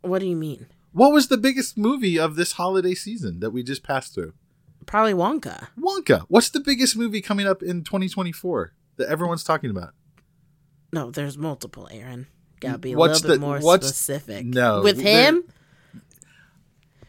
What 0.01 0.19
do 0.19 0.25
you 0.27 0.35
mean? 0.35 0.67
What 0.91 1.11
was 1.13 1.27
the 1.27 1.37
biggest 1.37 1.77
movie 1.77 2.19
of 2.19 2.35
this 2.35 2.53
holiday 2.53 2.93
season 2.93 3.39
that 3.39 3.51
we 3.51 3.63
just 3.63 3.83
passed 3.83 4.13
through? 4.13 4.33
Probably 4.85 5.13
Wonka. 5.13 5.67
Wonka. 5.79 6.25
What's 6.27 6.49
the 6.49 6.59
biggest 6.59 6.97
movie 6.97 7.21
coming 7.21 7.47
up 7.47 7.63
in 7.63 7.83
2024 7.83 8.73
that 8.97 9.09
everyone's 9.09 9.43
talking 9.43 9.69
about? 9.69 9.93
No, 10.91 11.09
there's 11.11 11.37
multiple, 11.37 11.87
Aaron. 11.91 12.27
Gotta 12.59 12.77
be 12.77 12.93
a 12.93 12.97
What's 12.97 13.21
little 13.21 13.35
bit 13.35 13.39
the- 13.41 13.45
more 13.45 13.59
what's- 13.59 13.87
specific. 13.87 14.45
no, 14.45 14.81
With 14.81 14.99
him? 15.01 15.43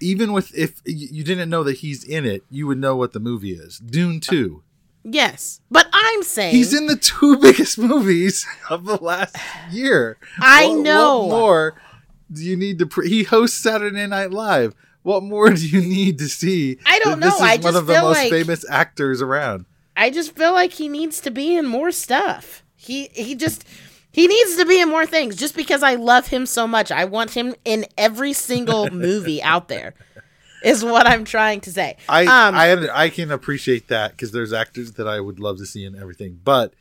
Even 0.01 0.33
with 0.33 0.55
if 0.57 0.81
you 0.85 1.23
didn't 1.25 1.49
know 1.49 1.63
that 1.63 1.79
he's 1.79 2.05
in 2.05 2.27
it, 2.27 2.43
you 2.51 2.67
would 2.67 2.79
know 2.79 2.97
what 2.97 3.13
the 3.13 3.21
movie 3.21 3.53
is. 3.53 3.79
Dune 3.79 4.21
2. 4.21 4.63
Yes. 5.05 5.61
But 5.71 5.87
I'm 5.93 6.23
saying 6.23 6.55
He's 6.55 6.75
in 6.75 6.87
the 6.87 6.97
two 6.97 7.37
biggest 7.43 7.79
movies 7.79 8.45
of 8.69 8.85
the 8.87 8.97
last 8.97 9.37
year. 9.71 10.19
I 10.41 10.67
What- 10.69 10.79
know. 10.81 11.19
What 11.21 11.29
more 11.29 11.75
do 12.33 12.43
you 12.43 12.57
need 12.57 12.79
to? 12.81 12.87
Pre- 12.87 13.09
he 13.09 13.23
hosts 13.23 13.57
Saturday 13.59 14.07
Night 14.07 14.31
Live. 14.33 14.75
What 15.03 15.23
more 15.23 15.51
do 15.51 15.67
you 15.67 15.81
need 15.81 16.19
to 16.19 16.29
see? 16.29 16.79
I 16.87 16.99
don't 17.01 17.21
that 17.21 17.27
This 17.31 17.39
know. 17.41 17.47
is 17.47 17.51
I 17.51 17.55
one 17.57 17.63
just 17.63 17.77
of 17.77 17.87
the 17.87 17.93
most 18.01 18.17
like- 18.17 18.31
famous 18.31 18.65
actors 18.69 19.23
around. 19.23 19.67
I 19.97 20.11
just 20.11 20.37
feel 20.37 20.53
like 20.53 20.73
he 20.73 20.89
needs 20.89 21.21
to 21.21 21.31
be 21.31 21.57
in 21.57 21.67
more 21.67 21.93
stuff. 21.93 22.63
He 22.77 23.09
he 23.13 23.35
just 23.35 23.65
he 24.11 24.27
needs 24.27 24.57
to 24.57 24.65
be 24.65 24.81
in 24.81 24.89
more 24.89 25.07
things 25.07 25.37
just 25.37 25.57
because 25.57 25.83
I 25.83 25.95
love 25.95 26.29
him 26.29 26.47
so 26.47 26.67
much. 26.67 26.93
I 26.93 27.05
want 27.05 27.33
him 27.33 27.55
in 27.65 27.87
every 27.97 28.33
single 28.33 28.91
movie 28.93 29.43
out 29.43 29.69
there. 29.69 29.95
Is 30.63 30.83
what 30.83 31.07
I'm 31.07 31.25
trying 31.25 31.61
to 31.63 31.73
say. 31.73 31.97
I 32.09 32.23
um 32.23 32.55
I 32.55 32.89
I 32.93 33.09
can 33.11 33.31
appreciate 33.31 33.89
that 33.89 34.13
because 34.13 34.33
there's 34.33 34.53
actors 34.53 34.93
that 34.93 35.07
I 35.07 35.21
would 35.21 35.39
love 35.39 35.59
to 35.59 35.67
see 35.67 35.85
in 35.85 35.95
everything, 35.95 36.41
but 36.43 36.73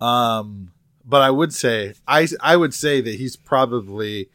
um, 0.00 0.72
but 1.04 1.22
I 1.22 1.30
would 1.30 1.52
say 1.52 1.94
I 2.06 2.28
I 2.40 2.56
would 2.56 2.74
say 2.74 3.00
that 3.00 3.14
he's 3.14 3.36
probably 3.36 4.28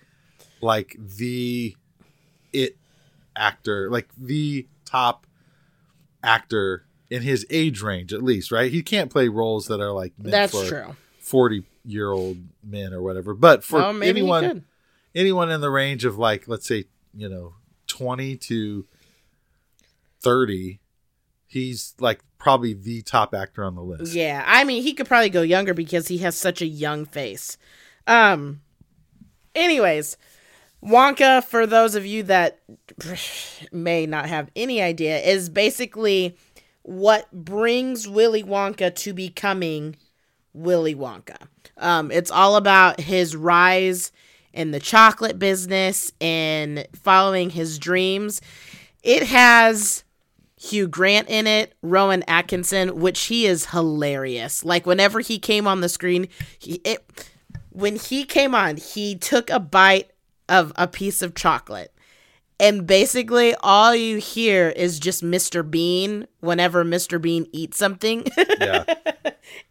like 0.61 0.95
the 0.99 1.75
it 2.51 2.77
actor, 3.35 3.89
like 3.89 4.09
the 4.17 4.67
top 4.85 5.25
actor 6.23 6.83
in 7.09 7.21
his 7.21 7.45
age 7.49 7.81
range 7.81 8.13
at 8.13 8.23
least, 8.23 8.51
right? 8.51 8.71
He 8.71 8.83
can't 8.83 9.11
play 9.11 9.27
roles 9.27 9.67
that 9.67 9.81
are 9.81 9.91
like 9.91 10.13
that's 10.17 10.51
for 10.51 10.67
true. 10.67 10.95
forty 11.19 11.63
year 11.85 12.11
old 12.11 12.37
men 12.63 12.93
or 12.93 13.01
whatever. 13.01 13.33
But 13.33 13.63
for 13.63 13.79
Well, 13.79 14.03
anyone 14.03 14.65
anyone 15.15 15.51
in 15.51 15.61
the 15.61 15.69
range 15.69 16.05
of 16.05 16.17
like 16.17 16.47
let's 16.47 16.67
say 16.67 16.85
you 17.13 17.27
know 17.27 17.55
20 17.87 18.37
to 18.37 18.85
30 20.21 20.79
he's 21.47 21.95
like 21.99 22.19
probably 22.37 22.73
the 22.73 23.01
top 23.01 23.33
actor 23.33 23.63
on 23.63 23.75
the 23.75 23.81
list 23.81 24.13
Yeah, 24.13 24.43
I 24.45 24.63
mean 24.63 24.83
he 24.83 24.93
could 24.93 25.07
probably 25.07 25.29
go 25.29 25.41
younger 25.41 25.73
because 25.73 26.07
he 26.07 26.19
has 26.19 26.35
such 26.35 26.61
a 26.61 26.67
young 26.67 27.05
face. 27.05 27.57
Um 28.05 28.61
anyways, 29.55 30.17
Wonka 30.83 31.43
for 31.43 31.65
those 31.65 31.95
of 31.95 32.05
you 32.05 32.23
that 32.23 32.59
may 33.71 34.05
not 34.05 34.27
have 34.27 34.49
any 34.55 34.81
idea 34.81 35.19
is 35.19 35.49
basically 35.49 36.37
what 36.83 37.31
brings 37.31 38.07
Willy 38.07 38.43
Wonka 38.43 38.95
to 38.95 39.13
becoming 39.13 39.95
Willy 40.53 40.95
Wonka. 40.95 41.37
Um 41.77 42.11
it's 42.11 42.31
all 42.31 42.55
about 42.55 42.99
his 42.99 43.35
rise 43.35 44.11
in 44.53 44.71
the 44.71 44.79
chocolate 44.79 45.39
business 45.39 46.11
and 46.19 46.87
following 46.95 47.49
his 47.49 47.79
dreams. 47.79 48.41
It 49.03 49.23
has 49.23 50.03
Hugh 50.57 50.87
Grant 50.87 51.29
in 51.29 51.47
it, 51.47 51.73
Rowan 51.81 52.23
Atkinson, 52.27 52.99
which 52.99 53.21
he 53.25 53.45
is 53.45 53.67
hilarious. 53.67 54.65
Like 54.65 54.85
whenever 54.85 55.21
he 55.21 55.39
came 55.39 55.67
on 55.67 55.81
the 55.81 55.89
screen, 55.89 56.27
he 56.57 56.81
it 56.83 57.29
when 57.69 57.95
he 57.95 58.25
came 58.25 58.53
on, 58.53 58.77
he 58.77 59.15
took 59.15 59.49
a 59.49 59.59
bite 59.59 60.11
of 60.49 60.73
a 60.75 60.87
piece 60.87 61.21
of 61.21 61.35
chocolate. 61.35 61.93
And 62.59 62.85
basically 62.85 63.55
all 63.55 63.95
you 63.95 64.17
hear 64.17 64.69
is 64.69 64.99
just 64.99 65.23
Mr. 65.23 65.69
Bean 65.69 66.27
whenever 66.41 66.83
Mr. 66.83 67.21
Bean 67.21 67.47
eats 67.53 67.77
something. 67.77 68.25
yeah 68.59 68.83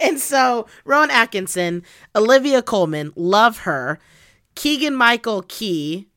And 0.00 0.18
so 0.18 0.66
Rowan 0.84 1.10
Atkinson, 1.10 1.82
Olivia 2.14 2.62
Colman, 2.62 3.12
love 3.16 3.58
her. 3.58 3.98
Keegan 4.54 4.94
Michael 4.94 5.42
Key, 5.42 6.08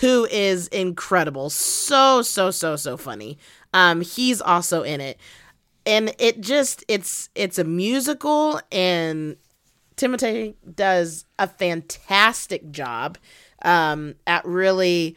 who 0.00 0.26
is 0.30 0.68
incredible, 0.68 1.50
so 1.50 2.22
so 2.22 2.50
so 2.50 2.76
so 2.76 2.96
funny. 2.96 3.38
Um, 3.72 4.00
he's 4.02 4.40
also 4.40 4.82
in 4.82 5.00
it, 5.00 5.18
and 5.86 6.14
it 6.18 6.40
just 6.40 6.84
it's 6.88 7.30
it's 7.34 7.58
a 7.58 7.64
musical, 7.64 8.60
and 8.70 9.36
Timothy 9.96 10.56
does 10.74 11.24
a 11.38 11.46
fantastic 11.46 12.70
job 12.70 13.16
um, 13.62 14.14
at 14.26 14.44
really 14.44 15.16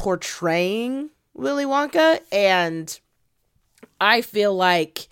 portraying 0.00 1.10
Willy 1.34 1.66
Wonka 1.66 2.20
and 2.32 2.98
I 4.00 4.22
feel 4.22 4.54
like 4.54 5.08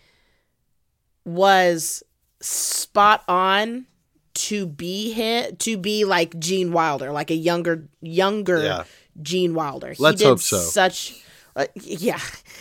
was 1.27 2.03
spot 2.41 3.23
on 3.29 3.87
to 4.33 4.67
be 4.67 5.13
hit 5.13 5.59
to 5.59 5.77
be 5.77 6.05
like 6.07 6.39
Gene 6.39 6.73
Wilder, 6.73 7.11
like 7.13 7.31
a 7.31 7.35
younger 7.35 7.87
younger 8.01 8.63
Yeah. 8.63 8.85
Gene 9.21 9.55
Wilder. 9.55 9.93
He 9.93 10.03
Let's 10.03 10.19
did 10.21 10.27
hope 10.27 10.41
so. 10.41 10.57
Such 10.59 11.23
uh, 11.55 11.67
yeah, 11.75 12.21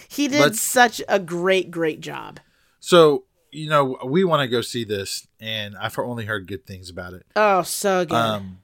he 0.10 0.28
did 0.28 0.42
Let's- 0.42 0.62
such 0.62 1.02
a 1.08 1.20
great 1.20 1.72
great 1.72 2.02
job. 2.02 2.40
So 2.82 3.24
you 3.52 3.70
know 3.70 3.98
we 4.04 4.26
want 4.26 4.42
to 4.42 4.48
go 4.50 4.60
see 4.62 4.84
this, 4.84 5.28
and 5.40 5.78
I've 5.78 5.98
only 5.98 6.26
heard 6.26 6.48
good 6.48 6.66
things 6.66 6.90
about 6.90 7.14
it. 7.14 7.26
Oh, 7.38 7.62
so 7.62 8.06
good. 8.06 8.16
Um, 8.16 8.60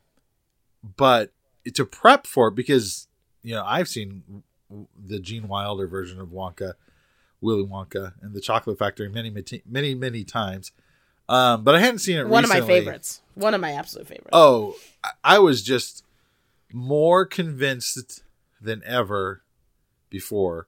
but 0.97 1.31
to 1.75 1.85
prep 1.85 2.27
for 2.27 2.49
it 2.49 2.55
because 2.55 3.07
you 3.43 3.53
know 3.55 3.63
I've 3.65 3.87
seen 3.87 4.23
the 5.05 5.19
Gene 5.19 5.47
Wilder 5.47 5.87
version 5.87 6.19
of 6.19 6.29
Wonka, 6.29 6.73
Willy 7.41 7.65
Wonka, 7.65 8.13
and 8.21 8.33
the 8.33 8.41
Chocolate 8.41 8.79
Factory 8.79 9.09
many 9.09 9.29
many 9.29 9.61
many 9.65 9.93
many 9.95 10.23
times. 10.23 10.71
Um, 11.29 11.63
but 11.63 11.75
I 11.75 11.79
hadn't 11.79 11.99
seen 11.99 12.17
it. 12.17 12.27
One 12.27 12.43
of 12.43 12.49
my 12.49 12.59
favorites. 12.61 13.21
One 13.35 13.53
of 13.53 13.61
my 13.61 13.71
absolute 13.71 14.07
favorites. 14.07 14.29
Oh, 14.33 14.75
I- 15.03 15.11
I 15.23 15.39
was 15.39 15.63
just 15.63 16.03
more 16.73 17.25
convinced 17.25 18.23
than 18.59 18.81
ever 18.85 19.41
before 20.09 20.67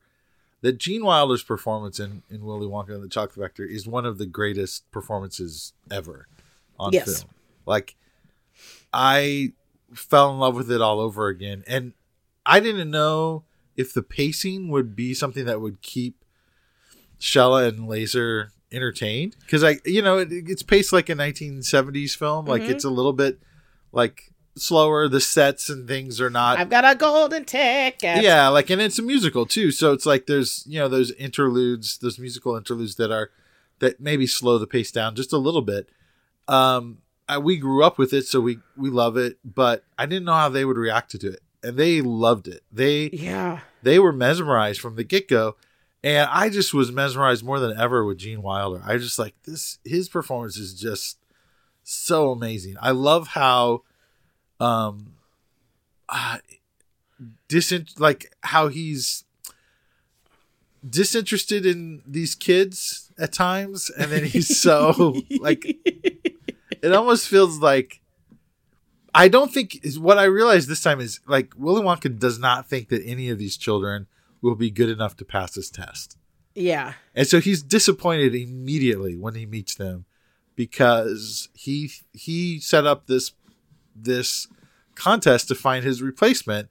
that 0.61 0.78
Gene 0.78 1.03
Wilder's 1.03 1.43
performance 1.43 1.99
in, 1.99 2.23
in 2.30 2.45
Willy 2.45 2.67
Wonka 2.67 2.93
and 2.95 3.03
the 3.03 3.09
Chocolate 3.09 3.45
Factory 3.49 3.76
is 3.76 3.86
one 3.86 4.05
of 4.05 4.17
the 4.17 4.26
greatest 4.26 4.89
performances 4.91 5.73
ever 5.91 6.28
on 6.80 6.93
Yes. 6.93 7.19
film. 7.21 7.32
Like, 7.65 7.95
I 8.93 9.51
fell 9.93 10.32
in 10.32 10.39
love 10.39 10.55
with 10.55 10.71
it 10.71 10.82
all 10.82 10.99
over 10.99 11.28
again. 11.28 11.63
And 11.67 11.93
I 12.45 12.59
didn't 12.59 12.91
know 12.91 13.43
if 13.75 13.93
the 13.93 14.03
pacing 14.03 14.69
would 14.69 14.95
be 14.95 15.13
something 15.13 15.45
that 15.45 15.61
would 15.61 15.81
keep 15.81 16.23
Shella 17.19 17.67
and 17.67 17.87
Laser 17.87 18.51
entertained 18.71 19.35
because 19.41 19.63
I, 19.63 19.77
you 19.85 20.01
know, 20.01 20.19
it, 20.19 20.29
it's 20.31 20.63
paced 20.63 20.93
like 20.93 21.09
a 21.09 21.15
1970s 21.15 22.17
film. 22.17 22.45
Like 22.45 22.63
it's 22.63 22.83
a 22.83 22.89
little 22.89 23.13
bit 23.13 23.39
like 23.91 24.31
slower. 24.55 25.07
The 25.07 25.21
sets 25.21 25.69
and 25.69 25.87
things 25.87 26.19
are 26.21 26.29
not. 26.29 26.59
I've 26.59 26.69
got 26.69 26.85
a 26.85 26.95
golden 26.95 27.45
ticket. 27.45 28.21
yeah, 28.21 28.47
like 28.49 28.69
and 28.69 28.81
it's 28.81 28.99
a 28.99 29.03
musical 29.03 29.45
too. 29.45 29.71
So 29.71 29.93
it's 29.93 30.05
like 30.05 30.25
there's 30.27 30.63
you 30.67 30.79
know 30.79 30.87
those 30.87 31.11
interludes, 31.11 31.97
those 31.99 32.19
musical 32.19 32.55
interludes 32.55 32.95
that 32.95 33.11
are 33.11 33.31
that 33.79 33.99
maybe 33.99 34.27
slow 34.27 34.57
the 34.57 34.67
pace 34.67 34.91
down 34.91 35.15
just 35.15 35.33
a 35.33 35.37
little 35.37 35.61
bit. 35.61 35.89
Um, 36.47 36.99
I, 37.27 37.37
we 37.39 37.57
grew 37.57 37.83
up 37.83 37.97
with 37.97 38.13
it, 38.13 38.27
so 38.27 38.39
we 38.39 38.59
we 38.77 38.89
love 38.89 39.17
it, 39.17 39.37
but 39.43 39.83
I 39.97 40.05
didn't 40.05 40.25
know 40.25 40.33
how 40.33 40.49
they 40.49 40.65
would 40.65 40.77
react 40.77 41.11
to 41.19 41.27
it, 41.29 41.39
and 41.66 41.78
they 41.78 42.01
loved 42.01 42.47
it. 42.47 42.63
They 42.72 43.09
Yeah. 43.11 43.61
they 43.84 43.99
were 43.99 44.13
mesmerized 44.13 44.80
from 44.80 44.95
the 44.95 45.03
get 45.03 45.28
go. 45.28 45.55
And 46.03 46.30
I 46.32 46.49
just 46.49 46.74
was 46.74 46.91
mesmerized 46.91 47.43
more 47.43 47.59
than 47.59 47.76
ever 47.80 48.05
with 48.05 48.20
Gene 48.20 48.41
Wilder. 48.43 48.82
I 48.86 48.97
just 48.97 49.18
like 49.18 49.34
this 49.43 49.80
his 49.84 50.07
performance 50.07 50.57
is 50.57 50.74
just 50.80 51.18
so 51.84 52.32
amazing. 52.32 52.76
I 52.82 52.91
love 52.91 53.30
how 53.30 53.82
um 54.59 55.13
uh, 56.07 56.38
disint 57.49 57.99
like 57.99 58.32
how 58.41 58.68
he's 58.68 59.24
disinterested 60.88 61.66
in 61.66 62.01
these 62.05 62.36
kids 62.36 63.11
at 63.18 63.34
times 63.34 63.89
and 63.89 64.11
then 64.11 64.24
he's 64.24 64.59
so 64.61 65.16
like 65.39 65.66
it 65.66 66.93
almost 66.93 67.28
feels 67.28 67.57
like 67.59 68.01
I 69.16 69.30
don't 69.30 69.51
think 69.51 69.84
is 69.84 69.97
what 69.97 70.18
I 70.18 70.26
realized 70.26 70.68
this 70.68 70.84
time 70.84 70.99
is 70.99 71.22
like 71.26 71.53
Willy 71.57 71.82
Wonka 71.82 72.20
does 72.20 72.38
not 72.38 72.68
think 72.68 72.89
that 72.89 73.01
any 73.05 73.30
of 73.30 73.39
these 73.39 73.55
children 73.55 74.07
will 74.41 74.55
be 74.55 74.70
good 74.70 74.89
enough 74.89 75.16
to 75.18 75.26
pass 75.26 75.53
this 75.53 75.70
test. 75.70 76.18
Yeah. 76.53 76.93
And 77.16 77.26
so 77.26 77.39
he's 77.39 77.63
disappointed 77.63 78.36
immediately 78.36 79.16
when 79.16 79.36
he 79.36 79.45
meets 79.45 79.76
them 79.76 80.05
because 80.55 81.47
he 81.53 81.91
he 82.11 82.59
set 82.59 82.86
up 82.86 83.07
this 83.07 83.32
this 83.95 84.47
contest 84.95 85.47
to 85.47 85.55
find 85.55 85.86
his 85.86 86.01
replacement 86.01 86.70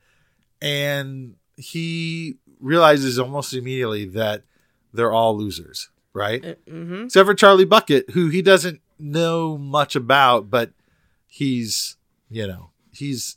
and 0.61 1.37
he 1.57 2.37
realizes 2.61 3.19
almost 3.19 3.55
immediately 3.55 4.05
that 4.07 4.43
they're 4.93 5.13
all 5.13 5.37
losers, 5.37 5.89
right? 6.13 6.43
Mm-hmm. 6.43 7.05
Except 7.05 7.27
for 7.27 7.35
Charlie 7.35 7.65
Bucket, 7.65 8.11
who 8.11 8.29
he 8.29 8.43
doesn't 8.43 8.81
know 8.99 9.57
much 9.57 9.97
about, 9.97 10.51
but 10.51 10.71
he's 11.27 11.97
you 12.31 12.47
know 12.47 12.71
he's 12.93 13.37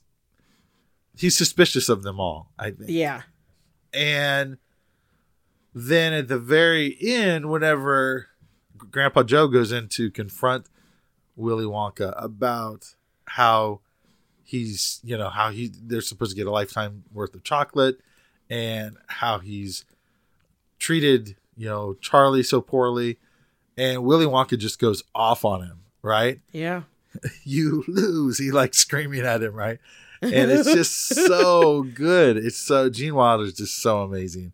he's 1.17 1.37
suspicious 1.37 1.89
of 1.89 2.03
them 2.03 2.19
all. 2.19 2.51
I 2.59 2.71
think 2.71 2.89
Yeah. 2.89 3.23
and 3.93 4.57
then 5.73 6.13
at 6.13 6.27
the 6.27 6.39
very 6.39 6.97
end, 7.01 7.49
whenever 7.49 8.27
Grandpa 8.77 9.23
Joe 9.23 9.47
goes 9.47 9.71
in 9.71 9.87
to 9.89 10.09
confront 10.09 10.67
Willy 11.35 11.65
Wonka 11.65 12.13
about 12.21 12.95
how 13.25 13.81
he's, 14.43 14.99
you 15.03 15.17
know, 15.17 15.29
how 15.29 15.51
he 15.51 15.71
they're 15.83 16.01
supposed 16.01 16.31
to 16.31 16.35
get 16.37 16.47
a 16.47 16.51
lifetime 16.51 17.03
worth 17.13 17.35
of 17.35 17.43
chocolate 17.43 17.99
and 18.49 18.97
how 19.07 19.39
he's 19.39 19.85
treated, 20.79 21.35
you 21.55 21.67
know, 21.67 21.93
Charlie 21.95 22.43
so 22.43 22.61
poorly, 22.61 23.17
and 23.77 24.03
Willy 24.03 24.25
Wonka 24.25 24.57
just 24.57 24.79
goes 24.79 25.03
off 25.13 25.43
on 25.45 25.61
him, 25.63 25.79
right? 26.01 26.39
Yeah. 26.51 26.83
you 27.43 27.83
lose. 27.87 28.37
He 28.37 28.51
like 28.51 28.73
screaming 28.73 29.21
at 29.21 29.43
him, 29.43 29.53
right? 29.53 29.79
And 30.21 30.33
it's 30.33 30.71
just 30.73 30.93
so 31.13 31.83
good. 31.95 32.37
It's 32.37 32.57
so 32.57 32.89
Gene 32.89 33.15
Wilder 33.15 33.43
is 33.43 33.53
just 33.53 33.81
so 33.81 34.01
amazing 34.01 34.53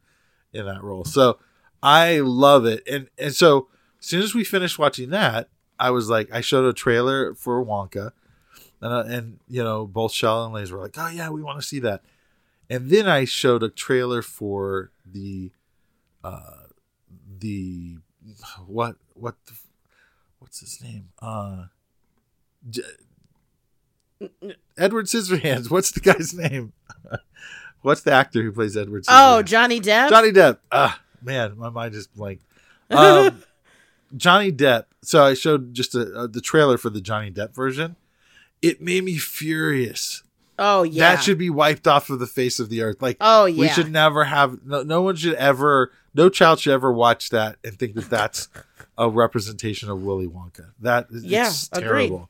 in 0.52 0.66
that 0.66 0.84
role. 0.84 1.06
So 1.06 1.40
I 1.82 2.20
love 2.20 2.66
it. 2.66 2.84
And 2.90 3.10
and 3.18 3.34
so 3.34 3.68
as 4.00 4.06
soon 4.06 4.22
as 4.22 4.36
we 4.36 4.44
finished 4.44 4.78
watching 4.78 5.10
that, 5.12 5.50
I 5.80 5.92
was 5.92 6.10
like, 6.10 6.30
I 6.34 6.42
showed 6.42 6.66
a 6.66 6.74
trailer 6.74 7.34
for 7.34 7.64
Wonka, 7.64 8.12
and 8.82 8.94
uh, 8.94 9.04
and 9.08 9.40
you 9.48 9.64
know 9.64 9.86
both 9.86 10.12
Shell 10.12 10.46
and 10.46 10.54
Lays 10.54 10.72
were 10.72 10.80
like, 10.80 10.96
oh 10.98 11.08
yeah, 11.08 11.30
we 11.30 11.42
want 11.42 11.60
to 11.60 11.66
see 11.66 11.80
that. 11.80 12.04
And 12.70 12.90
then 12.90 13.08
I 13.08 13.26
showed 13.26 13.62
a 13.64 13.70
trailer 13.70 14.22
for 14.22 14.92
the, 15.06 15.52
uh, 16.24 16.68
the 17.40 17.98
what 18.66 18.96
what 19.14 19.36
the, 19.46 19.54
what's 20.40 20.60
his 20.60 20.82
name? 20.82 21.10
Uh, 21.22 21.66
Edward 24.78 25.06
Scissorhands. 25.06 25.70
What's 25.70 25.92
the 25.92 26.00
guy's 26.00 26.34
name? 26.38 26.74
What's 27.82 28.02
the 28.02 28.14
actor 28.14 28.42
who 28.42 28.52
plays 28.52 28.78
Edward? 28.78 29.04
Scissorhands? 29.04 29.38
Oh, 29.38 29.44
Johnny 29.44 29.80
Depp. 29.82 30.10
Johnny 30.10 30.32
Depp. 30.32 30.60
Ah, 30.72 31.02
man, 31.22 31.58
my 31.58 31.70
mind 31.70 31.94
just 31.94 32.14
blanked. 32.16 32.44
Um, 32.90 33.44
Johnny 34.16 34.52
Depp. 34.52 34.86
So 35.02 35.24
I 35.24 35.34
showed 35.34 35.74
just 35.74 35.96
a, 35.96 36.14
uh, 36.14 36.28
the 36.28 36.40
trailer 36.42 36.78
for 36.78 36.90
the 36.90 37.02
Johnny 37.02 37.32
Depp 37.32 37.54
version. 37.54 37.98
It 38.62 38.82
made 38.82 39.04
me 39.04 39.18
furious. 39.18 40.24
oh 40.58 40.84
yeah. 40.84 41.16
That 41.16 41.24
should 41.24 41.38
be 41.38 41.50
wiped 41.50 41.88
off 41.88 42.10
of 42.10 42.20
the 42.20 42.28
face 42.28 42.60
of 42.60 42.70
the 42.70 42.82
earth. 42.84 43.02
Like, 43.02 43.18
Oh, 43.20 43.46
yeah, 43.46 43.60
we 43.60 43.68
should 43.70 43.92
never 43.92 44.24
have. 44.24 44.60
No, 44.66 44.84
no 44.84 45.02
one 45.02 45.18
should 45.18 45.34
ever. 45.34 45.92
No 46.16 46.30
child 46.30 46.60
should 46.60 46.72
ever 46.74 46.94
watch 46.94 47.32
that 47.32 47.58
and 47.66 47.78
think 47.78 47.96
that 47.96 48.10
that's 48.10 48.48
a 48.98 49.10
representation 49.10 49.90
of 49.90 50.02
Willy 50.04 50.28
Wonka. 50.28 50.70
That 50.80 51.08
is 51.10 51.26
Yeah, 51.26 51.52
terrible, 51.74 52.30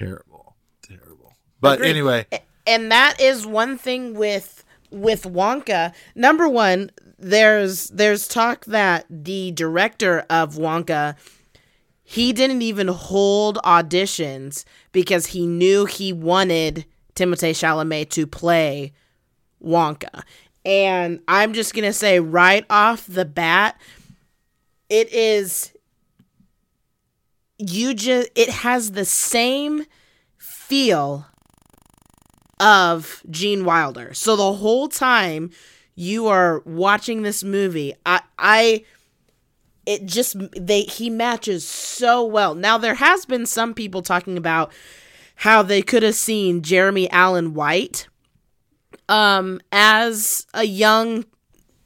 terrible, 0.00 0.56
terrible. 0.82 1.34
But 1.60 1.78
Agreed. 1.78 1.90
anyway, 1.90 2.26
and 2.66 2.90
that 2.90 3.20
is 3.20 3.46
one 3.46 3.76
thing 3.76 4.14
with 4.14 4.64
with 4.90 5.22
Wonka. 5.24 5.92
Number 6.14 6.48
one, 6.48 6.90
there's 7.18 7.88
there's 7.88 8.26
talk 8.26 8.64
that 8.66 9.06
the 9.10 9.52
director 9.52 10.24
of 10.30 10.54
Wonka 10.54 11.16
he 12.10 12.32
didn't 12.32 12.62
even 12.62 12.88
hold 12.88 13.58
auditions 13.58 14.64
because 14.90 15.26
he 15.26 15.46
knew 15.46 15.84
he 15.84 16.12
wanted 16.12 16.84
Timothée 17.14 17.52
Chalamet 17.52 18.10
to 18.10 18.26
play 18.26 18.92
Wonka. 19.64 20.24
And 20.64 21.20
I'm 21.28 21.52
just 21.52 21.72
going 21.72 21.84
to 21.84 21.92
say 21.92 22.18
right 22.18 22.66
off 22.68 23.06
the 23.06 23.24
bat 23.24 23.80
it 24.88 25.12
is 25.12 25.72
you 27.60 27.94
just 27.94 28.30
it 28.34 28.48
has 28.48 28.92
the 28.92 29.04
same 29.04 29.84
feel 30.38 31.26
of 32.58 33.22
Gene 33.30 33.64
Wilder. 33.64 34.14
So 34.14 34.36
the 34.36 34.52
whole 34.52 34.88
time 34.88 35.50
you 35.94 36.28
are 36.28 36.60
watching 36.64 37.22
this 37.22 37.44
movie, 37.44 37.94
I 38.06 38.20
I 38.38 38.84
it 39.86 40.06
just 40.06 40.36
they 40.56 40.82
he 40.82 41.10
matches 41.10 41.66
so 41.66 42.24
well. 42.24 42.54
Now 42.54 42.78
there 42.78 42.94
has 42.94 43.26
been 43.26 43.46
some 43.46 43.74
people 43.74 44.02
talking 44.02 44.36
about 44.36 44.72
how 45.36 45.62
they 45.62 45.82
could 45.82 46.02
have 46.02 46.14
seen 46.14 46.62
Jeremy 46.62 47.10
Allen 47.10 47.54
White 47.54 48.08
um 49.08 49.60
as 49.72 50.46
a 50.54 50.64
young 50.64 51.24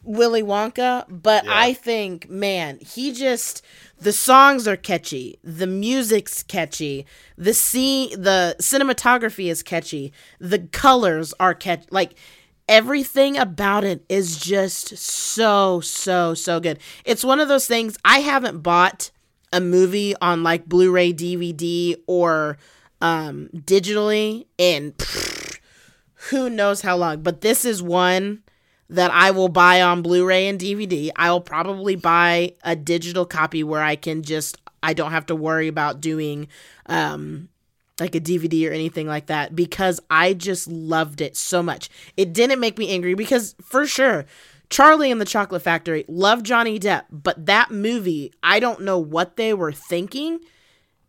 Willy 0.03 0.43
Wonka, 0.43 1.07
but 1.09 1.47
I 1.49 1.72
think 1.72 2.29
man, 2.29 2.79
he 2.81 3.12
just 3.12 3.62
the 4.05 4.12
songs 4.12 4.68
are 4.68 4.76
catchy, 4.76 5.38
the 5.42 5.66
music's 5.66 6.42
catchy, 6.42 7.07
the 7.38 7.55
scene, 7.55 8.11
the 8.20 8.55
cinematography 8.61 9.50
is 9.50 9.62
catchy, 9.62 10.12
the 10.38 10.59
colors 10.59 11.32
are 11.40 11.55
catch 11.55 11.86
like 11.90 12.14
everything 12.68 13.38
about 13.38 13.82
it 13.82 14.05
is 14.11 14.36
just 14.36 14.98
so 14.98 15.80
so 15.80 16.34
so 16.34 16.61
good. 16.61 16.78
It's 17.07 17.24
one 17.24 17.40
of 17.40 17.48
those 17.48 17.66
things 17.66 17.96
I 18.05 18.18
haven't 18.18 18.62
bought 18.62 19.11
a 19.55 19.61
movie 19.61 20.14
on 20.20 20.42
like 20.42 20.66
Blu-ray, 20.66 21.14
DVD 21.14 21.96
or 22.07 22.59
um 23.00 23.48
digitally 23.55 24.44
in 24.59 24.94
who 26.28 26.50
knows 26.50 26.82
how 26.82 26.96
long, 26.96 27.22
but 27.22 27.40
this 27.40 27.64
is 27.64 27.82
one 27.82 28.43
that 28.95 29.11
I 29.12 29.30
will 29.30 29.49
buy 29.49 29.82
on 29.82 30.03
Blu-ray 30.03 30.49
and 30.49 30.59
DVD. 30.59 31.11
I'll 31.16 31.40
probably 31.40 31.97
buy 31.97 32.55
a 32.62 32.76
digital 32.76 33.26
copy 33.26 33.62
where 33.62 33.82
I 33.82 33.97
can 33.97 34.22
just 34.22 34.59
I 34.82 34.92
don't 34.92 35.12
have 35.12 35.26
to 35.26 35.34
worry 35.34 35.68
about 35.68 36.01
doing 36.01 36.49
um 36.86 37.49
like 38.01 38.14
a 38.14 38.20
DVD 38.20 38.68
or 38.68 38.72
anything 38.72 39.07
like 39.07 39.26
that 39.26 39.55
because 39.55 40.01
I 40.11 40.34
just 40.34 40.66
loved 40.66 41.20
it 41.20 41.36
so 41.36 41.62
much. 41.62 41.88
It 42.16 42.32
didn't 42.32 42.61
make 42.61 42.76
me 42.76 42.90
angry 42.90 43.14
because 43.14 43.55
for 43.62 43.86
sure 43.86 44.26
Charlie 44.70 45.11
and 45.12 45.20
the 45.20 45.26
Chocolate 45.26 45.62
Factory 45.62 46.05
love 46.09 46.42
Johnny 46.42 46.80
Depp, 46.80 47.05
but 47.11 47.47
that 47.47 47.70
movie, 47.70 48.32
I 48.42 48.59
don't 48.59 48.80
know 48.80 48.99
what 48.99 49.36
they 49.36 49.55
were 49.55 49.72
thinking 49.72 50.40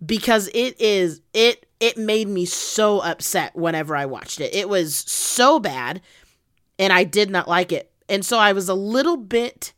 because 0.05 0.49
it 0.53 0.79
is 0.79 1.21
it 1.33 1.65
it 1.79 1.97
made 1.97 2.27
me 2.27 2.45
so 2.45 2.99
upset 2.99 3.55
whenever 3.55 3.95
I 3.95 4.05
watched 4.05 4.39
it. 4.39 4.53
It 4.53 4.69
was 4.69 4.95
so 4.95 5.59
bad 5.59 6.01
and 6.77 6.91
I 6.93 7.03
did 7.03 7.29
not 7.29 7.47
like 7.47 7.71
it. 7.71 7.91
And 8.09 8.25
so 8.25 8.37
I 8.37 8.53
was 8.53 8.69
a 8.69 8.73
little 8.75 9.17
bit 9.17 9.73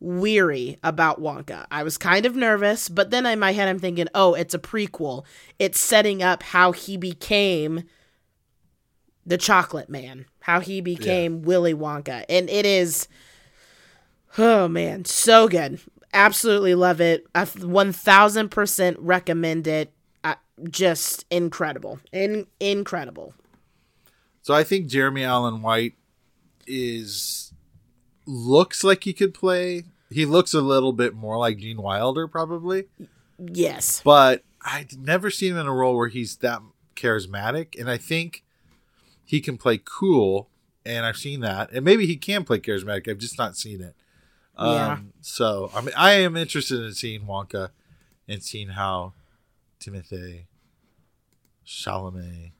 weary 0.00 0.78
about 0.82 1.20
Wonka. 1.20 1.66
I 1.70 1.82
was 1.84 1.96
kind 1.96 2.26
of 2.26 2.34
nervous, 2.34 2.88
but 2.88 3.10
then 3.10 3.24
in 3.24 3.38
my 3.38 3.52
head 3.52 3.68
I'm 3.68 3.78
thinking, 3.78 4.08
"Oh, 4.14 4.34
it's 4.34 4.54
a 4.54 4.58
prequel. 4.58 5.24
It's 5.58 5.78
setting 5.80 6.22
up 6.22 6.42
how 6.42 6.72
he 6.72 6.96
became 6.96 7.84
the 9.24 9.38
chocolate 9.38 9.88
man, 9.88 10.26
how 10.40 10.60
he 10.60 10.80
became 10.80 11.42
Willy 11.42 11.74
Wonka." 11.74 12.24
And 12.28 12.50
it 12.50 12.66
is 12.66 13.06
oh 14.38 14.68
man, 14.68 15.04
so 15.04 15.48
good. 15.48 15.80
Absolutely 16.12 16.74
love 16.74 17.00
it. 17.00 17.26
I 17.34 17.44
1000% 17.44 18.96
recommend 18.98 19.66
it. 19.66 19.92
Just 20.70 21.24
incredible. 21.30 21.98
In- 22.12 22.46
incredible. 22.60 23.34
So 24.42 24.52
I 24.54 24.62
think 24.62 24.86
Jeremy 24.86 25.24
Allen 25.24 25.62
White 25.62 25.94
is 26.66 27.52
looks 28.26 28.82
like 28.84 29.04
he 29.04 29.12
could 29.12 29.34
play. 29.34 29.84
He 30.10 30.26
looks 30.26 30.52
a 30.54 30.60
little 30.60 30.92
bit 30.92 31.14
more 31.14 31.38
like 31.38 31.58
Gene 31.58 31.80
Wilder, 31.80 32.28
probably, 32.28 32.84
Yes. 33.38 34.00
but 34.04 34.44
I've 34.60 34.96
never 34.98 35.30
seen 35.30 35.52
him 35.52 35.58
in 35.58 35.66
a 35.66 35.72
role 35.72 35.96
where 35.96 36.08
he's 36.08 36.36
that 36.36 36.60
charismatic. 36.94 37.78
And 37.80 37.90
I 37.90 37.96
think 37.96 38.44
he 39.24 39.40
can 39.40 39.56
play 39.56 39.80
cool, 39.82 40.48
and 40.84 41.06
I've 41.06 41.16
seen 41.16 41.40
that. 41.40 41.72
And 41.72 41.84
maybe 41.84 42.06
he 42.06 42.16
can 42.16 42.44
play 42.44 42.58
charismatic. 42.60 43.08
I've 43.08 43.18
just 43.18 43.38
not 43.38 43.56
seen 43.56 43.80
it. 43.80 43.94
Um, 44.56 44.68
Yeah. 44.74 44.98
So 45.22 45.70
I 45.74 45.80
mean, 45.80 45.94
I 45.96 46.12
am 46.12 46.36
interested 46.36 46.80
in 46.82 46.92
seeing 46.92 47.22
Wonka 47.22 47.70
and 48.28 48.42
seeing 48.42 48.68
how 48.68 49.14
Timothy 49.80 50.46
Chalamet. 51.66 52.52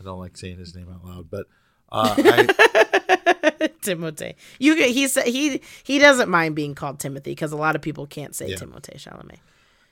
I 0.00 0.04
don't 0.04 0.18
like 0.18 0.36
saying 0.36 0.58
his 0.58 0.74
name 0.74 0.88
out 0.92 1.04
loud, 1.04 1.30
but 1.30 1.46
uh, 1.92 2.14
I, 2.18 3.70
Timothy. 3.82 4.36
You 4.58 4.74
he 4.76 5.06
said 5.08 5.26
he 5.26 5.60
he 5.84 5.98
doesn't 5.98 6.28
mind 6.28 6.54
being 6.56 6.74
called 6.74 6.98
Timothy 6.98 7.30
because 7.32 7.52
a 7.52 7.56
lot 7.56 7.76
of 7.76 7.82
people 7.82 8.06
can't 8.06 8.34
say 8.34 8.48
Yeah. 8.48 8.56
Timothy 8.56 8.94
Chalamet. 8.98 9.38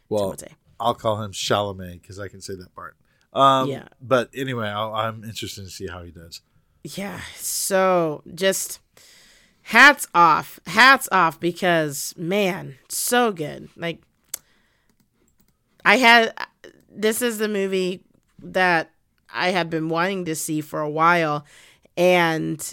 well, 0.09 0.33
Timothy. 0.35 0.57
I'll 0.81 0.95
call 0.95 1.23
him 1.23 1.33
Chalamet 1.33 2.03
because 2.03 2.19
I 2.19 2.29
can 2.29 2.41
say 2.41 2.55
that 2.57 2.75
part. 2.75 2.97
Um, 3.33 3.69
Yeah. 3.69 3.89
But 4.01 4.31
anyway, 4.35 4.69
I'll, 4.69 4.95
I'm 4.95 5.25
interested 5.25 5.63
to 5.65 5.71
see 5.71 5.87
how 5.87 6.03
he 6.03 6.11
does. 6.11 6.41
Yeah. 6.83 7.21
So 7.37 8.23
just 8.35 8.81
hats 9.63 10.07
off, 10.15 10.61
hats 10.67 11.09
off 11.13 11.39
because 11.41 12.13
man, 12.17 12.77
so 12.89 13.33
good. 13.33 13.69
Like 13.77 14.03
I 15.85 15.97
had 15.97 16.35
this 16.91 17.23
is 17.23 17.39
the 17.39 17.49
movie 17.49 18.03
that 18.43 18.91
I 19.33 19.51
had 19.51 19.71
been 19.71 19.89
wanting 19.89 20.25
to 20.27 20.35
see 20.35 20.61
for 20.61 20.81
a 20.81 20.91
while 20.91 21.45
and 21.97 22.73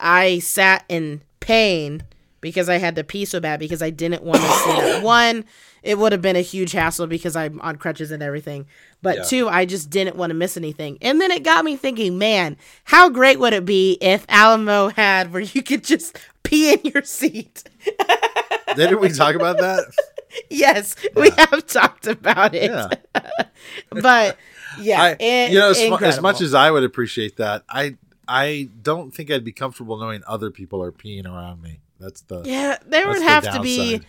I 0.00 0.38
sat 0.40 0.84
in 0.88 1.22
pain 1.40 2.02
because 2.40 2.68
I 2.68 2.76
had 2.78 2.96
to 2.96 3.04
pee 3.04 3.24
so 3.24 3.40
bad 3.40 3.60
because 3.60 3.82
I 3.82 3.90
didn't 3.90 4.22
want 4.22 4.40
to 4.42 4.48
see 4.48 4.70
it. 4.70 5.02
One, 5.02 5.44
it 5.82 5.98
would 5.98 6.12
have 6.12 6.22
been 6.22 6.36
a 6.36 6.40
huge 6.42 6.72
hassle 6.72 7.06
because 7.06 7.34
I'm 7.36 7.60
on 7.60 7.76
crutches 7.76 8.10
and 8.10 8.22
everything. 8.22 8.66
But 9.02 9.16
Yeah. 9.16 9.22
two, 9.24 9.48
I 9.48 9.64
just 9.64 9.88
didn't 9.90 10.16
want 10.16 10.30
to 10.30 10.34
miss 10.34 10.56
anything. 10.56 10.98
And 11.00 11.20
then 11.20 11.30
it 11.30 11.42
got 11.44 11.64
me 11.64 11.76
thinking, 11.76 12.18
man, 12.18 12.56
how 12.84 13.08
great 13.08 13.38
would 13.38 13.52
it 13.52 13.64
be 13.64 13.96
if 14.00 14.26
Alamo 14.28 14.88
had 14.88 15.32
where 15.32 15.42
you 15.42 15.62
could 15.62 15.82
just 15.84 16.18
pee 16.42 16.72
in 16.74 16.80
your 16.84 17.02
seat? 17.02 17.64
Didn't 18.76 19.00
we 19.00 19.08
talk 19.10 19.34
about 19.34 19.58
that? 19.58 19.84
yes, 20.50 20.94
we 21.14 21.30
have 21.30 21.66
talked 21.66 22.06
about 22.06 22.54
it. 22.54 22.70
Yeah. 22.70 22.88
but 23.90 24.36
yeah, 24.78 25.02
I, 25.02 25.16
it- 25.18 25.52
you 25.52 25.58
know, 25.58 25.70
as, 25.70 25.80
as 26.02 26.20
much 26.20 26.40
as 26.42 26.52
I 26.52 26.70
would 26.70 26.84
appreciate 26.84 27.36
that, 27.36 27.62
I 27.68 27.96
I 28.28 28.68
don't 28.82 29.12
think 29.14 29.30
I'd 29.30 29.44
be 29.44 29.52
comfortable 29.52 29.98
knowing 29.98 30.22
other 30.26 30.50
people 30.50 30.82
are 30.82 30.92
peeing 30.92 31.26
around 31.26 31.62
me. 31.62 31.80
That's 31.98 32.22
the 32.22 32.42
Yeah, 32.44 32.78
there 32.86 33.08
would 33.08 33.20
the 33.20 33.28
have 33.28 33.52
to 33.54 33.60
be 33.60 34.00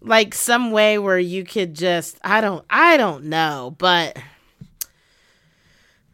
like 0.00 0.34
some 0.34 0.70
way 0.70 0.98
where 0.98 1.18
you 1.18 1.44
could 1.44 1.74
just 1.74 2.18
I 2.22 2.40
don't 2.40 2.64
I 2.70 2.96
don't 2.96 3.24
know, 3.24 3.74
but 3.78 4.18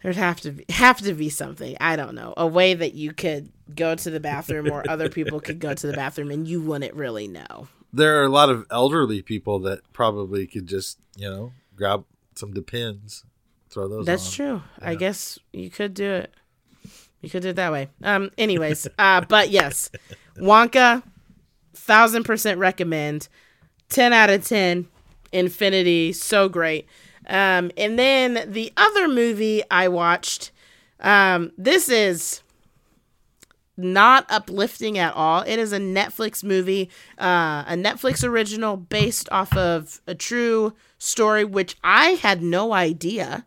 there'd 0.03 0.17
have 0.17 0.41
to 0.43 0.53
be 0.53 0.65
have 0.71 0.99
to 0.99 1.15
be 1.15 1.31
something. 1.31 1.77
I 1.81 1.97
don't 1.97 2.15
know. 2.15 2.35
A 2.37 2.47
way 2.47 2.75
that 2.75 2.95
you 2.95 3.13
could 3.13 3.51
go 3.75 3.95
to 3.95 4.11
the 4.11 4.21
bathroom 4.21 4.71
or 4.71 4.89
other 4.89 5.09
people 5.09 5.41
could 5.41 5.59
go 5.59 5.75
to 5.75 5.87
the 5.87 5.95
bathroom 5.95 6.31
and 6.31 6.47
you 6.47 6.61
wouldn't 6.61 6.95
really 6.95 7.29
know. 7.29 7.69
There 7.93 8.21
are 8.21 8.25
a 8.25 8.29
lot 8.29 8.51
of 8.51 8.67
elderly 8.71 9.23
people 9.23 9.61
that 9.61 9.81
probably 9.93 10.47
could 10.47 10.67
just 10.67 10.99
you 11.17 11.29
know 11.29 11.53
grab 11.77 12.05
some 12.35 12.53
Depends, 12.53 13.25
throw 13.71 13.89
those. 13.89 14.07
That's 14.07 14.27
on. 14.27 14.33
true. 14.33 14.63
I 14.81 14.95
guess 14.95 15.39
you 15.53 15.71
could 15.71 15.95
do 15.95 16.11
it. 16.11 16.35
You 17.25 17.31
could 17.31 17.43
do 17.43 17.49
it 17.49 17.57
that 17.57 17.73
way. 17.73 17.89
Um. 18.03 18.31
Anyways, 18.37 18.87
uh. 18.99 19.23
But 19.23 19.51
yes, 19.51 19.91
Wonka, 20.37 21.03
thousand 21.73 22.25
percent 22.25 22.59
recommend. 22.59 23.29
Ten 23.89 24.13
out 24.13 24.31
of 24.31 24.47
ten. 24.47 24.89
Infinity, 25.33 26.13
so 26.13 26.49
great. 26.49 26.87
Um. 27.27 27.71
And 27.77 27.99
then 27.99 28.53
the 28.53 28.73
other 28.77 29.09
movie 29.09 29.63
I 29.71 29.89
watched. 29.89 30.53
Um. 31.01 31.53
This 31.57 31.89
is 31.89 32.43
not 33.77 34.27
uplifting 34.31 34.99
at 34.99 35.15
all. 35.15 35.43
It 35.43 35.59
is 35.59 35.73
a 35.73 35.79
Netflix 35.79 36.45
movie, 36.45 36.91
uh, 37.19 37.65
a 37.67 37.75
Netflix 37.75 38.23
original 38.23 38.77
based 38.77 39.29
off 39.33 39.57
of 39.57 40.01
a 40.07 40.15
true 40.15 40.75
story, 40.99 41.45
which 41.45 41.77
I 41.83 42.11
had 42.11 42.43
no 42.43 42.73
idea, 42.73 43.47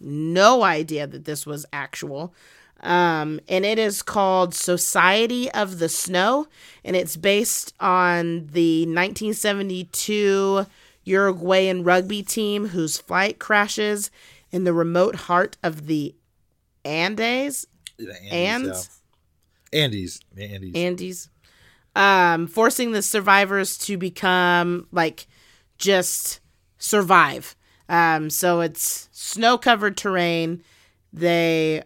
no 0.00 0.62
idea 0.62 1.06
that 1.06 1.24
this 1.24 1.44
was 1.44 1.66
actual. 1.72 2.32
Um, 2.82 3.40
and 3.48 3.64
it 3.64 3.78
is 3.78 4.02
called 4.02 4.54
Society 4.54 5.50
of 5.50 5.78
the 5.78 5.88
Snow, 5.88 6.46
and 6.84 6.96
it's 6.96 7.16
based 7.16 7.74
on 7.78 8.46
the 8.52 8.82
1972 8.86 10.66
Uruguayan 11.04 11.84
rugby 11.84 12.22
team 12.22 12.68
whose 12.68 12.98
flight 12.98 13.38
crashes 13.38 14.10
in 14.50 14.64
the 14.64 14.72
remote 14.72 15.14
heart 15.14 15.56
of 15.62 15.86
the 15.86 16.14
Andes. 16.84 17.66
The 17.98 18.16
Andes. 18.32 19.00
Andes, 19.72 20.20
Andes. 20.36 20.74
Andes, 20.74 21.28
um, 21.94 22.46
forcing 22.46 22.92
the 22.92 23.02
survivors 23.02 23.78
to 23.78 23.96
become 23.96 24.88
like 24.90 25.26
just 25.78 26.40
survive. 26.78 27.54
Um, 27.88 28.30
so 28.30 28.60
it's 28.60 29.08
snow 29.12 29.58
covered 29.58 29.96
terrain. 29.96 30.62
They 31.12 31.82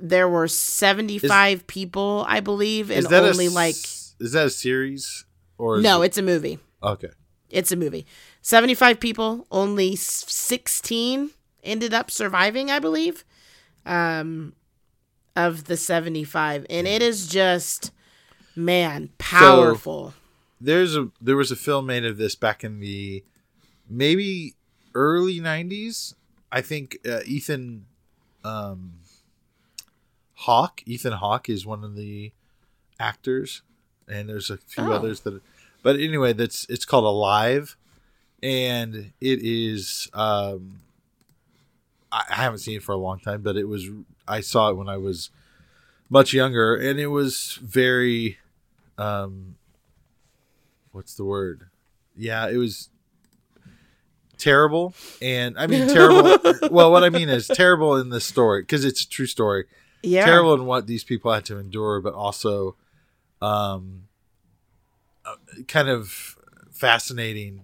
there 0.00 0.28
were 0.28 0.48
seventy 0.48 1.18
five 1.18 1.66
people, 1.66 2.24
I 2.28 2.40
believe, 2.40 2.90
and 2.90 2.98
is 3.00 3.12
only 3.12 3.46
a, 3.46 3.50
like 3.50 3.74
Is 4.20 4.32
that 4.32 4.46
a 4.46 4.50
series 4.50 5.24
or 5.58 5.80
no, 5.80 6.02
it- 6.02 6.06
it's 6.06 6.18
a 6.18 6.22
movie. 6.22 6.58
okay. 6.82 7.08
It's 7.50 7.72
a 7.72 7.76
movie. 7.76 8.06
Seventy 8.42 8.74
five 8.74 9.00
people, 9.00 9.46
only 9.50 9.96
sixteen 9.96 11.30
ended 11.64 11.92
up 11.92 12.10
surviving, 12.10 12.70
I 12.70 12.78
believe. 12.78 13.24
Um, 13.86 14.52
of 15.36 15.64
the 15.64 15.76
seventy 15.76 16.22
five, 16.24 16.64
and 16.70 16.86
it 16.86 17.02
is 17.02 17.26
just 17.28 17.90
man 18.54 19.10
powerful. 19.18 20.14
There's 20.60 20.96
a 20.96 21.10
there 21.20 21.36
was 21.36 21.50
a 21.50 21.56
film 21.56 21.86
made 21.86 22.04
of 22.04 22.18
this 22.18 22.34
back 22.34 22.62
in 22.62 22.78
the 22.80 23.24
maybe 23.88 24.54
early 24.94 25.40
'90s. 25.40 26.14
I 26.52 26.60
think 26.60 26.98
uh, 27.08 27.20
Ethan 27.26 27.86
um, 28.44 28.92
Hawke. 30.40 30.82
Ethan 30.86 31.12
Hawke 31.14 31.48
is 31.48 31.66
one 31.66 31.84
of 31.84 31.96
the 31.96 32.32
actors, 32.98 33.62
and 34.08 34.28
there's 34.28 34.50
a 34.50 34.56
few 34.56 34.84
Oh. 34.84 34.92
others 34.92 35.20
that. 35.20 35.40
But 35.82 35.96
anyway, 35.98 36.32
that's 36.32 36.66
it's 36.68 36.84
called 36.84 37.04
Alive, 37.04 37.76
and 38.42 39.12
it 39.20 39.38
is. 39.42 40.08
Um, 40.12 40.80
I, 42.12 42.24
I 42.30 42.34
haven't 42.36 42.58
seen 42.58 42.76
it 42.76 42.82
for 42.82 42.92
a 42.92 42.98
long 42.98 43.18
time, 43.20 43.42
but 43.42 43.56
it 43.56 43.64
was. 43.68 43.88
I 44.28 44.40
saw 44.40 44.70
it 44.70 44.76
when 44.76 44.88
I 44.88 44.96
was 44.96 45.30
much 46.08 46.32
younger, 46.32 46.74
and 46.74 46.98
it 47.00 47.06
was 47.08 47.58
very, 47.62 48.38
um, 48.98 49.56
what's 50.92 51.14
the 51.14 51.24
word? 51.24 51.66
Yeah, 52.16 52.48
it 52.48 52.56
was 52.56 52.90
terrible, 54.38 54.94
and 55.22 55.56
I 55.58 55.66
mean 55.66 55.88
terrible. 55.88 56.36
well, 56.70 56.90
what 56.92 57.04
I 57.04 57.10
mean 57.10 57.28
is 57.28 57.46
terrible 57.46 57.96
in 57.96 58.10
this 58.10 58.24
story 58.24 58.62
because 58.62 58.84
it's 58.84 59.02
a 59.04 59.08
true 59.08 59.26
story. 59.26 59.64
Yeah. 60.02 60.24
Terrible 60.24 60.54
in 60.54 60.64
what 60.64 60.86
these 60.86 61.04
people 61.04 61.32
had 61.32 61.44
to 61.46 61.58
endure, 61.58 62.00
but 62.00 62.14
also, 62.14 62.76
um, 63.42 64.04
uh, 65.24 65.36
kind 65.68 65.88
of 65.88 66.36
fascinating. 66.70 67.62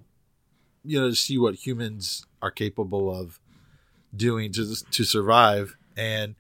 You 0.85 1.01
know, 1.01 1.11
to 1.11 1.17
see 1.17 1.39
what 1.39 1.55
humans 1.67 2.27
are 2.41 2.51
capable 2.51 3.15
of 3.15 3.41
doing 4.15 4.53
to 4.53 4.77
to 4.91 5.05
survive, 5.05 5.77
and 5.97 6.37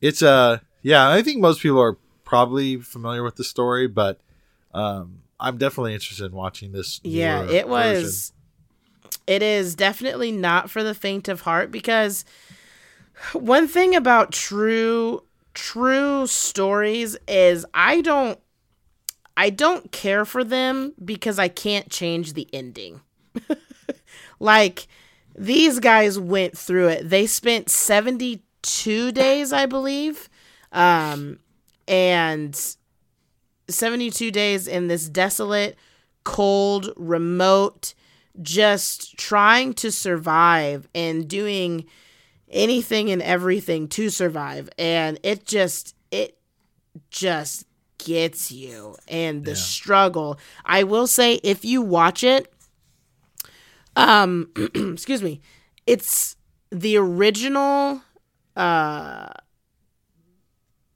it's 0.00 0.22
a 0.22 0.62
yeah. 0.80 1.10
I 1.10 1.22
think 1.22 1.40
most 1.40 1.60
people 1.60 1.80
are 1.80 1.98
probably 2.24 2.76
familiar 2.76 3.22
with 3.22 3.36
the 3.36 3.44
story, 3.44 3.86
but 3.86 4.18
um, 4.72 5.22
I'm 5.38 5.58
definitely 5.58 5.92
interested 5.92 6.24
in 6.24 6.32
watching 6.32 6.72
this. 6.72 7.00
Yeah, 7.04 7.44
it 7.50 7.68
was. 7.68 8.02
version. 8.02 8.38
It 9.26 9.42
is 9.42 9.74
definitely 9.74 10.32
not 10.32 10.70
for 10.70 10.82
the 10.82 10.94
faint 10.94 11.28
of 11.28 11.42
heart 11.42 11.70
because 11.70 12.24
one 13.32 13.68
thing 13.68 13.94
about 13.94 14.32
true 14.32 15.22
true 15.54 16.26
stories 16.26 17.16
is 17.28 17.66
I 17.74 18.00
don't 18.00 18.38
I 19.36 19.50
don't 19.50 19.90
care 19.92 20.24
for 20.24 20.44
them 20.44 20.92
because 21.02 21.38
I 21.38 21.48
can't 21.48 21.90
change 21.90 22.34
the 22.34 22.48
ending. 22.52 23.00
like 24.40 24.86
these 25.36 25.78
guys 25.78 26.18
went 26.18 26.56
through 26.56 26.88
it. 26.88 27.08
They 27.08 27.26
spent 27.26 27.70
72 27.70 29.12
days, 29.12 29.52
I 29.52 29.66
believe. 29.66 30.28
Um 30.70 31.38
and 31.88 32.58
72 33.68 34.30
days 34.30 34.68
in 34.68 34.88
this 34.88 35.08
desolate, 35.08 35.76
cold, 36.24 36.92
remote, 36.96 37.94
just 38.40 39.16
trying 39.18 39.74
to 39.74 39.90
survive 39.90 40.88
and 40.94 41.28
doing 41.28 41.84
anything 42.52 43.10
and 43.10 43.22
everything 43.22 43.88
to 43.88 44.10
survive. 44.10 44.68
And 44.78 45.18
it 45.22 45.46
just, 45.46 45.94
it 46.10 46.38
just 47.10 47.66
gets 47.98 48.52
you. 48.52 48.96
And 49.08 49.44
the 49.44 49.56
struggle. 49.56 50.38
I 50.64 50.82
will 50.84 51.06
say, 51.06 51.34
if 51.42 51.64
you 51.64 51.82
watch 51.82 52.24
it, 52.24 52.52
um, 53.96 54.50
excuse 54.74 55.22
me, 55.22 55.40
it's 55.86 56.36
the 56.70 56.96
original, 56.96 58.02
uh, 58.56 59.28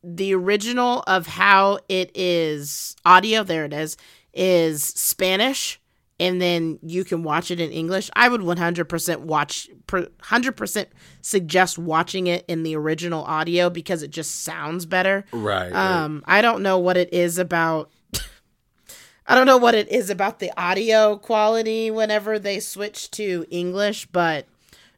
the 0.02 0.34
original 0.34 1.02
of 1.06 1.26
how 1.26 1.78
it 1.88 2.10
is 2.14 2.94
audio 3.04 3.42
there 3.42 3.64
it 3.64 3.72
is 3.72 3.96
is 4.32 4.84
spanish 4.84 5.80
and 6.18 6.40
then 6.40 6.78
you 6.82 7.04
can 7.04 7.22
watch 7.22 7.50
it 7.50 7.60
in 7.60 7.70
english 7.70 8.10
i 8.16 8.28
would 8.28 8.40
100% 8.40 9.20
watch 9.20 9.68
100% 9.88 10.86
suggest 11.20 11.78
watching 11.78 12.26
it 12.26 12.44
in 12.48 12.62
the 12.62 12.74
original 12.76 13.22
audio 13.24 13.68
because 13.70 14.02
it 14.02 14.10
just 14.10 14.42
sounds 14.44 14.86
better 14.86 15.24
right. 15.32 15.72
right. 15.72 15.74
um 15.74 16.22
i 16.26 16.40
don't 16.40 16.62
know 16.62 16.78
what 16.78 16.96
it 16.96 17.12
is 17.12 17.38
about 17.38 17.90
i 19.26 19.34
don't 19.34 19.46
know 19.46 19.58
what 19.58 19.74
it 19.74 19.88
is 19.88 20.10
about 20.10 20.38
the 20.38 20.50
audio 20.60 21.16
quality 21.16 21.90
whenever 21.90 22.38
they 22.38 22.60
switch 22.60 23.10
to 23.10 23.44
english 23.50 24.06
but 24.06 24.46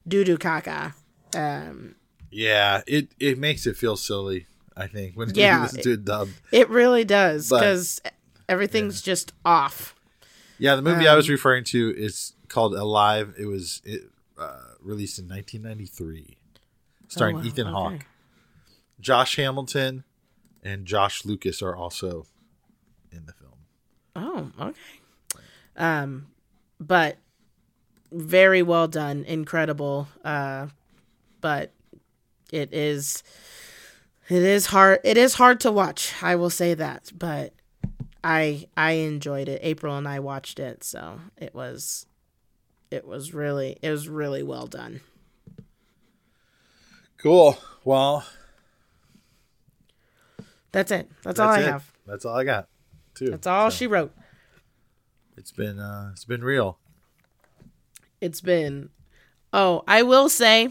doo 0.07 0.25
doo 0.25 0.39
caca 0.39 0.95
um 1.35 1.95
Yeah, 2.31 2.83
it 2.87 3.09
it 3.19 3.39
makes 3.39 3.67
it 3.67 3.77
feel 3.77 3.97
silly. 3.97 4.47
I 4.77 4.87
think 4.87 5.17
when 5.17 5.31
Yeah, 5.35 5.57
you 5.57 5.63
listen 5.63 5.83
to 5.83 5.93
it 5.95 6.05
dubbed. 6.05 6.33
It 6.53 6.69
really 6.71 7.05
does 7.05 7.49
because 7.51 8.01
everything's 8.49 9.03
just 9.03 9.33
off. 9.45 9.95
Yeah, 10.59 10.75
the 10.75 10.83
movie 10.83 11.07
I 11.07 11.13
Um, 11.13 11.17
was 11.17 11.31
referring 11.31 11.65
to 11.65 11.95
is 11.97 12.35
called 12.49 12.75
Alive. 12.75 13.35
It 13.39 13.47
was 13.47 13.81
it, 13.85 14.11
uh, 14.39 14.61
released 14.81 15.19
in 15.19 15.29
1993, 15.29 16.37
starring 17.09 17.37
Oh, 17.37 17.39
wow, 17.41 17.45
Ethan 17.45 17.67
okay. 17.69 17.75
Hawke, 17.75 18.07
Josh 19.01 19.37
Hamilton, 19.37 20.05
and 20.63 20.87
Josh 20.87 21.25
Lucas 21.25 21.63
are 21.63 21.77
also 21.77 22.27
in 23.13 23.27
the 23.27 23.33
film. 23.33 23.53
Oh, 24.17 24.51
okay. 24.61 24.81
Um, 25.77 26.27
but 26.81 27.19
very 28.11 28.63
well 28.63 28.89
done, 28.89 29.25
incredible. 29.25 30.09
Uh, 30.25 30.69
but 31.41 31.71
it 32.53 32.73
is, 32.73 33.23
it 34.29 34.43
is 34.43 34.67
hard. 34.67 35.01
It 35.05 35.17
is 35.17 35.35
hard 35.35 35.61
to 35.61 35.71
watch. 35.71 36.15
I 36.23 36.35
will 36.35 36.51
say 36.51 36.75
that, 36.75 37.13
but 37.17 37.53
I 38.25 38.67
I 38.77 38.93
enjoyed 38.93 39.49
it. 39.49 39.61
April 39.63 39.97
and 39.97 40.07
I 40.09 40.19
watched 40.21 40.59
it, 40.59 40.83
so 40.85 41.21
it 41.37 41.55
was, 41.55 42.07
it 42.91 43.07
was 43.07 43.33
really 43.33 43.79
it 43.83 43.91
was 43.91 44.09
really 44.09 44.43
well 44.43 44.67
done. 44.67 45.01
Cool. 47.19 47.57
Well, 47.85 48.25
That's 50.73 50.91
it. 50.93 51.11
That's, 51.23 51.41
all 51.41 51.49
I 51.49 51.61
it. 51.61 51.65
have. 51.67 51.91
That's 52.07 52.25
all 52.25 52.37
I 52.37 52.45
got. 52.45 52.69
Too. 53.15 53.31
That's 53.31 53.47
all 53.47 53.71
So, 53.71 53.77
she 53.77 53.87
wrote. 53.87 54.15
It's 55.37 55.53
been 55.53 55.79
uh, 55.79 56.11
it's 56.13 56.25
been 56.25 56.43
real. 56.43 56.79
it's 58.21 58.41
been 58.41 58.91
oh 59.53 59.83
i 59.87 60.03
will 60.03 60.29
say 60.29 60.71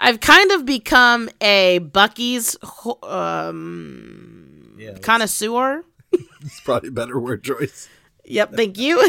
i've 0.00 0.18
kind 0.20 0.50
of 0.50 0.66
become 0.66 1.30
a 1.40 1.78
Buc-ee's 1.80 2.56
um 3.04 4.74
Yeah, 4.76 4.90
that's, 4.90 5.04
connoisseur 5.06 5.84
it's 6.40 6.60
probably 6.60 6.88
a 6.88 6.92
better 6.92 7.18
word 7.18 7.42
choice. 7.42 7.88
yep 8.24 8.52
thank 8.54 8.78
you 8.78 9.00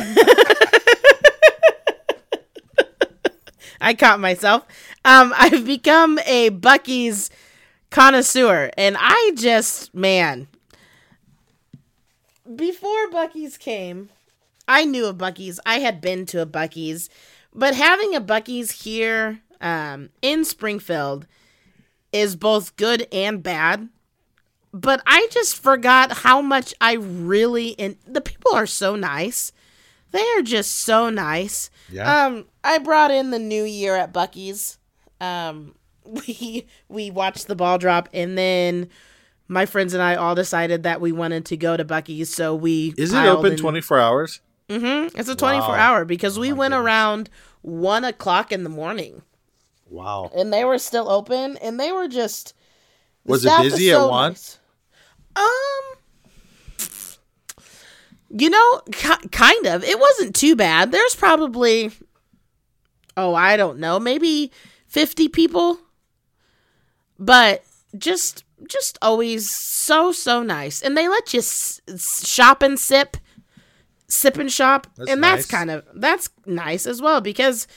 i 3.82 3.94
caught 3.94 4.20
myself 4.20 4.66
um 5.06 5.34
i've 5.38 5.66
become 5.66 6.20
a 6.26 6.50
Buc-ee's 6.50 7.30
connoisseur 7.90 8.70
and 8.78 8.96
i 9.00 9.32
just 9.36 9.94
man 9.94 10.48
before 12.56 13.10
Buc-ee's 13.12 13.58
came 13.58 14.10
I 14.70 14.86
knew 14.86 15.08
of 15.08 15.18
Buc-ee's. 15.18 15.60
I 15.66 15.80
had 15.80 16.00
been 16.00 16.28
to 16.28 16.44
a 16.44 16.46
Buc-ee's, 16.46 17.10
but 17.54 17.74
having 17.74 18.16
a 18.16 18.22
Buc-ee's 18.22 18.84
here 18.84 19.42
um, 19.60 20.10
in 20.22 20.46
Springfield 20.46 21.26
is 22.14 22.36
both 22.36 22.76
good 22.76 23.08
and 23.12 23.42
bad. 23.42 23.90
But 24.72 25.02
I 25.08 25.28
just 25.32 25.62
forgot 25.62 26.12
how 26.20 26.42
much 26.42 26.74
I 26.80 26.94
really 26.94 27.78
and 27.80 27.98
the 28.08 28.22
people 28.22 28.54
are 28.54 28.68
so 28.68 28.96
nice. 28.96 29.52
They 30.12 30.24
are 30.38 30.42
just 30.42 30.80
so 30.80 31.10
nice. 31.10 31.70
Yeah. 31.92 32.26
Um, 32.26 32.46
I 32.64 32.78
brought 32.80 33.12
in 33.12 33.32
the 33.32 33.40
new 33.40 33.64
year 33.64 33.96
at 33.96 34.14
Buc-ee's. 34.14 34.78
Um, 35.22 35.76
we 36.06 36.66
we 36.88 37.12
watched 37.12 37.48
the 37.48 37.56
ball 37.56 37.78
drop, 37.78 38.10
and 38.14 38.38
then 38.38 38.90
my 39.48 39.66
friends 39.66 39.94
and 39.94 40.02
I 40.04 40.16
all 40.16 40.36
decided 40.36 40.84
that 40.84 41.02
we 41.02 41.12
wanted 41.12 41.46
to 41.48 41.58
go 41.58 41.76
to 41.78 41.84
Buc-ee's. 41.86 42.34
So 42.34 42.54
we 42.56 42.94
Is 42.98 43.14
it 43.14 43.26
open 43.26 43.58
24 43.58 44.00
hours? 44.00 44.42
Mm-hmm. 44.70 45.18
It's 45.20 45.30
a 45.30 45.36
24 45.36 45.68
Wow. 45.68 45.74
hour 45.76 46.06
because 46.06 46.38
we 46.38 46.52
my 46.52 46.58
went 46.60 46.72
goodness. 46.74 46.86
around 46.86 47.30
one 47.64 48.04
o'clock 48.04 48.52
in 48.52 48.64
the 48.64 48.70
morning 48.70 49.24
Wow. 49.90 50.30
and 50.36 50.54
they 50.54 50.64
were 50.64 50.78
still 50.78 51.10
open 51.10 51.58
and 51.58 51.80
they 51.80 51.92
were 51.92 52.08
just. 52.08 52.54
Was 53.26 53.46
it 53.46 53.62
busy 53.62 53.90
is 53.90 53.98
at 53.98 54.08
once? 54.10 54.38
nice. 54.38 54.59
Um, 55.40 56.86
you 58.30 58.50
know, 58.50 58.82
ki- 58.92 59.28
kind 59.32 59.66
of. 59.66 59.84
It 59.84 60.00
wasn't 60.00 60.36
too 60.36 60.56
bad. 60.56 60.92
There's 60.92 61.16
probably, 61.16 61.92
oh, 63.18 63.34
I 63.34 63.58
don't 63.58 63.80
know, 63.80 64.00
maybe 64.00 64.52
50 64.88 65.28
people, 65.30 65.80
but 67.18 67.64
just 67.98 68.44
just 68.68 68.98
always 69.02 69.50
so 69.50 70.12
so 70.12 70.44
nice 70.44 70.82
and 70.82 70.96
they 70.98 71.08
let 71.08 71.34
you 71.34 71.40
s- 71.40 71.80
shop 72.28 72.62
and 72.62 72.78
sip 72.78 73.16
sip 74.10 74.38
and 74.38 74.52
shop 74.52 74.86
That's 74.98 75.10
and 75.10 75.24
that's 75.24 75.38
nice. 75.44 75.46
kind 75.60 75.72
of 75.72 75.86
that's 75.96 76.30
nice 76.46 76.86
as 76.86 77.02
well 77.02 77.22
because 77.22 77.68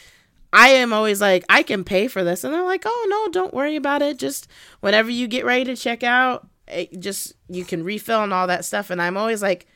i 0.52 0.68
am 0.70 0.92
always 0.92 1.20
like 1.20 1.44
i 1.48 1.62
can 1.62 1.84
pay 1.84 2.08
for 2.08 2.24
this 2.24 2.42
and 2.42 2.52
they're 2.52 2.64
like 2.64 2.82
oh 2.84 3.06
no 3.08 3.30
don't 3.32 3.54
worry 3.54 3.76
about 3.76 4.02
it 4.02 4.18
just 4.18 4.48
whenever 4.80 5.08
you 5.08 5.28
get 5.28 5.44
ready 5.44 5.64
to 5.64 5.76
check 5.76 6.02
out 6.02 6.48
it 6.72 7.00
just 7.00 7.34
you 7.48 7.64
can 7.64 7.84
refill 7.84 8.22
and 8.22 8.32
all 8.32 8.46
that 8.46 8.64
stuff. 8.64 8.90
And 8.90 9.00
i'm 9.00 9.16
always 9.16 9.42
like 9.42 9.66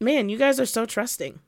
man 0.00 0.28
you 0.28 0.38
guys 0.38 0.58
are 0.60 0.66
so 0.66 0.86
trusting. 0.86 1.38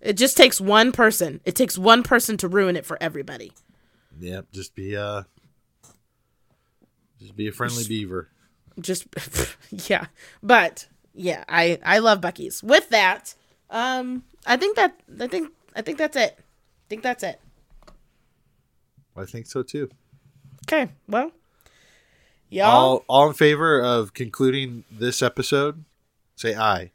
It 0.00 0.16
just 0.16 0.36
takes 0.36 0.60
one 0.60 0.92
person. 0.92 1.40
It 1.44 1.54
takes 1.56 1.76
one 1.78 2.02
person 2.02 2.36
to 2.38 2.48
ruin 2.48 2.76
it 2.76 2.84
for 2.86 2.96
everybody. 3.00 3.52
Yep. 4.20 4.46
Just 4.52 4.74
be 4.74 4.96
uh, 4.96 5.22
just 7.18 7.34
be 7.34 7.48
a 7.48 7.52
friendly 7.52 7.84
beaver. 7.88 8.28
just 8.80 9.06
yeah. 9.70 10.06
But 10.42 10.86
yeah 11.18 11.44
i 11.48 11.78
i 11.82 11.98
love 11.98 12.20
Buc-ee's. 12.20 12.62
With 12.62 12.90
that 12.90 13.34
um 13.70 14.22
i 14.46 14.56
think 14.56 14.76
that 14.76 15.00
i 15.18 15.26
think 15.26 15.50
i 15.74 15.82
think 15.82 15.98
that's 15.98 16.16
it. 16.16 16.36
I 16.38 16.84
think 16.88 17.02
that's 17.02 17.22
it. 17.24 17.40
I 19.16 19.24
think 19.24 19.46
so 19.46 19.62
too. 19.62 19.88
okay 20.68 20.90
well 21.08 21.32
Y'all, 22.48 22.70
All 22.70 23.04
all 23.08 23.28
in 23.28 23.34
favor 23.34 23.80
of 23.82 24.14
concluding 24.14 24.84
this 24.90 25.22
episode? 25.22 25.84
Say 26.36 26.54
aye. 26.54 26.92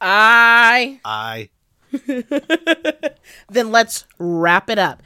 Aye. 0.00 1.00
Aye. 1.04 1.48
then 3.48 3.70
let's 3.70 4.04
wrap 4.18 4.68
it 4.68 4.78
up. 4.78 5.02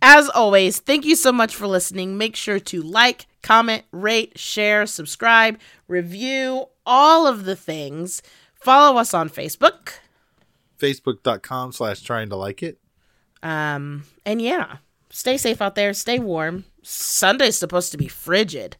As 0.00 0.28
always, 0.28 0.78
thank 0.78 1.04
you 1.04 1.16
so 1.16 1.32
much 1.32 1.54
for 1.54 1.66
listening. 1.66 2.16
Make 2.16 2.36
sure 2.36 2.60
to 2.60 2.82
like, 2.82 3.26
comment, 3.42 3.84
rate, 3.90 4.38
share, 4.38 4.86
subscribe, 4.86 5.58
review, 5.88 6.66
all 6.86 7.26
of 7.26 7.44
the 7.44 7.56
things. 7.56 8.22
Follow 8.54 8.98
us 8.98 9.12
on 9.12 9.28
Facebook. 9.28 9.94
Facebook.com 10.78 11.72
slash 11.72 12.00
trying 12.00 12.28
to 12.28 12.36
like 12.36 12.62
it. 12.62 12.78
Um, 13.42 14.04
and 14.24 14.40
yeah, 14.40 14.76
stay 15.10 15.36
safe 15.36 15.60
out 15.60 15.74
there. 15.74 15.92
Stay 15.92 16.18
warm. 16.18 16.64
Sunday's 16.82 17.58
supposed 17.58 17.92
to 17.92 17.98
be 17.98 18.08
frigid. 18.08 18.76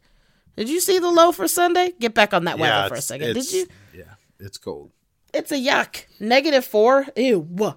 Did 0.59 0.69
you 0.69 0.81
see 0.81 0.99
the 0.99 1.09
low 1.09 1.31
for 1.31 1.47
Sunday? 1.47 1.93
Get 2.01 2.15
back 2.15 2.35
on 2.35 2.47
that 2.47 2.59
weather 2.59 2.89
for 2.89 2.97
a 2.97 3.01
second. 3.01 3.35
Did 3.35 3.53
you? 3.53 3.67
Yeah, 3.95 4.15
it's 4.41 4.59
cold. 4.59 4.91
It's 5.33 5.53
a 5.53 5.55
yuck. 5.55 6.05
Negative 6.19 6.65
four. 6.65 7.07
Ew. 7.15 7.77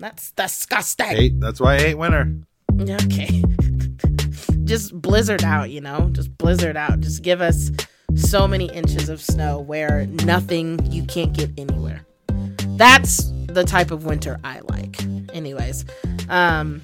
That's 0.00 0.32
disgusting. 0.32 1.06
Hate. 1.06 1.38
That's 1.40 1.60
why 1.60 1.76
I 1.76 1.78
hate 1.78 1.94
winter. 1.94 2.34
Okay. 2.80 3.44
Just 4.64 5.00
blizzard 5.00 5.44
out, 5.44 5.70
you 5.70 5.80
know? 5.80 6.08
Just 6.10 6.36
blizzard 6.38 6.76
out. 6.76 6.98
Just 6.98 7.22
give 7.22 7.40
us 7.40 7.70
so 8.16 8.48
many 8.48 8.66
inches 8.72 9.08
of 9.08 9.20
snow 9.20 9.60
where 9.60 10.06
nothing 10.24 10.84
you 10.90 11.04
can't 11.04 11.32
get 11.32 11.50
anywhere. 11.56 12.04
That's 12.78 13.30
the 13.46 13.62
type 13.62 13.92
of 13.92 14.06
winter 14.06 14.40
I 14.42 14.58
like. 14.60 15.00
Anyways, 15.32 15.84
um 16.28 16.82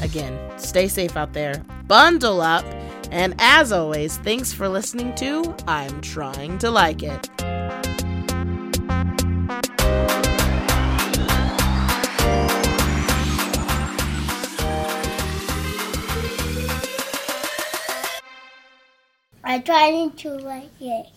again, 0.00 0.38
stay 0.60 0.86
safe 0.86 1.16
out 1.16 1.32
there. 1.32 1.64
Bundle 1.88 2.40
up. 2.40 2.64
And 3.10 3.34
as 3.38 3.72
always, 3.72 4.18
thanks 4.18 4.52
for 4.52 4.68
listening 4.68 5.14
to 5.16 5.54
I'm 5.66 6.00
trying 6.00 6.58
to 6.58 6.70
like 6.70 7.02
it. 7.02 7.28
I 19.42 19.58
tried 19.58 20.16
to 20.18 20.30
like 20.36 20.70
it. 20.80 21.06